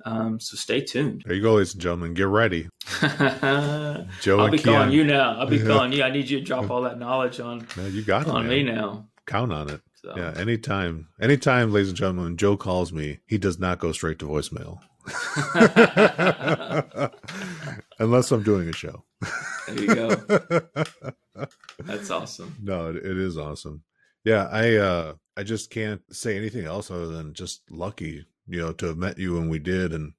Um, 0.04 0.40
so 0.40 0.56
stay 0.56 0.80
tuned. 0.80 1.22
There 1.26 1.34
you 1.34 1.42
go, 1.42 1.54
ladies 1.54 1.74
and 1.74 1.82
gentlemen. 1.82 2.14
Get 2.14 2.28
ready. 2.28 2.68
Joe 3.00 4.38
I'll 4.38 4.50
be 4.50 4.58
Keyan. 4.58 4.64
calling 4.64 4.92
you 4.92 5.04
now. 5.04 5.38
I'll 5.38 5.46
be 5.46 5.58
calling 5.64 5.92
you. 5.92 6.02
I 6.02 6.10
need 6.10 6.28
you 6.30 6.38
to 6.38 6.44
drop 6.44 6.70
all 6.70 6.82
that 6.82 6.98
knowledge 6.98 7.40
on. 7.40 7.66
you 7.90 8.02
got 8.02 8.22
it, 8.22 8.28
on 8.28 8.46
man. 8.46 8.50
me 8.50 8.62
now. 8.62 9.08
Count 9.26 9.52
on 9.52 9.68
it. 9.70 9.80
So. 9.94 10.14
Yeah, 10.16 10.32
anytime, 10.38 11.08
anytime, 11.20 11.72
ladies 11.72 11.88
and 11.88 11.98
gentlemen, 11.98 12.36
Joe 12.36 12.56
calls 12.56 12.92
me, 12.92 13.18
he 13.26 13.36
does 13.36 13.58
not 13.58 13.80
go 13.80 13.90
straight 13.90 14.20
to 14.20 14.26
voicemail, 14.26 14.78
unless 17.98 18.30
I'm 18.30 18.44
doing 18.44 18.68
a 18.68 18.72
show. 18.72 19.04
There 19.66 19.80
you 19.80 19.94
go. 19.94 20.14
That's 21.80 22.10
awesome. 22.10 22.56
No, 22.62 22.90
it, 22.90 22.96
it 22.96 23.18
is 23.18 23.36
awesome. 23.36 23.82
Yeah, 24.24 24.48
I 24.50 24.76
uh 24.76 25.14
I 25.36 25.42
just 25.42 25.70
can't 25.70 26.00
say 26.14 26.36
anything 26.36 26.64
else 26.64 26.90
other 26.90 27.08
than 27.08 27.34
just 27.34 27.62
lucky 27.70 28.24
you 28.48 28.60
know, 28.60 28.72
to 28.72 28.86
have 28.86 28.96
met 28.96 29.18
you 29.18 29.34
when 29.34 29.48
we 29.48 29.58
did 29.58 29.92
and 29.92 30.12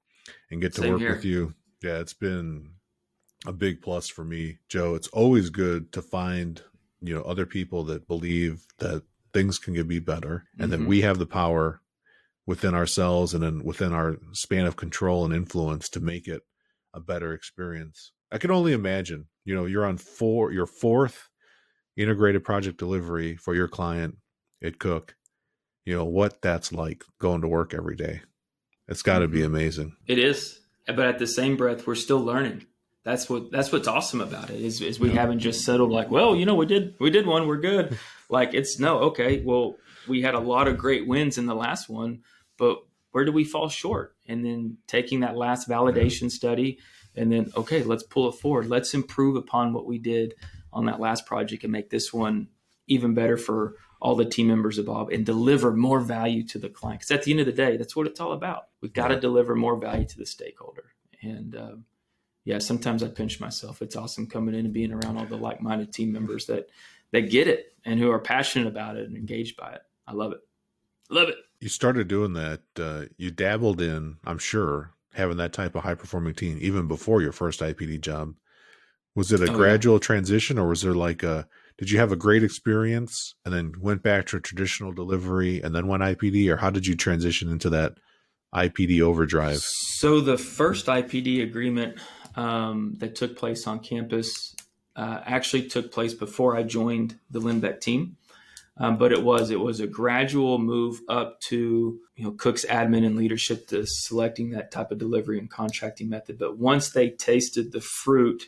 and 0.50 0.60
get 0.60 0.74
to 0.74 0.82
Same 0.82 0.92
work 0.92 1.00
here. 1.00 1.14
with 1.14 1.24
you. 1.24 1.54
Yeah, 1.82 1.98
it's 1.98 2.14
been 2.14 2.72
a 3.46 3.52
big 3.52 3.82
plus 3.82 4.08
for 4.08 4.24
me, 4.24 4.58
Joe. 4.68 4.94
It's 4.94 5.08
always 5.08 5.50
good 5.50 5.92
to 5.92 6.02
find, 6.02 6.62
you 7.00 7.14
know, 7.14 7.22
other 7.22 7.46
people 7.46 7.84
that 7.84 8.06
believe 8.06 8.66
that 8.78 9.02
things 9.32 9.58
can 9.58 9.86
be 9.86 9.98
better 9.98 10.44
and 10.58 10.70
mm-hmm. 10.70 10.82
that 10.82 10.88
we 10.88 11.00
have 11.02 11.18
the 11.18 11.26
power 11.26 11.80
within 12.46 12.74
ourselves 12.74 13.32
and 13.32 13.42
then 13.42 13.64
within 13.64 13.92
our 13.92 14.16
span 14.32 14.66
of 14.66 14.76
control 14.76 15.24
and 15.24 15.34
influence 15.34 15.88
to 15.88 16.00
make 16.00 16.26
it 16.26 16.42
a 16.92 17.00
better 17.00 17.32
experience. 17.32 18.12
I 18.32 18.38
can 18.38 18.50
only 18.50 18.72
imagine, 18.72 19.26
you 19.44 19.54
know, 19.54 19.66
you're 19.66 19.86
on 19.86 19.98
four 19.98 20.52
your 20.52 20.66
fourth 20.66 21.28
integrated 21.96 22.44
project 22.44 22.78
delivery 22.78 23.36
for 23.36 23.54
your 23.54 23.68
client 23.68 24.16
at 24.62 24.78
Cook, 24.78 25.14
you 25.84 25.94
know, 25.94 26.04
what 26.04 26.42
that's 26.42 26.72
like 26.72 27.04
going 27.18 27.40
to 27.42 27.48
work 27.48 27.74
every 27.74 27.96
day. 27.96 28.22
It's 28.88 29.02
got 29.02 29.20
to 29.20 29.26
mm-hmm. 29.26 29.34
be 29.34 29.42
amazing. 29.42 29.96
It 30.06 30.18
is. 30.18 30.60
But 30.86 31.06
at 31.06 31.18
the 31.18 31.26
same 31.26 31.56
breath, 31.56 31.86
we're 31.86 31.94
still 31.94 32.20
learning. 32.20 32.66
That's 33.04 33.30
what 33.30 33.50
that's 33.50 33.72
what's 33.72 33.88
awesome 33.88 34.20
about 34.20 34.50
it 34.50 34.60
is, 34.60 34.82
is 34.82 35.00
we 35.00 35.08
yeah. 35.08 35.20
haven't 35.20 35.38
just 35.38 35.64
settled 35.64 35.90
like, 35.90 36.10
well, 36.10 36.36
you 36.36 36.44
know, 36.44 36.54
we 36.54 36.66
did 36.66 36.94
we 37.00 37.10
did 37.10 37.26
one, 37.26 37.46
we're 37.46 37.60
good. 37.60 37.98
like 38.28 38.52
it's 38.52 38.78
no, 38.78 38.98
okay, 38.98 39.40
well, 39.40 39.76
we 40.06 40.20
had 40.20 40.34
a 40.34 40.40
lot 40.40 40.68
of 40.68 40.76
great 40.76 41.06
wins 41.06 41.38
in 41.38 41.46
the 41.46 41.54
last 41.54 41.88
one, 41.88 42.22
but 42.58 42.78
where 43.12 43.24
do 43.24 43.32
we 43.32 43.44
fall 43.44 43.68
short? 43.68 44.14
And 44.26 44.44
then 44.44 44.78
taking 44.86 45.20
that 45.20 45.36
last 45.36 45.68
validation 45.68 46.30
study 46.30 46.78
and 47.16 47.32
then 47.32 47.50
okay, 47.56 47.82
let's 47.82 48.02
pull 48.02 48.28
it 48.28 48.36
forward. 48.36 48.66
Let's 48.66 48.94
improve 48.94 49.36
upon 49.36 49.72
what 49.72 49.86
we 49.86 49.98
did 49.98 50.34
on 50.72 50.86
that 50.86 51.00
last 51.00 51.26
project 51.26 51.64
and 51.64 51.72
make 51.72 51.90
this 51.90 52.12
one 52.12 52.48
even 52.86 53.14
better 53.14 53.36
for 53.36 53.74
all 54.00 54.14
the 54.14 54.24
team 54.24 54.48
members 54.48 54.78
involved 54.78 55.12
and 55.12 55.26
deliver 55.26 55.72
more 55.72 56.00
value 56.00 56.42
to 56.48 56.58
the 56.58 56.68
client. 56.68 57.00
Because 57.00 57.10
at 57.10 57.24
the 57.24 57.32
end 57.32 57.40
of 57.40 57.46
the 57.46 57.52
day, 57.52 57.76
that's 57.76 57.94
what 57.94 58.06
it's 58.06 58.20
all 58.20 58.32
about. 58.32 58.68
We've 58.80 58.92
got 58.92 59.08
to 59.08 59.20
deliver 59.20 59.54
more 59.54 59.76
value 59.76 60.06
to 60.06 60.18
the 60.18 60.26
stakeholder. 60.26 60.86
And 61.22 61.54
um, 61.54 61.84
yeah, 62.44 62.58
sometimes 62.58 63.02
I 63.02 63.08
pinch 63.08 63.40
myself. 63.40 63.82
It's 63.82 63.96
awesome 63.96 64.26
coming 64.26 64.54
in 64.54 64.64
and 64.64 64.74
being 64.74 64.92
around 64.92 65.18
all 65.18 65.26
the 65.26 65.36
like-minded 65.36 65.92
team 65.92 66.12
members 66.12 66.46
that 66.46 66.68
that 67.12 67.30
get 67.30 67.48
it 67.48 67.74
and 67.84 67.98
who 67.98 68.10
are 68.10 68.20
passionate 68.20 68.68
about 68.68 68.96
it 68.96 69.06
and 69.06 69.16
engaged 69.16 69.56
by 69.56 69.72
it. 69.72 69.82
I 70.06 70.12
love 70.12 70.32
it. 70.32 70.40
Love 71.10 71.28
it. 71.28 71.36
You 71.60 71.68
started 71.68 72.08
doing 72.08 72.34
that. 72.34 72.60
Uh, 72.78 73.06
you 73.16 73.30
dabbled 73.30 73.80
in, 73.80 74.16
I'm 74.24 74.38
sure, 74.38 74.92
having 75.12 75.38
that 75.38 75.52
type 75.52 75.74
of 75.74 75.82
high 75.82 75.96
performing 75.96 76.34
team 76.34 76.58
even 76.60 76.86
before 76.86 77.20
your 77.20 77.32
first 77.32 77.60
IPD 77.60 78.00
job. 78.00 78.34
Was 79.16 79.32
it 79.32 79.40
a 79.40 79.52
oh, 79.52 79.56
gradual 79.56 79.96
yeah. 79.96 80.00
transition 80.00 80.58
or 80.58 80.68
was 80.68 80.82
there 80.82 80.94
like 80.94 81.24
a 81.24 81.48
did 81.80 81.90
you 81.90 81.98
have 81.98 82.12
a 82.12 82.16
great 82.16 82.44
experience 82.44 83.34
and 83.44 83.54
then 83.54 83.72
went 83.80 84.02
back 84.02 84.26
to 84.26 84.38
traditional 84.38 84.92
delivery 84.92 85.62
and 85.62 85.74
then 85.74 85.86
went 85.86 86.02
IPD 86.02 86.46
or 86.52 86.58
how 86.58 86.68
did 86.68 86.86
you 86.86 86.94
transition 86.94 87.50
into 87.50 87.70
that 87.70 87.94
IPD 88.54 89.00
overdrive? 89.00 89.60
So 89.60 90.20
the 90.20 90.36
first 90.36 90.86
IPD 90.86 91.42
agreement 91.42 91.98
um, 92.36 92.96
that 92.98 93.14
took 93.14 93.34
place 93.34 93.66
on 93.66 93.80
campus 93.80 94.54
uh, 94.94 95.22
actually 95.24 95.68
took 95.68 95.90
place 95.90 96.12
before 96.12 96.54
I 96.54 96.64
joined 96.64 97.18
the 97.30 97.40
Linbeck 97.40 97.80
team. 97.80 98.18
Um, 98.76 98.98
but 98.98 99.10
it 99.10 99.22
was 99.22 99.50
it 99.50 99.60
was 99.60 99.80
a 99.80 99.86
gradual 99.86 100.58
move 100.58 101.00
up 101.08 101.40
to 101.48 101.98
you 102.14 102.24
know 102.24 102.32
Cook's 102.32 102.64
admin 102.66 103.04
and 103.06 103.16
leadership 103.16 103.68
to 103.68 103.86
selecting 103.86 104.50
that 104.50 104.70
type 104.70 104.90
of 104.90 104.98
delivery 104.98 105.38
and 105.38 105.50
contracting 105.50 106.10
method. 106.10 106.38
But 106.38 106.58
once 106.58 106.90
they 106.90 107.10
tasted 107.10 107.72
the 107.72 107.80
fruit 107.80 108.44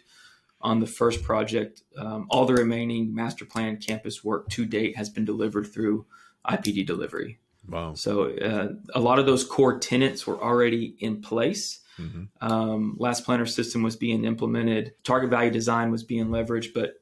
on 0.63 0.81
the 0.81 0.87
first 0.87 1.23
project, 1.23 1.83
um, 1.97 2.27
all 2.31 2.45
the 2.47 2.55
remaining 2.55 3.15
master 3.15 3.45
plan 3.45 3.77
campus 3.77 4.23
work 4.23 4.49
to 4.51 4.65
date 4.65 4.97
has 4.97 5.11
been 5.11 5.25
delivered 5.25 5.67
through 5.67 6.07
IPD 6.49 6.87
delivery. 6.87 7.39
Wow! 7.69 7.95
So 7.95 8.37
uh, 8.37 8.69
a 8.95 9.01
lot 9.01 9.19
of 9.19 9.27
those 9.27 9.45
core 9.45 9.79
tenants 9.79 10.27
were 10.27 10.43
already 10.43 10.97
in 10.99 11.21
place. 11.21 11.81
Mm-hmm. 11.99 12.25
Um, 12.41 12.97
last 12.99 13.25
planner 13.25 13.47
system 13.47 13.83
was 13.83 13.97
being 13.97 14.25
implemented. 14.25 14.95
Target 15.05 15.31
value 15.31 15.51
design 15.51 15.91
was 15.91 16.03
being 16.03 16.29
leveraged, 16.29 16.75
but 16.75 16.95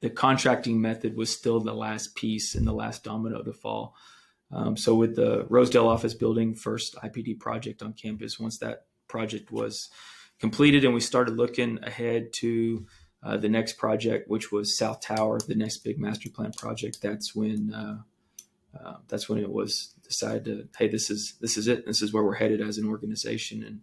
the 0.00 0.10
contracting 0.10 0.80
method 0.80 1.16
was 1.16 1.30
still 1.30 1.60
the 1.60 1.74
last 1.74 2.14
piece 2.14 2.54
and 2.54 2.66
the 2.66 2.72
last 2.72 3.04
domino 3.04 3.42
to 3.42 3.52
fall. 3.52 3.94
Um, 4.52 4.76
so 4.76 4.94
with 4.94 5.16
the 5.16 5.46
Rosedale 5.48 5.88
office 5.88 6.14
building 6.14 6.54
first 6.54 6.94
IPD 6.96 7.40
project 7.40 7.82
on 7.82 7.92
campus, 7.92 8.38
once 8.38 8.58
that 8.58 8.86
project 9.08 9.50
was 9.50 9.90
completed 10.40 10.84
and 10.84 10.94
we 10.94 11.00
started 11.00 11.36
looking 11.36 11.78
ahead 11.82 12.32
to 12.34 12.86
uh, 13.22 13.36
the 13.36 13.48
next 13.48 13.74
project, 13.74 14.28
which 14.28 14.52
was 14.52 14.76
South 14.76 15.00
Tower, 15.00 15.38
the 15.40 15.54
next 15.54 15.78
big 15.78 15.98
master 15.98 16.30
plan 16.30 16.52
project, 16.52 17.00
that's 17.02 17.34
when 17.34 17.72
uh, 17.72 17.98
uh, 18.78 18.96
that's 19.08 19.28
when 19.28 19.38
it 19.38 19.50
was 19.50 19.94
decided 20.02 20.44
to 20.44 20.68
hey 20.78 20.86
this 20.88 21.10
is 21.10 21.34
this 21.40 21.56
is 21.56 21.66
it 21.66 21.86
this 21.86 22.02
is 22.02 22.12
where 22.12 22.22
we're 22.22 22.34
headed 22.34 22.60
as 22.60 22.78
an 22.78 22.86
organization 22.86 23.64
and 23.64 23.80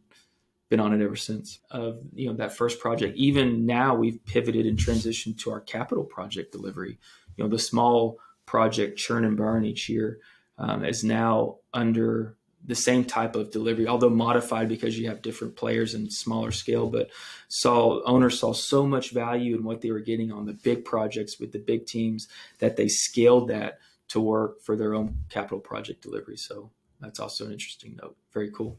been 0.70 0.80
on 0.80 0.94
it 0.94 1.04
ever 1.04 1.16
since. 1.16 1.60
Of 1.72 2.00
you 2.14 2.28
know 2.28 2.36
that 2.38 2.56
first 2.56 2.80
project, 2.80 3.18
even 3.18 3.66
now 3.66 3.96
we've 3.96 4.24
pivoted 4.26 4.66
and 4.66 4.78
transitioned 4.78 5.38
to 5.40 5.52
our 5.52 5.62
capital 5.62 6.04
project 6.04 6.52
delivery. 6.52 6.98
You 7.36 7.44
know 7.44 7.50
the 7.50 7.60
small 7.60 8.20
project 8.46 8.98
churn 8.98 9.26
and 9.26 9.38
burn 9.38 9.66
each 9.66 9.90
year 9.90 10.20
um, 10.58 10.86
is 10.86 11.04
now 11.04 11.58
under 11.74 12.38
the 12.66 12.76
same 12.76 13.04
type 13.04 13.36
of 13.36 13.52
delivery, 13.52 13.88
although 13.88 14.10
modified 14.10 14.70
because 14.70 14.98
you 14.98 15.08
have 15.08 15.22
different 15.22 15.56
players 15.56 15.94
and 15.94 16.12
smaller 16.12 16.52
scale. 16.52 16.90
But 16.90 17.10
saw 17.50 18.02
owners 18.04 18.40
saw 18.40 18.54
so 18.54 18.86
much 18.86 19.12
value 19.12 19.56
in 19.56 19.64
what 19.64 19.82
they 19.82 19.92
were 19.92 20.00
getting 20.00 20.32
on 20.32 20.46
the 20.46 20.54
big 20.54 20.86
projects 20.86 21.40
with 21.40 21.52
the 21.52 21.60
big 21.60 21.86
teams 21.86 22.28
that 22.60 22.78
they 22.78 22.88
scaled 22.88 23.50
that 23.50 23.80
to 24.10 24.22
work 24.22 24.62
for 24.62 24.76
their 24.76 24.94
own 24.94 25.18
capital 25.30 25.60
project 25.60 26.02
delivery. 26.02 26.38
So 26.38 26.70
that's 27.02 27.20
also 27.20 27.46
an 27.46 27.52
interesting 27.52 27.98
note. 28.02 28.16
Very 28.34 28.52
cool. 28.52 28.78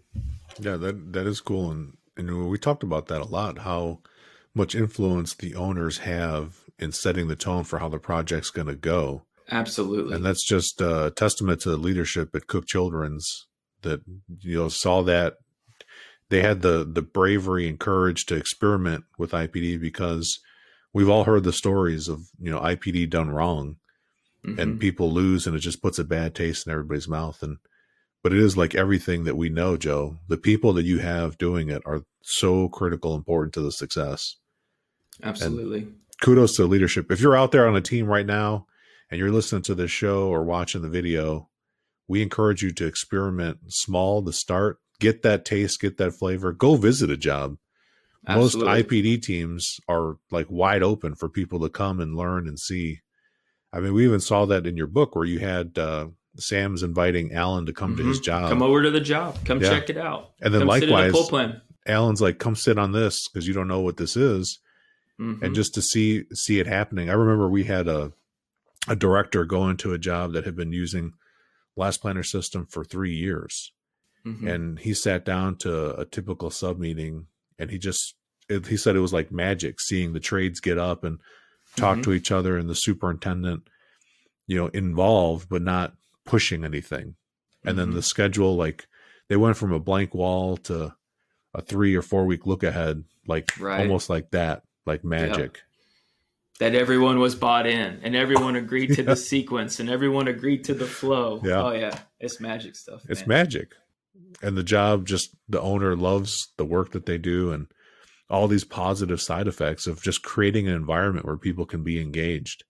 Yeah, 0.59 0.77
that 0.77 1.13
that 1.13 1.27
is 1.27 1.41
cool, 1.41 1.71
and 1.71 1.97
and 2.17 2.49
we 2.49 2.59
talked 2.59 2.83
about 2.83 3.07
that 3.09 3.21
a 3.21 3.27
lot. 3.27 3.59
How 3.59 4.01
much 4.55 4.75
influence 4.75 5.35
the 5.35 5.55
owners 5.55 5.99
have 5.99 6.61
in 6.79 6.93
setting 6.93 7.29
the 7.29 7.37
tone 7.37 7.65
for 7.65 7.81
how 7.81 7.89
the 7.89 7.99
project's 7.99 8.51
going 8.51 8.69
to 8.69 8.75
go. 8.75 9.23
Absolutely, 9.51 10.15
and 10.15 10.25
that's 10.25 10.47
just 10.47 10.81
a 10.81 11.13
testament 11.15 11.61
to 11.61 11.71
the 11.71 11.77
leadership 11.77 12.35
at 12.35 12.47
Cook 12.47 12.67
Children's 12.67 13.47
that 13.85 14.03
you 14.41 14.59
know 14.59 14.69
saw 14.69 15.03
that 15.03 15.37
they 16.29 16.43
had 16.43 16.63
the 16.63 16.85
the 16.85 17.03
bravery 17.03 17.69
and 17.69 17.79
courage 17.79 18.27
to 18.27 18.35
experiment 18.35 19.05
with 19.19 19.31
IPD 19.31 19.81
because 19.81 20.41
we've 20.93 21.09
all 21.09 21.25
heard 21.25 21.45
the 21.45 21.53
stories 21.53 22.09
of 22.09 22.29
you 22.39 22.51
know 22.51 22.61
IPD 22.61 23.09
done 23.09 23.31
wrong, 23.31 23.77
mm-hmm. 24.45 24.59
and 24.59 24.81
people 24.81 25.13
lose, 25.13 25.47
and 25.47 25.57
it 25.57 25.61
just 25.61 25.83
puts 25.83 25.99
a 25.99 26.05
bad 26.05 26.35
taste 26.35 26.67
in 26.67 26.73
everybody's 26.73 27.09
mouth 27.09 27.43
and 27.43 27.59
but 28.25 28.33
it 28.33 28.41
is 28.41 28.57
like 28.57 28.75
everything 28.75 29.25
that 29.25 29.37
we 29.37 29.51
know, 29.51 29.77
Joe. 29.77 30.17
The 30.29 30.39
people 30.39 30.73
that 30.73 30.87
you 30.87 30.99
have 30.99 31.37
doing 31.37 31.69
it 31.69 31.83
are 31.85 32.05
so 32.23 32.71
critical, 32.71 33.15
important 33.15 33.53
to 33.53 33.61
the 33.61 33.71
success. 33.71 34.37
Absolutely. 35.23 35.81
And 35.81 35.95
kudos 36.23 36.57
to 36.57 36.65
leadership. 36.65 37.13
If 37.13 37.21
you're 37.21 37.37
out 37.37 37.53
there 37.53 37.69
on 37.69 37.77
a 37.77 37.83
team 37.83 38.07
right 38.07 38.25
now 38.25 38.67
and 39.11 39.21
you're 39.21 39.31
listening 39.31 39.61
to 39.65 39.75
this 39.75 39.91
show 39.91 40.29
or 40.29 40.43
watching 40.43 40.81
the 40.81 40.89
video, 40.89 41.51
we 42.09 42.23
encourage 42.23 42.63
you 42.63 42.73
to 42.73 42.87
experiment 42.87 43.73
small 43.73 44.23
to 44.25 44.33
start, 44.33 44.79
get 45.01 45.23
that 45.23 45.45
taste, 45.45 45.81
get 45.81 45.97
that 45.99 46.13
flavor, 46.13 46.53
go 46.53 46.77
visit 46.77 47.11
a 47.11 47.17
job. 47.17 47.57
Absolutely. 48.27 48.73
Most 48.73 48.89
IPD 48.89 49.23
teams 49.23 49.81
are 49.89 50.17
like 50.31 50.47
wide 50.49 50.83
open 50.83 51.15
for 51.15 51.29
people 51.29 51.61
to 51.61 51.69
come 51.69 52.01
and 52.01 52.17
learn 52.17 52.49
and 52.49 52.59
see. 52.59 53.01
I 53.73 53.81
mean, 53.81 53.93
we 53.93 54.05
even 54.05 54.21
saw 54.21 54.47
that 54.47 54.67
in 54.67 54.77
your 54.77 54.87
book 54.87 55.15
where 55.15 55.27
you 55.27 55.41
had 55.41 55.77
uh, 55.79 56.09
Sam's 56.37 56.83
inviting 56.83 57.33
Alan 57.33 57.67
to 57.67 57.73
come 57.73 57.91
mm-hmm. 57.91 58.03
to 58.03 58.09
his 58.09 58.19
mm-hmm. 58.19 58.25
job. 58.25 58.49
Come 58.49 58.63
over 58.63 58.83
to 58.83 58.91
the 58.91 59.01
job. 59.01 59.37
Come 59.45 59.61
yeah. 59.61 59.69
check 59.69 59.91
it 59.91 59.99
out. 59.99 60.33
And 60.41 60.55
then 60.55 60.61
come 60.61 60.69
likewise. 60.69 61.61
Alan's 61.87 62.23
like, 62.23 62.39
"Come 62.39 62.57
sit 62.57 62.79
on 62.79 62.93
this 62.93 63.29
because 63.29 63.47
you 63.47 63.53
don't 63.53 63.69
know 63.69 63.81
what 63.81 63.99
this 63.99 64.17
is," 64.17 64.59
mm-hmm. 65.21 65.45
and 65.45 65.55
just 65.55 65.75
to 65.75 65.83
see 65.83 66.25
see 66.33 66.61
it 66.61 66.67
happening. 66.67 67.11
I 67.11 67.15
remember 67.15 67.49
we 67.49 67.65
had 67.65 67.89
a 67.89 68.13
a 68.89 68.97
director 68.97 69.45
go 69.45 69.69
into 69.69 69.93
a 69.93 69.99
job 69.99 70.33
that 70.33 70.45
had 70.45 70.57
been 70.57 70.73
using 70.73 71.13
Last 71.77 72.01
Planner 72.01 72.23
system 72.23 72.67
for 72.67 72.85
three 72.85 73.15
years, 73.15 73.73
mm-hmm. 74.25 74.47
and 74.47 74.79
he 74.79 74.95
sat 74.95 75.25
down 75.25 75.57
to 75.57 75.95
a 75.97 76.05
typical 76.05 76.51
sub 76.51 76.79
meeting, 76.79 77.27
and 77.59 77.71
he 77.71 77.79
just 77.79 78.15
it, 78.49 78.67
he 78.67 78.77
said 78.77 78.97
it 78.97 79.01
was 79.01 79.13
like 79.13 79.33
magic 79.33 79.81
seeing 79.81 80.13
the 80.13 80.21
trades 80.21 80.61
get 80.61 80.79
up 80.79 81.05
and 81.05 81.19
talk 81.77 81.95
mm-hmm. 81.95 82.03
to 82.03 82.13
each 82.13 82.31
other, 82.31 82.57
and 82.57 82.69
the 82.69 82.75
superintendent, 82.75 83.69
you 84.47 84.57
know, 84.57 84.69
involved 84.69 85.49
but 85.49 85.63
not 85.63 85.95
pushing 86.25 86.65
anything. 86.65 87.17
And 87.65 87.71
mm-hmm. 87.71 87.79
then 87.79 87.91
the 87.93 88.03
schedule, 88.03 88.57
like 88.57 88.87
they 89.29 89.37
went 89.37 89.57
from 89.57 89.73
a 89.73 89.81
blank 89.81 90.15
wall 90.15 90.57
to 90.59 90.95
a 91.55 91.63
three 91.63 91.95
or 91.95 92.03
four 92.03 92.25
week 92.25 92.47
look 92.47 92.63
ahead, 92.63 93.05
like 93.27 93.51
right. 93.59 93.81
almost 93.81 94.11
like 94.11 94.31
that, 94.31 94.63
like 94.87 95.05
magic. 95.05 95.63
That 96.61 96.75
everyone 96.75 97.19
was 97.19 97.35
bought 97.35 97.67
in 97.67 97.99
and 98.03 98.15
everyone 98.15 98.55
agreed 98.55 98.95
to 98.95 99.03
yeah. 99.03 99.03
the 99.11 99.17
sequence 99.17 99.81
and 99.81 99.91
everyone 99.91 100.29
agreed 100.29 100.65
to 100.65 100.75
the 100.75 100.87
flow. 100.87 101.41
Yeah. 101.43 101.63
Oh 101.63 101.73
yeah. 101.73 101.99
It's 102.21 102.41
magic 102.41 102.77
stuff. 102.77 103.03
It's 103.09 103.27
magic. 103.27 103.73
And 104.41 104.57
the 104.57 104.63
job 104.63 105.05
just 105.07 105.35
the 105.49 105.61
owner 105.61 105.97
loves 105.97 106.53
the 106.57 106.65
work 106.65 106.93
that 106.93 107.07
they 107.07 107.19
do 107.19 107.51
and 107.51 107.67
all 108.31 108.49
these 108.49 108.65
positive 108.65 109.21
side 109.21 109.49
effects 109.49 109.87
of 109.87 110.03
just 110.03 110.23
creating 110.23 110.69
an 110.69 110.75
environment 110.75 111.27
where 111.27 111.37
people 111.37 111.67
can 111.67 111.83
be 111.83 112.01
engaged. 112.01 112.65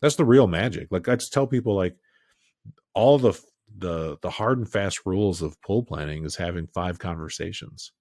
That's 0.00 0.16
the 0.16 0.24
real 0.24 0.46
magic. 0.46 0.88
Like 0.90 1.08
I 1.08 1.16
just 1.16 1.32
tell 1.32 1.46
people 1.46 1.74
like 1.74 1.96
all 2.94 3.18
the 3.18 3.38
the 3.76 4.16
the 4.22 4.30
hard 4.30 4.58
and 4.58 4.68
fast 4.68 5.00
rules 5.04 5.42
of 5.42 5.60
pull 5.62 5.82
planning 5.82 6.24
is 6.24 6.36
having 6.36 6.66
five 6.68 6.98
conversations. 6.98 7.92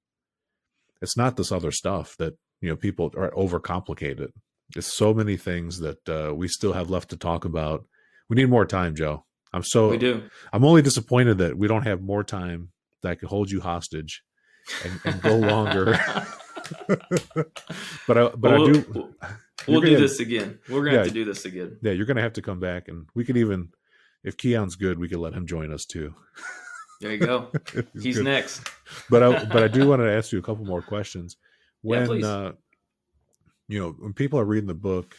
It's 1.01 1.17
not 1.17 1.35
this 1.35 1.51
other 1.51 1.71
stuff 1.71 2.15
that 2.17 2.33
you 2.61 2.69
know 2.69 2.75
people 2.75 3.11
are 3.17 3.31
overcomplicated. 3.31 4.29
There's 4.73 4.95
so 4.95 5.13
many 5.13 5.37
things 5.37 5.79
that 5.79 6.09
uh, 6.09 6.33
we 6.33 6.47
still 6.47 6.73
have 6.73 6.89
left 6.89 7.09
to 7.09 7.17
talk 7.17 7.45
about. 7.45 7.85
We 8.29 8.35
need 8.35 8.49
more 8.49 8.65
time, 8.65 8.95
Joe. 8.95 9.25
I'm 9.53 9.63
so 9.63 9.89
we 9.89 9.97
do. 9.97 10.23
I'm 10.51 10.65
only 10.65 10.81
disappointed 10.81 11.37
that 11.39 11.57
we 11.57 11.67
don't 11.67 11.83
have 11.83 12.01
more 12.01 12.23
time 12.23 12.69
that 13.03 13.19
could 13.19 13.29
hold 13.29 13.51
you 13.51 13.61
hostage 13.61 14.23
and, 14.83 14.99
and 15.05 15.21
go 15.21 15.35
longer. 15.35 15.99
but 18.07 18.17
I 18.17 18.29
but 18.29 18.41
well, 18.41 18.69
I 18.69 18.71
do 18.71 19.13
we'll 19.67 19.81
do 19.81 19.87
gonna- 19.87 19.99
this 19.99 20.19
again. 20.19 20.59
We're 20.69 20.83
gonna 20.85 20.97
have 20.99 21.07
to 21.07 21.13
do 21.13 21.25
this 21.25 21.45
again. 21.45 21.77
Yeah, 21.81 21.91
you're 21.91 22.05
gonna 22.05 22.21
have 22.21 22.33
to 22.33 22.41
come 22.41 22.59
back, 22.59 22.87
and 22.87 23.07
we 23.13 23.25
could 23.25 23.37
even, 23.37 23.69
if 24.23 24.37
Keyan's 24.37 24.75
good, 24.75 24.97
we 24.99 25.07
could 25.09 25.19
let 25.19 25.33
him 25.33 25.45
join 25.45 25.71
us 25.73 25.85
too. 25.85 26.15
There 27.01 27.11
you 27.11 27.17
go. 27.17 27.51
He's 28.01 28.17
good. 28.17 28.25
next. 28.25 28.61
But 29.09 29.23
I, 29.23 29.45
but 29.45 29.63
I 29.63 29.67
do 29.67 29.87
want 29.87 30.01
to 30.01 30.11
ask 30.11 30.31
you 30.31 30.39
a 30.39 30.41
couple 30.41 30.65
more 30.65 30.81
questions. 30.81 31.37
When 31.81 32.05
please. 32.07 32.23
uh, 32.23 32.53
you 33.67 33.79
know, 33.79 33.91
when 33.91 34.13
people 34.13 34.39
are 34.39 34.45
reading 34.45 34.67
the 34.67 34.73
book 34.73 35.17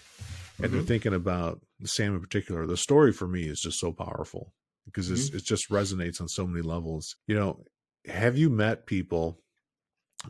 and 0.63 0.73
they're 0.73 0.83
Mhm. 0.83 0.87
thinking 0.87 1.15
about 1.15 1.61
Sam 1.85 2.15
in 2.15 2.21
particular, 2.21 2.67
the 2.67 2.77
story 2.77 3.13
for 3.13 3.27
me 3.27 3.49
is 3.49 3.61
just 3.61 3.79
so 3.79 3.93
powerful 3.93 4.53
because 4.85 5.11
it's, 5.11 5.29
Mm-hmm. 5.29 5.37
it 5.39 5.45
just 5.45 5.71
resonates 5.71 6.21
on 6.21 6.29
so 6.29 6.47
many 6.47 6.63
levels. 6.63 7.17
You 7.27 7.35
know, 7.37 7.65
have 8.07 8.37
you 8.37 8.51
met 8.51 8.87
people, 8.87 9.41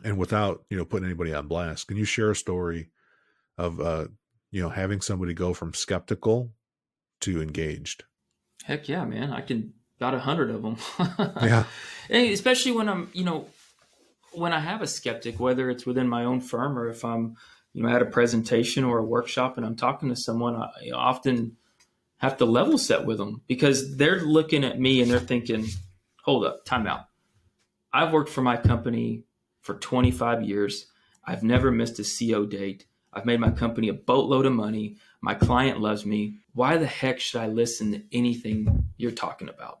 and 0.03 0.17
without 0.17 0.65
you 0.69 0.77
know 0.77 0.85
putting 0.85 1.05
anybody 1.05 1.33
on 1.33 1.47
blast, 1.47 1.87
can 1.87 1.97
you 1.97 2.05
share 2.05 2.31
a 2.31 2.35
story 2.35 2.89
of 3.57 3.79
uh, 3.79 4.07
you 4.51 4.61
know 4.61 4.69
having 4.69 5.01
somebody 5.01 5.33
go 5.33 5.53
from 5.53 5.73
skeptical 5.73 6.53
to 7.21 7.41
engaged? 7.41 8.03
Heck 8.63 8.87
yeah, 8.89 9.05
man! 9.05 9.31
I 9.31 9.41
can 9.41 9.73
about 9.97 10.13
a 10.13 10.19
hundred 10.19 10.49
of 10.49 10.61
them. 10.63 10.77
Yeah. 11.41 11.65
And 12.09 12.29
especially 12.31 12.71
when 12.71 12.87
I'm, 12.89 13.09
you 13.13 13.23
know, 13.23 13.47
when 14.33 14.53
I 14.53 14.59
have 14.59 14.81
a 14.81 14.87
skeptic, 14.87 15.39
whether 15.39 15.69
it's 15.69 15.85
within 15.85 16.07
my 16.07 16.23
own 16.23 16.39
firm 16.41 16.77
or 16.77 16.87
if 16.89 17.03
I'm, 17.05 17.35
you 17.75 17.83
know, 17.83 17.89
at 17.89 18.01
a 18.01 18.05
presentation 18.05 18.85
or 18.85 18.99
a 18.99 19.03
workshop 19.03 19.57
and 19.57 19.65
I'm 19.65 19.75
talking 19.75 20.07
to 20.07 20.15
someone, 20.15 20.55
I 20.55 20.91
often 20.93 21.57
have 22.17 22.37
to 22.37 22.45
level 22.45 22.77
set 22.77 23.05
with 23.05 23.17
them 23.17 23.41
because 23.47 23.97
they're 23.97 24.21
looking 24.21 24.63
at 24.63 24.79
me 24.79 25.01
and 25.01 25.11
they're 25.11 25.19
thinking, 25.19 25.65
"Hold 26.23 26.45
up, 26.45 26.63
time 26.63 26.87
out. 26.87 27.07
I've 27.91 28.13
worked 28.13 28.29
for 28.29 28.41
my 28.41 28.55
company 28.55 29.25
for 29.59 29.75
25 29.75 30.43
years. 30.43 30.87
I've 31.25 31.43
never 31.43 31.69
missed 31.69 31.99
a 31.99 32.03
CO 32.05 32.45
date. 32.45 32.85
I've 33.11 33.25
made 33.25 33.41
my 33.41 33.51
company 33.51 33.89
a 33.89 33.93
boatload 33.93 34.45
of 34.45 34.53
money. 34.53 34.95
My 35.19 35.33
client 35.33 35.81
loves 35.81 36.05
me. 36.05 36.39
Why 36.53 36.77
the 36.77 36.87
heck 36.87 37.19
should 37.19 37.41
I 37.41 37.47
listen 37.47 37.91
to 37.91 38.03
anything 38.13 38.85
you're 38.95 39.11
talking 39.11 39.49
about? 39.49 39.79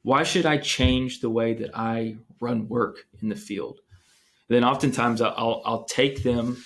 Why 0.00 0.22
should 0.22 0.46
I 0.46 0.56
change 0.56 1.20
the 1.20 1.30
way 1.30 1.52
that 1.52 1.76
I 1.76 2.16
run 2.40 2.66
work 2.66 3.06
in 3.20 3.28
the 3.28 3.36
field? 3.36 3.80
then 4.48 4.64
oftentimes 4.64 5.20
I'll, 5.20 5.62
I'll 5.64 5.84
take 5.84 6.22
them. 6.22 6.62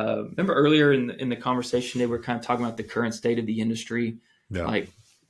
Uh, 0.00 0.24
remember 0.30 0.54
earlier 0.54 0.92
in 0.92 1.08
the, 1.08 1.20
in 1.20 1.28
the 1.28 1.36
conversation, 1.36 1.98
they 1.98 2.06
were 2.06 2.18
kind 2.18 2.38
of 2.38 2.44
talking 2.44 2.64
about 2.64 2.76
the 2.76 2.82
current 2.82 3.14
state 3.14 3.38
of 3.38 3.46
the 3.46 3.60
industry. 3.60 4.18
Yeah. 4.52 4.64
like 4.64 4.88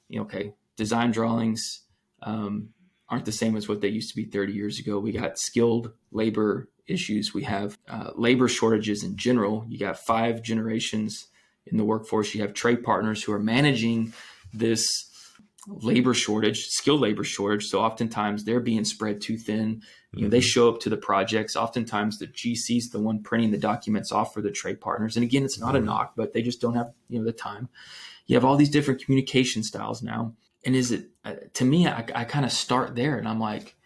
you 0.08 0.18
know 0.18 0.24
okay 0.24 0.54
design 0.80 1.10
drawings 1.10 1.82
um, 2.22 2.70
aren't 3.10 3.26
the 3.26 3.32
same 3.32 3.54
as 3.54 3.68
what 3.68 3.82
they 3.82 3.88
used 3.88 4.08
to 4.08 4.16
be 4.16 4.24
30 4.24 4.54
years 4.54 4.78
ago. 4.78 4.98
We 4.98 5.12
got 5.12 5.38
skilled 5.38 5.92
labor 6.10 6.70
issues. 6.86 7.34
We 7.34 7.42
have 7.44 7.76
uh, 7.86 8.12
labor 8.14 8.48
shortages 8.48 9.04
in 9.04 9.16
general. 9.16 9.66
You 9.68 9.78
got 9.78 9.98
five 9.98 10.42
generations 10.42 11.26
in 11.66 11.76
the 11.76 11.84
workforce. 11.84 12.34
You 12.34 12.40
have 12.40 12.54
trade 12.54 12.82
partners 12.82 13.22
who 13.22 13.32
are 13.32 13.38
managing 13.38 14.14
this 14.54 15.10
labor 15.66 16.14
shortage 16.14 16.68
skilled 16.68 17.00
labor 17.00 17.24
shortage. 17.24 17.66
So 17.66 17.80
oftentimes 17.80 18.44
they're 18.44 18.60
being 18.60 18.84
spread 18.86 19.20
too 19.20 19.36
thin 19.36 19.82
you 20.12 20.22
know 20.22 20.28
they 20.28 20.40
show 20.40 20.68
up 20.68 20.80
to 20.80 20.90
the 20.90 20.96
projects. 20.96 21.54
Oftentimes 21.54 22.18
the 22.18 22.26
gc 22.26 22.76
is 22.76 22.90
the 22.90 23.00
one 23.00 23.22
printing 23.22 23.52
the 23.52 23.58
documents 23.58 24.10
off 24.10 24.34
for 24.34 24.42
the 24.42 24.50
trade 24.50 24.80
partners. 24.80 25.16
And 25.16 25.24
again 25.24 25.44
it's 25.44 25.60
not 25.60 25.76
a 25.76 25.80
knock 25.80 26.14
but 26.16 26.32
they 26.32 26.42
just 26.42 26.60
don't 26.60 26.74
have 26.74 26.92
you 27.08 27.18
know 27.18 27.24
the 27.24 27.32
time. 27.32 27.68
You 28.26 28.36
have 28.36 28.44
all 28.44 28.56
these 28.56 28.70
different 28.70 29.04
communication 29.04 29.62
styles 29.62 30.02
now. 30.02 30.34
And 30.64 30.74
is 30.74 30.90
it 30.90 31.10
uh, 31.24 31.34
to 31.54 31.64
me 31.64 31.86
i, 31.86 32.04
I 32.14 32.24
kind 32.24 32.44
of 32.44 32.52
start 32.52 32.96
there 32.96 33.16
and 33.16 33.28
i'm 33.28 33.40
like 33.40 33.76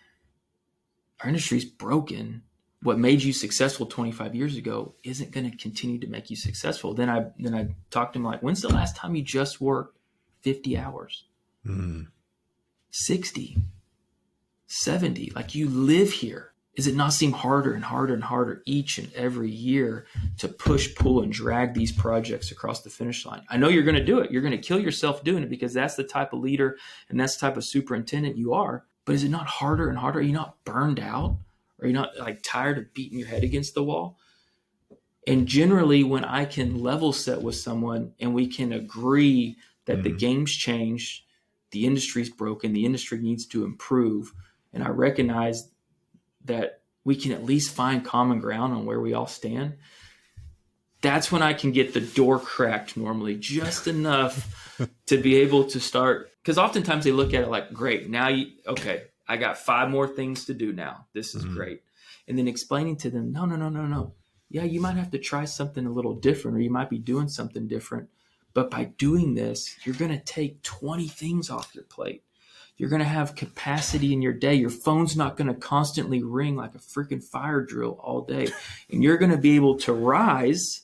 our 1.20 1.28
industry's 1.28 1.64
broken. 1.64 2.42
What 2.82 2.98
made 2.98 3.22
you 3.22 3.32
successful 3.32 3.86
25 3.86 4.34
years 4.34 4.56
ago 4.56 4.94
isn't 5.04 5.30
going 5.30 5.50
to 5.50 5.56
continue 5.56 5.98
to 6.00 6.06
make 6.06 6.28
you 6.28 6.36
successful. 6.36 6.94
Then 6.94 7.10
i 7.10 7.26
then 7.38 7.54
i 7.54 7.68
talked 7.90 8.14
to 8.14 8.18
him 8.18 8.24
like 8.24 8.40
when's 8.40 8.62
the 8.62 8.68
last 8.68 8.96
time 8.96 9.14
you 9.14 9.22
just 9.22 9.60
worked 9.60 9.98
50 10.40 10.78
hours? 10.78 11.24
Mm. 11.66 12.08
60 12.90 13.58
70 14.66 15.32
like 15.34 15.54
you 15.54 15.68
live 15.68 16.10
here. 16.10 16.52
Does 16.76 16.88
it 16.88 16.96
not 16.96 17.12
seem 17.12 17.30
harder 17.30 17.74
and 17.74 17.84
harder 17.84 18.14
and 18.14 18.24
harder 18.24 18.60
each 18.66 18.98
and 18.98 19.12
every 19.14 19.48
year 19.50 20.06
to 20.38 20.48
push 20.48 20.92
pull 20.96 21.22
and 21.22 21.32
drag 21.32 21.72
these 21.72 21.92
projects 21.92 22.50
across 22.50 22.82
the 22.82 22.90
finish 22.90 23.24
line? 23.24 23.42
I 23.48 23.58
know 23.58 23.68
you're 23.68 23.84
going 23.84 23.94
to 23.94 24.04
do 24.04 24.18
it. 24.18 24.32
You're 24.32 24.42
going 24.42 24.50
to 24.50 24.58
kill 24.58 24.80
yourself 24.80 25.22
doing 25.22 25.44
it 25.44 25.48
because 25.50 25.72
that's 25.72 25.94
the 25.94 26.02
type 26.02 26.32
of 26.32 26.40
leader 26.40 26.76
and 27.08 27.20
that's 27.20 27.36
the 27.36 27.46
type 27.46 27.56
of 27.56 27.64
superintendent 27.64 28.36
you 28.36 28.54
are. 28.54 28.86
But 29.04 29.14
is 29.14 29.22
it 29.22 29.28
not 29.28 29.46
harder 29.46 29.88
and 29.88 29.96
harder? 29.98 30.18
Are 30.18 30.22
you 30.22 30.32
not 30.32 30.64
burned 30.64 30.98
out? 30.98 31.36
Are 31.80 31.86
you 31.86 31.92
not 31.92 32.18
like 32.18 32.42
tired 32.42 32.78
of 32.78 32.92
beating 32.92 33.18
your 33.20 33.28
head 33.28 33.44
against 33.44 33.74
the 33.74 33.84
wall? 33.84 34.18
And 35.26 35.46
generally 35.46 36.04
when 36.04 36.24
i 36.24 36.44
can 36.44 36.82
level 36.82 37.12
set 37.12 37.40
with 37.40 37.56
someone 37.56 38.12
and 38.20 38.34
we 38.34 38.46
can 38.46 38.72
agree 38.72 39.56
that 39.86 40.02
the 40.02 40.10
Mhm. 40.12 40.18
game's 40.18 40.52
changed 40.52 41.22
the 41.70 41.86
industry's 41.86 42.30
broken 42.30 42.72
the 42.72 42.84
industry 42.84 43.18
needs 43.18 43.46
to 43.46 43.64
improve 43.64 44.32
and 44.74 44.82
i 44.84 44.88
recognize 44.88 45.68
that 46.44 46.80
we 47.04 47.16
can 47.16 47.32
at 47.32 47.44
least 47.44 47.74
find 47.74 48.04
common 48.04 48.40
ground 48.40 48.72
on 48.72 48.84
where 48.86 49.00
we 49.00 49.12
all 49.14 49.26
stand. 49.26 49.74
That's 51.00 51.30
when 51.30 51.42
i 51.42 51.52
can 51.52 51.72
get 51.72 51.92
the 51.94 52.00
door 52.00 52.38
cracked 52.38 52.96
normally 52.96 53.36
just 53.36 53.86
enough 53.86 54.78
to 55.06 55.18
be 55.18 55.36
able 55.36 55.64
to 55.64 55.80
start. 55.80 56.30
Because 56.42 56.58
oftentimes 56.58 57.04
they 57.04 57.12
look 57.12 57.34
at 57.34 57.42
it 57.42 57.48
like 57.48 57.72
great 57.72 58.08
now 58.08 58.28
you 58.28 58.52
okay 58.66 59.04
i 59.28 59.36
got 59.36 59.58
five 59.58 59.88
more 59.90 60.08
things 60.08 60.46
to 60.46 60.54
do 60.54 60.72
now. 60.72 61.06
This 61.12 61.34
is 61.34 61.44
Mhm. 61.44 61.54
great. 61.54 61.82
And 62.26 62.38
then 62.38 62.48
explaining 62.48 62.96
to 62.98 63.10
them 63.10 63.32
no 63.32 63.44
no 63.44 63.56
no 63.56 63.68
no 63.68 63.86
no. 63.86 64.14
Yeah 64.50 64.64
you 64.64 64.80
might 64.80 64.96
have 64.96 65.10
to 65.12 65.18
try 65.18 65.44
something 65.44 65.84
a 65.86 65.90
little 65.92 66.14
different 66.14 66.56
or 66.56 66.60
you 66.60 66.70
might 66.70 66.90
be 66.90 66.98
doing 66.98 67.28
something 67.28 67.66
different 67.66 68.08
but 68.54 68.70
by 68.70 68.84
doing 68.84 69.34
this, 69.34 69.74
you're 69.84 69.96
going 69.96 70.12
to 70.12 70.24
take 70.24 70.62
20 70.62 71.08
things 71.08 71.50
off 71.50 71.74
your 71.74 71.82
plate. 71.82 72.22
You're 72.76 72.90
going 72.90 73.02
to 73.02 73.08
have 73.08 73.36
capacity 73.36 74.12
in 74.12 74.20
your 74.20 74.32
day. 74.32 74.54
Your 74.54 74.70
phone's 74.70 75.16
not 75.16 75.36
going 75.36 75.46
to 75.46 75.54
constantly 75.54 76.22
ring 76.22 76.56
like 76.56 76.74
a 76.74 76.78
freaking 76.78 77.22
fire 77.22 77.60
drill 77.60 77.98
all 78.02 78.22
day. 78.22 78.48
And 78.90 79.02
you're 79.02 79.16
going 79.16 79.30
to 79.30 79.38
be 79.38 79.54
able 79.56 79.78
to 79.78 79.92
rise 79.92 80.82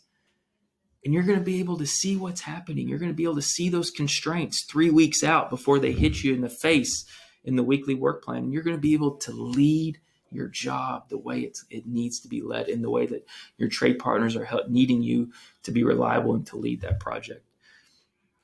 and 1.05 1.15
you're 1.15 1.25
going 1.25 1.39
to 1.39 1.45
be 1.45 1.61
able 1.61 1.79
to 1.79 1.87
see 1.87 2.17
what's 2.17 2.43
happening. 2.43 2.89
You're 2.89 2.99
going 2.99 3.11
to 3.11 3.17
be 3.17 3.25
able 3.25 3.37
to 3.37 3.43
see 3.43 3.69
those 3.71 3.91
constraints 3.91 4.67
three 4.71 4.91
weeks 4.91 5.25
out 5.25 5.51
before 5.51 5.79
they 5.79 5.93
hit 5.93 6.23
you 6.23 6.35
in 6.35 6.43
the 6.43 6.49
face 6.49 7.07
in 7.43 7.57
the 7.57 7.63
weekly 7.65 7.95
work 7.95 8.23
plan. 8.23 8.45
And 8.45 8.53
you're 8.53 8.63
going 8.63 8.77
to 8.77 8.81
be 8.81 8.95
able 8.95 9.17
to 9.17 9.33
lead 9.33 9.99
your 10.31 10.47
job 10.47 11.09
the 11.09 11.19
way 11.19 11.41
it's, 11.41 11.65
it 11.71 11.87
needs 11.87 12.21
to 12.21 12.29
be 12.29 12.43
led 12.43 12.69
in 12.69 12.83
the 12.83 12.91
way 12.91 13.07
that 13.07 13.27
your 13.57 13.69
trade 13.69 13.99
partners 13.99 14.37
are 14.37 14.45
help, 14.45 14.69
needing 14.69 15.03
you 15.03 15.33
to 15.65 15.73
be 15.73 15.83
reliable 15.83 16.35
and 16.35 16.47
to 16.47 16.57
lead 16.57 16.83
that 16.83 17.01
project 17.01 17.45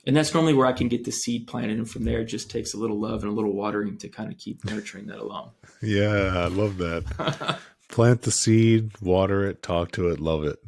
and 0.07 0.17
that's 0.17 0.33
normally 0.33 0.55
where 0.55 0.67
I 0.67 0.73
can 0.73 0.89
get 0.89 1.05
the 1.05 1.11
seed 1.11 1.47
planted, 1.47 1.79
and 1.79 1.89
from 1.91 2.05
there 2.05 2.21
it 2.21 2.27
just 2.27 2.51
takes 2.51 2.75
a 2.75 2.79
little 2.79 2.99
love 2.99 3.23
and 3.23 3.33
a 3.33 3.35
little 3.35 3.53
watering 3.53 3.99
to 3.99 4.09
kind 4.09 4.31
of 4.31 4.39
keep 4.39 4.65
nurturing 4.65 5.07
that 5.07 5.19
along. 5.19 5.53
Yeah, 5.83 6.33
I 6.35 6.47
love 6.47 6.79
that. 6.79 7.59
Plant 7.91 8.23
the 8.23 8.31
seed, 8.31 8.99
water 9.03 9.45
it, 9.45 9.63
talk 9.63 9.93
to 9.93 10.09
it, 10.09 10.19
love 10.19 10.45
it. 10.45 10.59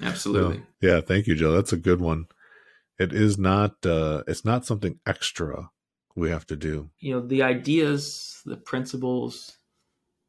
Absolutely. 0.00 0.56
So, 0.56 0.62
yeah, 0.80 1.00
thank 1.02 1.26
you, 1.26 1.34
Joe. 1.34 1.52
That's 1.52 1.74
a 1.74 1.76
good 1.76 2.00
one. 2.00 2.24
It 2.98 3.12
is 3.12 3.36
not 3.36 3.84
uh 3.84 4.22
it's 4.26 4.46
not 4.46 4.64
something 4.64 4.98
extra 5.06 5.70
we 6.14 6.30
have 6.30 6.46
to 6.46 6.56
do. 6.56 6.90
You 7.00 7.14
know, 7.14 7.26
the 7.26 7.42
ideas, 7.42 8.40
the 8.44 8.56
principles, 8.56 9.56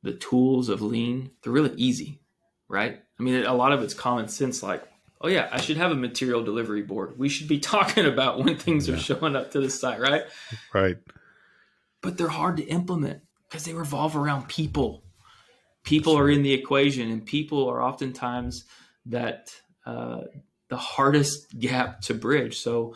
the 0.01 0.13
tools 0.13 0.69
of 0.69 0.81
lean, 0.81 1.31
they're 1.41 1.53
really 1.53 1.75
easy, 1.77 2.19
right? 2.67 2.99
I 3.19 3.23
mean, 3.23 3.45
a 3.45 3.53
lot 3.53 3.71
of 3.71 3.81
it's 3.81 3.93
common 3.93 4.27
sense, 4.27 4.61
like, 4.63 4.83
oh 5.23 5.29
yeah, 5.29 5.47
I 5.51 5.59
should 5.61 5.77
have 5.77 5.91
a 5.91 5.95
material 5.95 6.43
delivery 6.43 6.83
board. 6.83 7.17
We 7.17 7.29
should 7.29 7.47
be 7.47 7.59
talking 7.73 8.05
about 8.05 8.43
when 8.43 8.57
things 8.57 8.89
are 8.89 8.97
showing 8.97 9.35
up 9.35 9.51
to 9.51 9.61
the 9.61 9.69
site, 9.69 9.99
right? 9.99 10.23
Right. 10.73 10.97
but 12.01 12.17
they're 12.17 12.27
hard 12.27 12.57
to 12.57 12.63
implement 12.63 13.21
because 13.47 13.63
they 13.63 13.73
revolve 13.73 14.15
around 14.15 14.49
people. 14.49 15.03
People 15.83 16.17
are 16.17 16.29
in 16.29 16.43
the 16.43 16.53
equation, 16.53 17.09
and 17.09 17.25
people 17.25 17.67
are 17.69 17.81
oftentimes 17.81 18.65
that 19.05 19.51
uh, 19.85 20.21
the 20.69 20.77
hardest 20.77 21.57
gap 21.59 22.01
to 22.01 22.13
bridge. 22.13 22.59
So, 22.59 22.95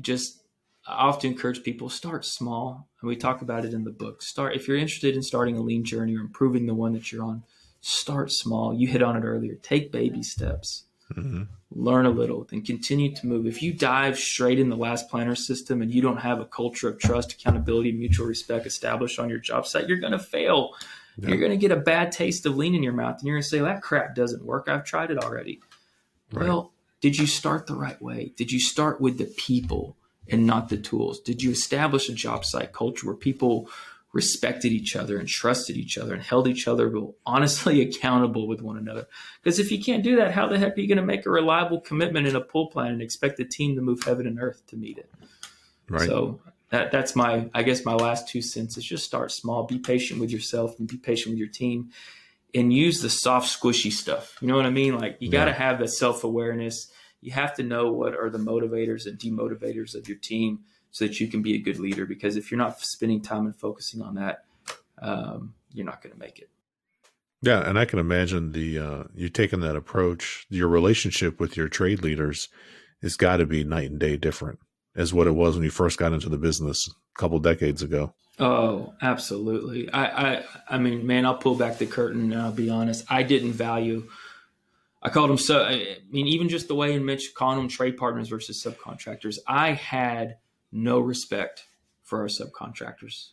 just 0.00 0.40
I 0.86 1.06
often 1.06 1.32
encourage 1.32 1.64
people 1.64 1.88
start 1.88 2.24
small, 2.24 2.88
and 3.00 3.08
we 3.08 3.16
talk 3.16 3.42
about 3.42 3.64
it 3.64 3.74
in 3.74 3.84
the 3.84 3.90
book. 3.90 4.22
Start 4.22 4.54
if 4.54 4.68
you're 4.68 4.76
interested 4.76 5.16
in 5.16 5.22
starting 5.22 5.56
a 5.56 5.60
lean 5.60 5.84
journey 5.84 6.16
or 6.16 6.20
improving 6.20 6.66
the 6.66 6.74
one 6.74 6.92
that 6.92 7.10
you're 7.10 7.24
on. 7.24 7.42
Start 7.80 8.30
small. 8.30 8.72
You 8.72 8.86
hit 8.86 9.02
on 9.02 9.16
it 9.16 9.24
earlier. 9.24 9.56
Take 9.56 9.90
baby 9.90 10.22
steps 10.22 10.84
hmm 11.14 11.42
learn 11.74 12.06
a 12.06 12.10
little, 12.10 12.44
then 12.44 12.62
continue 12.62 13.14
to 13.14 13.26
move. 13.26 13.46
If 13.46 13.62
you 13.62 13.72
dive 13.72 14.18
straight 14.18 14.58
in 14.58 14.68
the 14.68 14.76
last 14.76 15.08
planner 15.08 15.34
system 15.34 15.82
and 15.82 15.92
you 15.92 16.02
don't 16.02 16.18
have 16.18 16.40
a 16.40 16.44
culture 16.44 16.88
of 16.88 16.98
trust, 16.98 17.32
accountability, 17.32 17.92
mutual 17.92 18.26
respect 18.26 18.66
established 18.66 19.18
on 19.18 19.28
your 19.28 19.38
job 19.38 19.66
site, 19.66 19.88
you're 19.88 19.98
going 19.98 20.12
to 20.12 20.18
fail. 20.18 20.74
Yeah. 21.16 21.30
You're 21.30 21.38
going 21.38 21.50
to 21.50 21.56
get 21.56 21.70
a 21.70 21.76
bad 21.76 22.12
taste 22.12 22.46
of 22.46 22.56
lean 22.56 22.74
in 22.74 22.82
your 22.82 22.94
mouth, 22.94 23.18
and 23.18 23.26
you're 23.26 23.36
going 23.36 23.42
to 23.42 23.48
say, 23.48 23.58
"That 23.58 23.82
crap 23.82 24.14
doesn't 24.14 24.44
work. 24.44 24.68
I've 24.68 24.84
tried 24.84 25.10
it 25.10 25.18
already." 25.18 25.60
Right. 26.32 26.46
Well, 26.46 26.72
did 27.02 27.18
you 27.18 27.26
start 27.26 27.66
the 27.66 27.74
right 27.74 28.00
way? 28.00 28.32
Did 28.36 28.50
you 28.50 28.58
start 28.58 29.00
with 29.00 29.18
the 29.18 29.26
people 29.26 29.96
and 30.28 30.46
not 30.46 30.70
the 30.70 30.78
tools? 30.78 31.20
Did 31.20 31.42
you 31.42 31.50
establish 31.50 32.08
a 32.08 32.14
job 32.14 32.46
site 32.46 32.72
culture 32.72 33.06
where 33.06 33.16
people 33.16 33.68
respected 34.12 34.72
each 34.72 34.94
other 34.94 35.18
and 35.18 35.26
trusted 35.26 35.76
each 35.76 35.96
other 35.96 36.12
and 36.12 36.22
held 36.22 36.46
each 36.46 36.68
other 36.68 36.92
honestly 37.24 37.80
accountable 37.88 38.46
with 38.46 38.60
one 38.60 38.76
another. 38.76 39.06
Because 39.42 39.58
if 39.58 39.72
you 39.72 39.82
can't 39.82 40.04
do 40.04 40.16
that, 40.16 40.32
how 40.32 40.46
the 40.48 40.58
heck 40.58 40.76
are 40.76 40.80
you 40.80 40.88
going 40.88 40.96
to 40.96 41.04
make 41.04 41.26
a 41.26 41.30
reliable 41.30 41.80
commitment 41.80 42.26
in 42.26 42.36
a 42.36 42.40
pull 42.40 42.68
plan 42.68 42.92
and 42.92 43.02
expect 43.02 43.38
the 43.38 43.44
team 43.44 43.74
to 43.76 43.82
move 43.82 44.02
heaven 44.02 44.26
and 44.26 44.38
earth 44.40 44.62
to 44.68 44.76
meet 44.76 44.98
it? 44.98 45.10
Right. 45.88 46.08
So 46.08 46.40
that 46.70 46.90
that's 46.90 47.16
my 47.16 47.50
I 47.54 47.62
guess 47.62 47.84
my 47.84 47.94
last 47.94 48.28
two 48.28 48.42
cents 48.42 48.76
is 48.76 48.84
just 48.84 49.04
start 49.04 49.30
small, 49.32 49.64
be 49.64 49.78
patient 49.78 50.20
with 50.20 50.30
yourself 50.30 50.78
and 50.78 50.88
be 50.88 50.96
patient 50.96 51.32
with 51.32 51.38
your 51.38 51.48
team 51.48 51.90
and 52.54 52.72
use 52.72 53.00
the 53.00 53.10
soft 53.10 53.48
squishy 53.48 53.90
stuff. 53.90 54.36
You 54.40 54.48
know 54.48 54.56
what 54.56 54.66
I 54.66 54.70
mean? 54.70 54.98
Like 54.98 55.16
you 55.20 55.28
yeah. 55.28 55.40
got 55.40 55.44
to 55.46 55.52
have 55.52 55.78
the 55.78 55.88
self-awareness. 55.88 56.90
You 57.20 57.32
have 57.32 57.54
to 57.54 57.62
know 57.62 57.92
what 57.92 58.14
are 58.14 58.28
the 58.28 58.38
motivators 58.38 59.06
and 59.06 59.18
demotivators 59.18 59.94
of 59.94 60.08
your 60.08 60.18
team 60.18 60.60
so 60.92 61.06
that 61.06 61.18
you 61.18 61.26
can 61.26 61.42
be 61.42 61.54
a 61.54 61.58
good 61.58 61.78
leader. 61.78 62.06
Because 62.06 62.36
if 62.36 62.50
you're 62.50 62.58
not 62.58 62.80
spending 62.80 63.20
time 63.20 63.46
and 63.46 63.56
focusing 63.56 64.00
on 64.00 64.14
that, 64.14 64.44
um, 65.00 65.54
you're 65.72 65.86
not 65.86 66.02
going 66.02 66.12
to 66.12 66.18
make 66.18 66.38
it. 66.38 66.48
Yeah, 67.42 67.68
and 67.68 67.76
I 67.76 67.86
can 67.86 67.98
imagine 67.98 68.52
the 68.52 68.78
uh, 68.78 69.04
you 69.14 69.28
taking 69.28 69.60
that 69.60 69.74
approach. 69.74 70.46
Your 70.48 70.68
relationship 70.68 71.40
with 71.40 71.56
your 71.56 71.68
trade 71.68 72.02
leaders 72.02 72.48
has 73.02 73.16
got 73.16 73.38
to 73.38 73.46
be 73.46 73.64
night 73.64 73.90
and 73.90 73.98
day 73.98 74.16
different 74.16 74.60
as 74.94 75.12
what 75.12 75.26
it 75.26 75.32
was 75.32 75.56
when 75.56 75.64
you 75.64 75.70
first 75.70 75.98
got 75.98 76.12
into 76.12 76.28
the 76.28 76.38
business 76.38 76.88
a 76.88 77.18
couple 77.18 77.40
decades 77.40 77.82
ago. 77.82 78.14
Oh, 78.38 78.94
absolutely. 79.02 79.90
I, 79.90 80.04
I, 80.04 80.44
I 80.70 80.78
mean, 80.78 81.06
man, 81.06 81.26
I'll 81.26 81.36
pull 81.36 81.54
back 81.54 81.78
the 81.78 81.86
curtain 81.86 82.32
and 82.32 82.40
I'll 82.40 82.52
be 82.52 82.70
honest. 82.70 83.04
I 83.10 83.22
didn't 83.22 83.52
value. 83.52 84.08
I 85.02 85.08
called 85.08 85.30
them 85.30 85.38
so. 85.38 85.64
I 85.64 85.98
mean, 86.10 86.28
even 86.28 86.48
just 86.48 86.68
the 86.68 86.74
way 86.74 86.94
in 86.94 87.04
Mitch 87.04 87.34
calling 87.34 87.58
them 87.58 87.68
trade 87.68 87.96
partners 87.96 88.28
versus 88.28 88.62
subcontractors. 88.62 89.38
I 89.48 89.72
had 89.72 90.36
no 90.72 90.98
respect 90.98 91.66
for 92.02 92.20
our 92.20 92.28
subcontractors. 92.28 93.28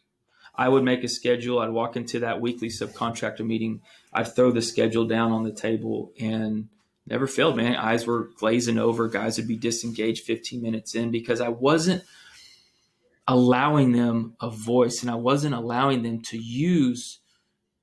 I 0.56 0.68
would 0.68 0.84
make 0.84 1.04
a 1.04 1.08
schedule. 1.08 1.60
I'd 1.60 1.70
walk 1.70 1.96
into 1.96 2.20
that 2.20 2.42
weekly 2.42 2.68
subcontractor 2.68 3.46
meeting. 3.46 3.82
I'd 4.12 4.36
throw 4.36 4.52
the 4.52 4.62
schedule 4.62 5.06
down 5.06 5.32
on 5.32 5.44
the 5.44 5.54
table 5.54 6.12
and 6.20 6.68
never 7.08 7.28
failed, 7.28 7.56
man. 7.56 7.76
Eyes 7.76 8.06
were 8.06 8.30
glazing 8.38 8.78
over. 8.78 9.08
Guys 9.08 9.38
would 9.38 9.48
be 9.48 9.58
disengaged 9.58 10.26
15 10.26 10.62
minutes 10.62 10.96
in 10.96 11.12
because 11.12 11.40
I 11.40 11.50
wasn't 11.50 12.04
allowing 13.28 13.94
them 13.94 14.36
a 14.42 14.50
voice 14.50 15.02
and 15.02 15.10
I 15.10 15.16
wasn't 15.16 15.56
allowing 15.56 16.04
them 16.04 16.22
to 16.24 16.38
use 16.38 17.20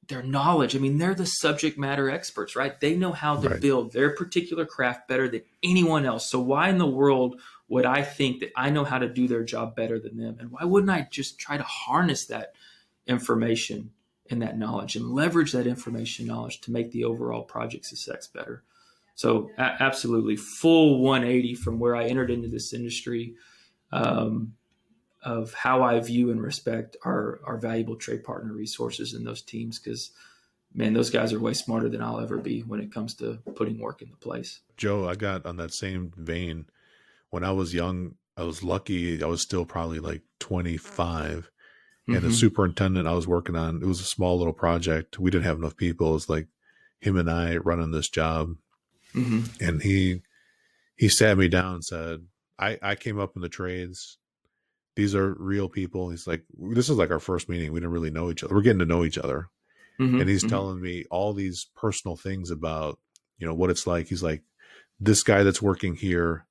their 0.08 0.22
knowledge. 0.22 0.76
I 0.76 0.78
mean, 0.78 0.98
they're 0.98 1.14
the 1.14 1.26
subject 1.26 1.78
matter 1.78 2.10
experts, 2.10 2.56
right? 2.56 2.78
They 2.78 2.94
know 2.94 3.12
how 3.12 3.36
to 3.36 3.48
right. 3.48 3.60
build 3.60 3.92
their 3.92 4.14
particular 4.14 4.66
craft 4.66 5.08
better 5.08 5.28
than 5.28 5.42
anyone 5.62 6.04
else. 6.04 6.30
So 6.30 6.40
why 6.40 6.68
in 6.68 6.78
the 6.78 6.86
world 6.86 7.40
would 7.68 7.86
I 7.86 8.02
think 8.02 8.40
that 8.40 8.52
I 8.56 8.70
know 8.70 8.84
how 8.84 8.98
to 8.98 9.08
do 9.08 9.26
their 9.26 9.44
job 9.44 9.74
better 9.74 9.98
than 9.98 10.16
them? 10.16 10.36
And 10.38 10.50
why 10.50 10.64
wouldn't 10.64 10.90
I 10.90 11.08
just 11.10 11.38
try 11.38 11.56
to 11.56 11.62
harness 11.62 12.26
that 12.26 12.52
information 13.06 13.90
and 14.30 14.42
that 14.42 14.58
knowledge 14.58 14.96
and 14.96 15.12
leverage 15.12 15.52
that 15.52 15.66
information 15.66 16.26
knowledge 16.26 16.60
to 16.62 16.72
make 16.72 16.92
the 16.92 17.04
overall 17.04 17.42
project 17.42 17.86
success 17.86 18.26
better? 18.28 18.62
So 19.16 19.50
a- 19.58 19.82
absolutely 19.82 20.36
full 20.36 21.00
180 21.00 21.54
from 21.54 21.78
where 21.78 21.96
I 21.96 22.04
entered 22.04 22.30
into 22.30 22.48
this 22.48 22.72
industry 22.72 23.34
um, 23.90 24.54
of 25.22 25.52
how 25.54 25.82
I 25.82 25.98
view 26.00 26.30
and 26.30 26.40
respect 26.40 26.96
our, 27.04 27.40
our 27.44 27.56
valuable 27.56 27.96
trade 27.96 28.22
partner 28.22 28.52
resources 28.52 29.12
and 29.14 29.26
those 29.26 29.42
teams. 29.42 29.78
Cause 29.80 30.10
man, 30.72 30.92
those 30.92 31.10
guys 31.10 31.32
are 31.32 31.40
way 31.40 31.54
smarter 31.54 31.88
than 31.88 32.02
I'll 32.02 32.20
ever 32.20 32.36
be 32.36 32.60
when 32.60 32.80
it 32.80 32.92
comes 32.92 33.14
to 33.14 33.38
putting 33.56 33.80
work 33.80 34.02
into 34.02 34.14
place. 34.16 34.60
Joe, 34.76 35.08
I 35.08 35.16
got 35.16 35.46
on 35.46 35.56
that 35.56 35.72
same 35.72 36.12
vein 36.16 36.66
when 37.36 37.44
I 37.44 37.52
was 37.52 37.74
young, 37.74 38.14
I 38.36 38.42
was 38.42 38.62
lucky. 38.62 39.22
I 39.22 39.26
was 39.26 39.42
still 39.42 39.64
probably 39.64 40.00
like 40.00 40.22
25 40.40 41.50
and 42.08 42.16
mm-hmm. 42.16 42.26
the 42.28 42.32
superintendent 42.32 43.08
I 43.08 43.14
was 43.14 43.26
working 43.26 43.56
on, 43.56 43.82
it 43.82 43.86
was 43.86 44.00
a 44.00 44.04
small 44.04 44.38
little 44.38 44.52
project. 44.52 45.18
We 45.18 45.30
didn't 45.30 45.44
have 45.44 45.58
enough 45.58 45.76
people. 45.76 46.10
It 46.10 46.14
was 46.14 46.28
like 46.28 46.46
him 47.00 47.16
and 47.16 47.30
I 47.30 47.56
running 47.56 47.90
this 47.90 48.08
job 48.08 48.54
Mm-hmm. 49.16 49.64
And 49.64 49.82
he 49.82 50.22
he 50.96 51.08
sat 51.08 51.38
me 51.38 51.48
down 51.48 51.74
and 51.74 51.84
said, 51.84 52.20
I, 52.58 52.78
I 52.82 52.94
came 52.94 53.18
up 53.18 53.32
in 53.36 53.42
the 53.42 53.48
trades. 53.48 54.18
These 54.94 55.14
are 55.14 55.34
real 55.38 55.68
people. 55.68 56.10
He's 56.10 56.26
like, 56.26 56.44
this 56.56 56.88
is 56.88 56.96
like 56.96 57.10
our 57.10 57.20
first 57.20 57.48
meeting. 57.48 57.72
We 57.72 57.80
didn't 57.80 57.92
really 57.92 58.10
know 58.10 58.30
each 58.30 58.42
other. 58.42 58.54
We're 58.54 58.62
getting 58.62 58.78
to 58.78 58.86
know 58.86 59.04
each 59.04 59.18
other. 59.18 59.48
Mm-hmm. 60.00 60.20
And 60.20 60.28
he's 60.28 60.40
mm-hmm. 60.40 60.50
telling 60.50 60.80
me 60.80 61.04
all 61.10 61.32
these 61.34 61.66
personal 61.76 62.16
things 62.16 62.50
about, 62.50 62.98
you 63.38 63.46
know, 63.46 63.54
what 63.54 63.70
it's 63.70 63.86
like. 63.86 64.08
He's 64.08 64.22
like, 64.22 64.42
this 64.98 65.22
guy 65.22 65.42
that's 65.42 65.60
working 65.60 65.96
here, 65.96 66.45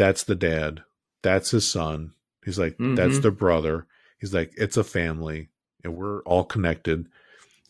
that's 0.00 0.24
the 0.24 0.34
dad. 0.34 0.82
That's 1.20 1.50
his 1.50 1.68
son. 1.68 2.14
He's 2.42 2.58
like, 2.58 2.76
that's 2.78 2.88
mm-hmm. 2.88 3.20
the 3.20 3.30
brother. 3.30 3.86
He's 4.18 4.32
like, 4.32 4.50
it's 4.56 4.78
a 4.78 4.84
family 4.84 5.50
and 5.84 5.94
we're 5.94 6.22
all 6.22 6.42
connected. 6.42 7.06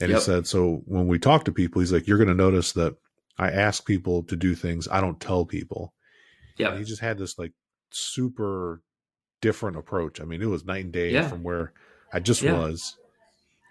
And 0.01 0.11
yep. 0.11 0.21
he 0.21 0.25
said, 0.25 0.47
so 0.47 0.83
when 0.87 1.09
we 1.09 1.19
talk 1.19 1.45
to 1.47 1.53
people, 1.53 1.81
he's 1.81 1.93
like, 1.93 2.07
you're 2.07 2.19
going 2.19 2.29
to 2.29 2.35
notice 2.35 2.71
that 2.73 2.95
I 3.37 3.51
ask 3.51 3.85
people 3.85 4.23
to 4.25 4.37
do 4.37 4.55
things. 4.55 4.87
I 4.89 5.01
don't 5.01 5.19
tell 5.19 5.45
people. 5.45 5.93
Yeah. 6.57 6.79
He 6.79 6.85
just 6.85 7.01
had 7.01 7.19
this 7.19 7.37
like 7.37 7.51
super 7.91 8.81
different 9.41 9.77
approach. 9.77 10.21
I 10.21 10.25
mean, 10.25 10.41
it 10.41 10.47
was 10.47 10.65
night 10.65 10.85
and 10.85 10.93
day 10.93 11.11
yeah. 11.11 11.27
from 11.27 11.43
where 11.43 11.73
I 12.13 12.21
just 12.21 12.43
yeah. 12.43 12.53
was. 12.53 12.97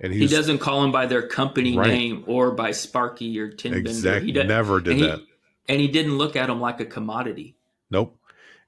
And 0.01 0.13
he 0.13 0.27
doesn't 0.27 0.57
call 0.57 0.81
them 0.81 0.91
by 0.91 1.05
their 1.05 1.25
company 1.27 1.77
right. 1.77 1.87
name 1.87 2.25
or 2.27 2.51
by 2.51 2.71
Sparky 2.71 3.39
or 3.39 3.49
Tin 3.49 3.73
exactly. 3.73 4.33
He 4.33 4.43
never 4.43 4.81
did 4.81 4.95
and 4.95 5.03
that. 5.03 5.19
He, 5.19 5.27
and 5.69 5.79
he 5.79 5.87
didn't 5.87 6.17
look 6.17 6.35
at 6.35 6.47
them 6.47 6.59
like 6.59 6.81
a 6.81 6.85
commodity. 6.85 7.55
Nope. 7.89 8.18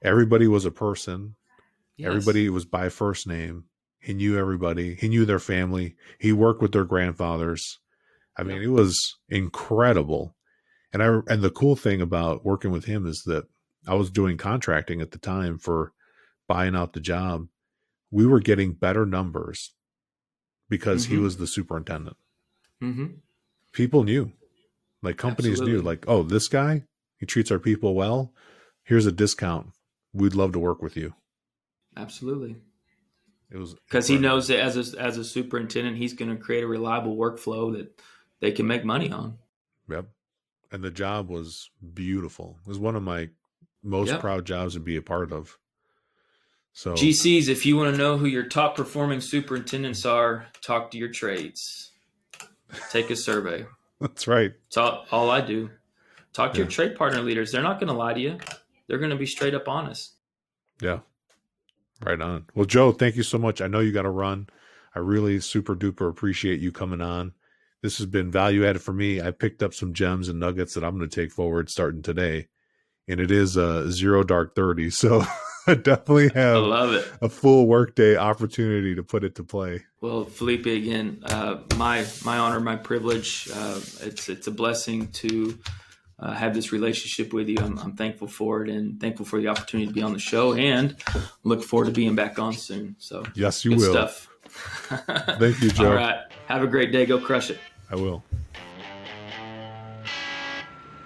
Everybody 0.02 0.48
was 0.48 0.64
a 0.64 0.70
person. 0.70 1.36
Yes. 1.96 2.08
Everybody 2.08 2.48
was 2.48 2.64
by 2.64 2.88
first 2.88 3.26
name. 3.26 3.64
He 4.00 4.14
knew 4.14 4.36
everybody. 4.36 4.94
He 4.96 5.08
knew 5.08 5.24
their 5.24 5.38
family. 5.38 5.94
He 6.18 6.32
worked 6.32 6.60
with 6.60 6.72
their 6.72 6.84
grandfathers. 6.84 7.78
I 8.36 8.42
mean, 8.42 8.62
it 8.62 8.68
was 8.68 9.18
incredible. 9.28 10.34
And 10.92 11.02
I 11.02 11.20
and 11.28 11.42
the 11.42 11.50
cool 11.50 11.76
thing 11.76 12.00
about 12.00 12.44
working 12.44 12.72
with 12.72 12.86
him 12.86 13.06
is 13.06 13.22
that 13.26 13.44
I 13.86 13.94
was 13.94 14.10
doing 14.10 14.36
contracting 14.36 15.00
at 15.00 15.12
the 15.12 15.18
time 15.18 15.58
for 15.58 15.92
buying 16.48 16.74
out 16.74 16.92
the 16.92 17.00
job. 17.00 17.46
We 18.10 18.26
were 18.26 18.40
getting 18.40 18.72
better 18.72 19.06
numbers 19.06 19.72
because 20.68 21.04
mm-hmm. 21.04 21.14
he 21.14 21.20
was 21.20 21.36
the 21.36 21.46
superintendent. 21.46 22.16
Mm-hmm. 22.82 23.06
People 23.72 24.02
knew, 24.04 24.32
like 25.02 25.16
companies 25.16 25.52
Absolutely. 25.52 25.76
knew, 25.76 25.82
like, 25.82 26.04
oh, 26.08 26.22
this 26.22 26.48
guy, 26.48 26.82
he 27.18 27.26
treats 27.26 27.50
our 27.50 27.58
people 27.58 27.94
well. 27.94 28.32
Here's 28.82 29.06
a 29.06 29.12
discount. 29.12 29.68
We'd 30.12 30.34
love 30.34 30.52
to 30.52 30.58
work 30.58 30.82
with 30.82 30.96
you. 30.96 31.14
Absolutely. 31.96 32.56
It 33.50 33.58
was 33.58 33.74
because 33.74 34.08
he 34.08 34.18
knows 34.18 34.48
that 34.48 34.60
as 34.60 34.94
a, 34.94 35.00
as 35.00 35.18
a 35.18 35.24
superintendent, 35.24 35.98
he's 35.98 36.14
going 36.14 36.30
to 36.30 36.42
create 36.42 36.64
a 36.64 36.66
reliable 36.66 37.16
workflow 37.16 37.72
that 37.74 38.00
they 38.40 38.50
can 38.50 38.66
make 38.66 38.84
money 38.84 39.10
on. 39.10 39.38
Yep 39.88 40.06
and 40.72 40.82
the 40.82 40.90
job 40.90 41.28
was 41.28 41.70
beautiful. 41.94 42.56
It 42.64 42.68
was 42.68 42.78
one 42.78 42.96
of 42.96 43.02
my 43.02 43.28
most 43.82 44.08
yep. 44.08 44.20
proud 44.20 44.46
jobs 44.46 44.74
to 44.74 44.80
be 44.80 44.96
a 44.96 45.02
part 45.02 45.30
of. 45.30 45.58
So 46.72 46.94
GCs, 46.94 47.48
if 47.48 47.66
you 47.66 47.76
want 47.76 47.92
to 47.92 47.98
know 47.98 48.16
who 48.16 48.24
your 48.24 48.44
top 48.44 48.74
performing 48.76 49.20
superintendents 49.20 50.06
are, 50.06 50.46
talk 50.62 50.90
to 50.92 50.98
your 50.98 51.10
trades. 51.10 51.90
Take 52.90 53.10
a 53.10 53.16
survey. 53.16 53.66
That's 54.00 54.26
right. 54.26 54.52
That's 54.64 54.78
all, 54.78 55.04
all 55.12 55.30
I 55.30 55.42
do. 55.42 55.68
Talk 56.32 56.52
to 56.52 56.58
yeah. 56.58 56.62
your 56.62 56.70
trade 56.70 56.96
partner 56.96 57.20
leaders. 57.20 57.52
They're 57.52 57.62
not 57.62 57.78
going 57.78 57.88
to 57.88 57.92
lie 57.92 58.14
to 58.14 58.20
you. 58.20 58.38
They're 58.92 58.98
going 58.98 59.10
to 59.10 59.16
be 59.16 59.24
straight 59.24 59.54
up 59.54 59.68
honest. 59.68 60.16
Yeah. 60.82 60.98
Right 62.04 62.20
on. 62.20 62.44
Well, 62.54 62.66
Joe, 62.66 62.92
thank 62.92 63.16
you 63.16 63.22
so 63.22 63.38
much. 63.38 63.62
I 63.62 63.68
know 63.68 63.80
you 63.80 63.90
got 63.90 64.02
to 64.02 64.10
run. 64.10 64.48
I 64.94 64.98
really 64.98 65.40
super 65.40 65.74
duper 65.74 66.10
appreciate 66.10 66.60
you 66.60 66.70
coming 66.72 67.00
on 67.00 67.32
this 67.82 67.98
has 67.98 68.06
been 68.06 68.30
value 68.30 68.64
added 68.64 68.80
for 68.80 68.92
me. 68.92 69.20
I 69.20 69.32
picked 69.32 69.62
up 69.62 69.74
some 69.74 69.92
gems 69.92 70.28
and 70.28 70.38
nuggets 70.38 70.74
that 70.74 70.84
I'm 70.84 70.96
going 70.96 71.08
to 71.08 71.14
take 71.14 71.32
forward 71.32 71.68
starting 71.68 72.02
today. 72.02 72.46
And 73.08 73.18
it 73.18 73.32
is 73.32 73.56
a 73.56 73.90
zero 73.90 74.22
dark 74.22 74.54
30. 74.54 74.90
So 74.90 75.24
I 75.66 75.74
definitely 75.74 76.30
have 76.34 76.56
I 76.56 76.58
love 76.58 76.94
it. 76.94 77.10
a 77.20 77.28
full 77.28 77.66
workday 77.66 78.16
opportunity 78.16 78.94
to 78.94 79.02
put 79.02 79.24
it 79.24 79.34
to 79.34 79.44
play. 79.44 79.82
Well, 80.00 80.24
Felipe, 80.24 80.66
again, 80.66 81.22
uh, 81.24 81.58
my, 81.76 82.06
my 82.24 82.38
honor, 82.38 82.60
my 82.60 82.76
privilege. 82.76 83.48
Uh, 83.52 83.80
it's, 84.00 84.28
it's 84.28 84.46
a 84.46 84.52
blessing 84.52 85.08
to 85.08 85.58
uh, 86.22 86.32
have 86.32 86.54
this 86.54 86.72
relationship 86.72 87.32
with 87.32 87.48
you. 87.48 87.56
I'm, 87.60 87.78
I'm, 87.78 87.96
thankful 87.96 88.28
for 88.28 88.62
it 88.62 88.70
and 88.70 89.00
thankful 89.00 89.26
for 89.26 89.40
the 89.40 89.48
opportunity 89.48 89.88
to 89.88 89.92
be 89.92 90.02
on 90.02 90.12
the 90.12 90.20
show 90.20 90.54
and 90.54 90.96
look 91.42 91.64
forward 91.64 91.86
to 91.86 91.90
being 91.90 92.14
back 92.14 92.38
on 92.38 92.52
soon. 92.52 92.94
So 92.98 93.24
yes, 93.34 93.64
you 93.64 93.72
will. 93.72 93.90
Stuff. 93.90 94.28
Thank 94.48 95.60
you, 95.60 95.70
Joe. 95.70 95.88
All 95.88 95.94
right. 95.94 96.20
Have 96.46 96.62
a 96.62 96.66
great 96.66 96.92
day. 96.92 97.06
Go 97.06 97.18
crush 97.18 97.50
it. 97.50 97.58
I 97.90 97.96
will. 97.96 98.22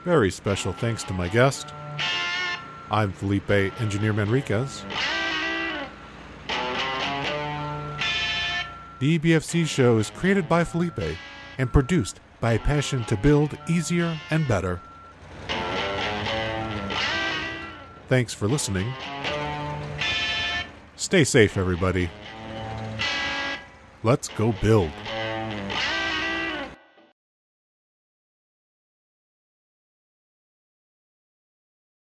Very 0.05 0.31
special 0.31 0.73
thanks 0.73 1.03
to 1.05 1.13
my 1.13 1.29
guest. 1.29 1.73
I'm 2.91 3.11
Felipe 3.13 3.51
Engineer 3.51 4.13
Manriquez. 4.13 4.85
The 8.99 9.19
EBFC 9.19 9.67
show 9.67 9.99
is 9.99 10.11
created 10.11 10.49
by 10.49 10.65
Felipe 10.65 11.17
and 11.59 11.73
produced 11.73 12.21
by 12.41 12.53
a 12.53 12.59
passion 12.59 13.05
to 13.07 13.17
build 13.17 13.59
easier 13.69 14.17
and 14.31 14.47
better. 14.47 14.81
Thanks 18.09 18.33
for 18.33 18.47
listening. 18.47 18.93
Stay 20.97 21.25
safe, 21.25 21.57
everybody. 21.57 22.09
Let's 24.03 24.29
go 24.29 24.53
build. 24.63 24.93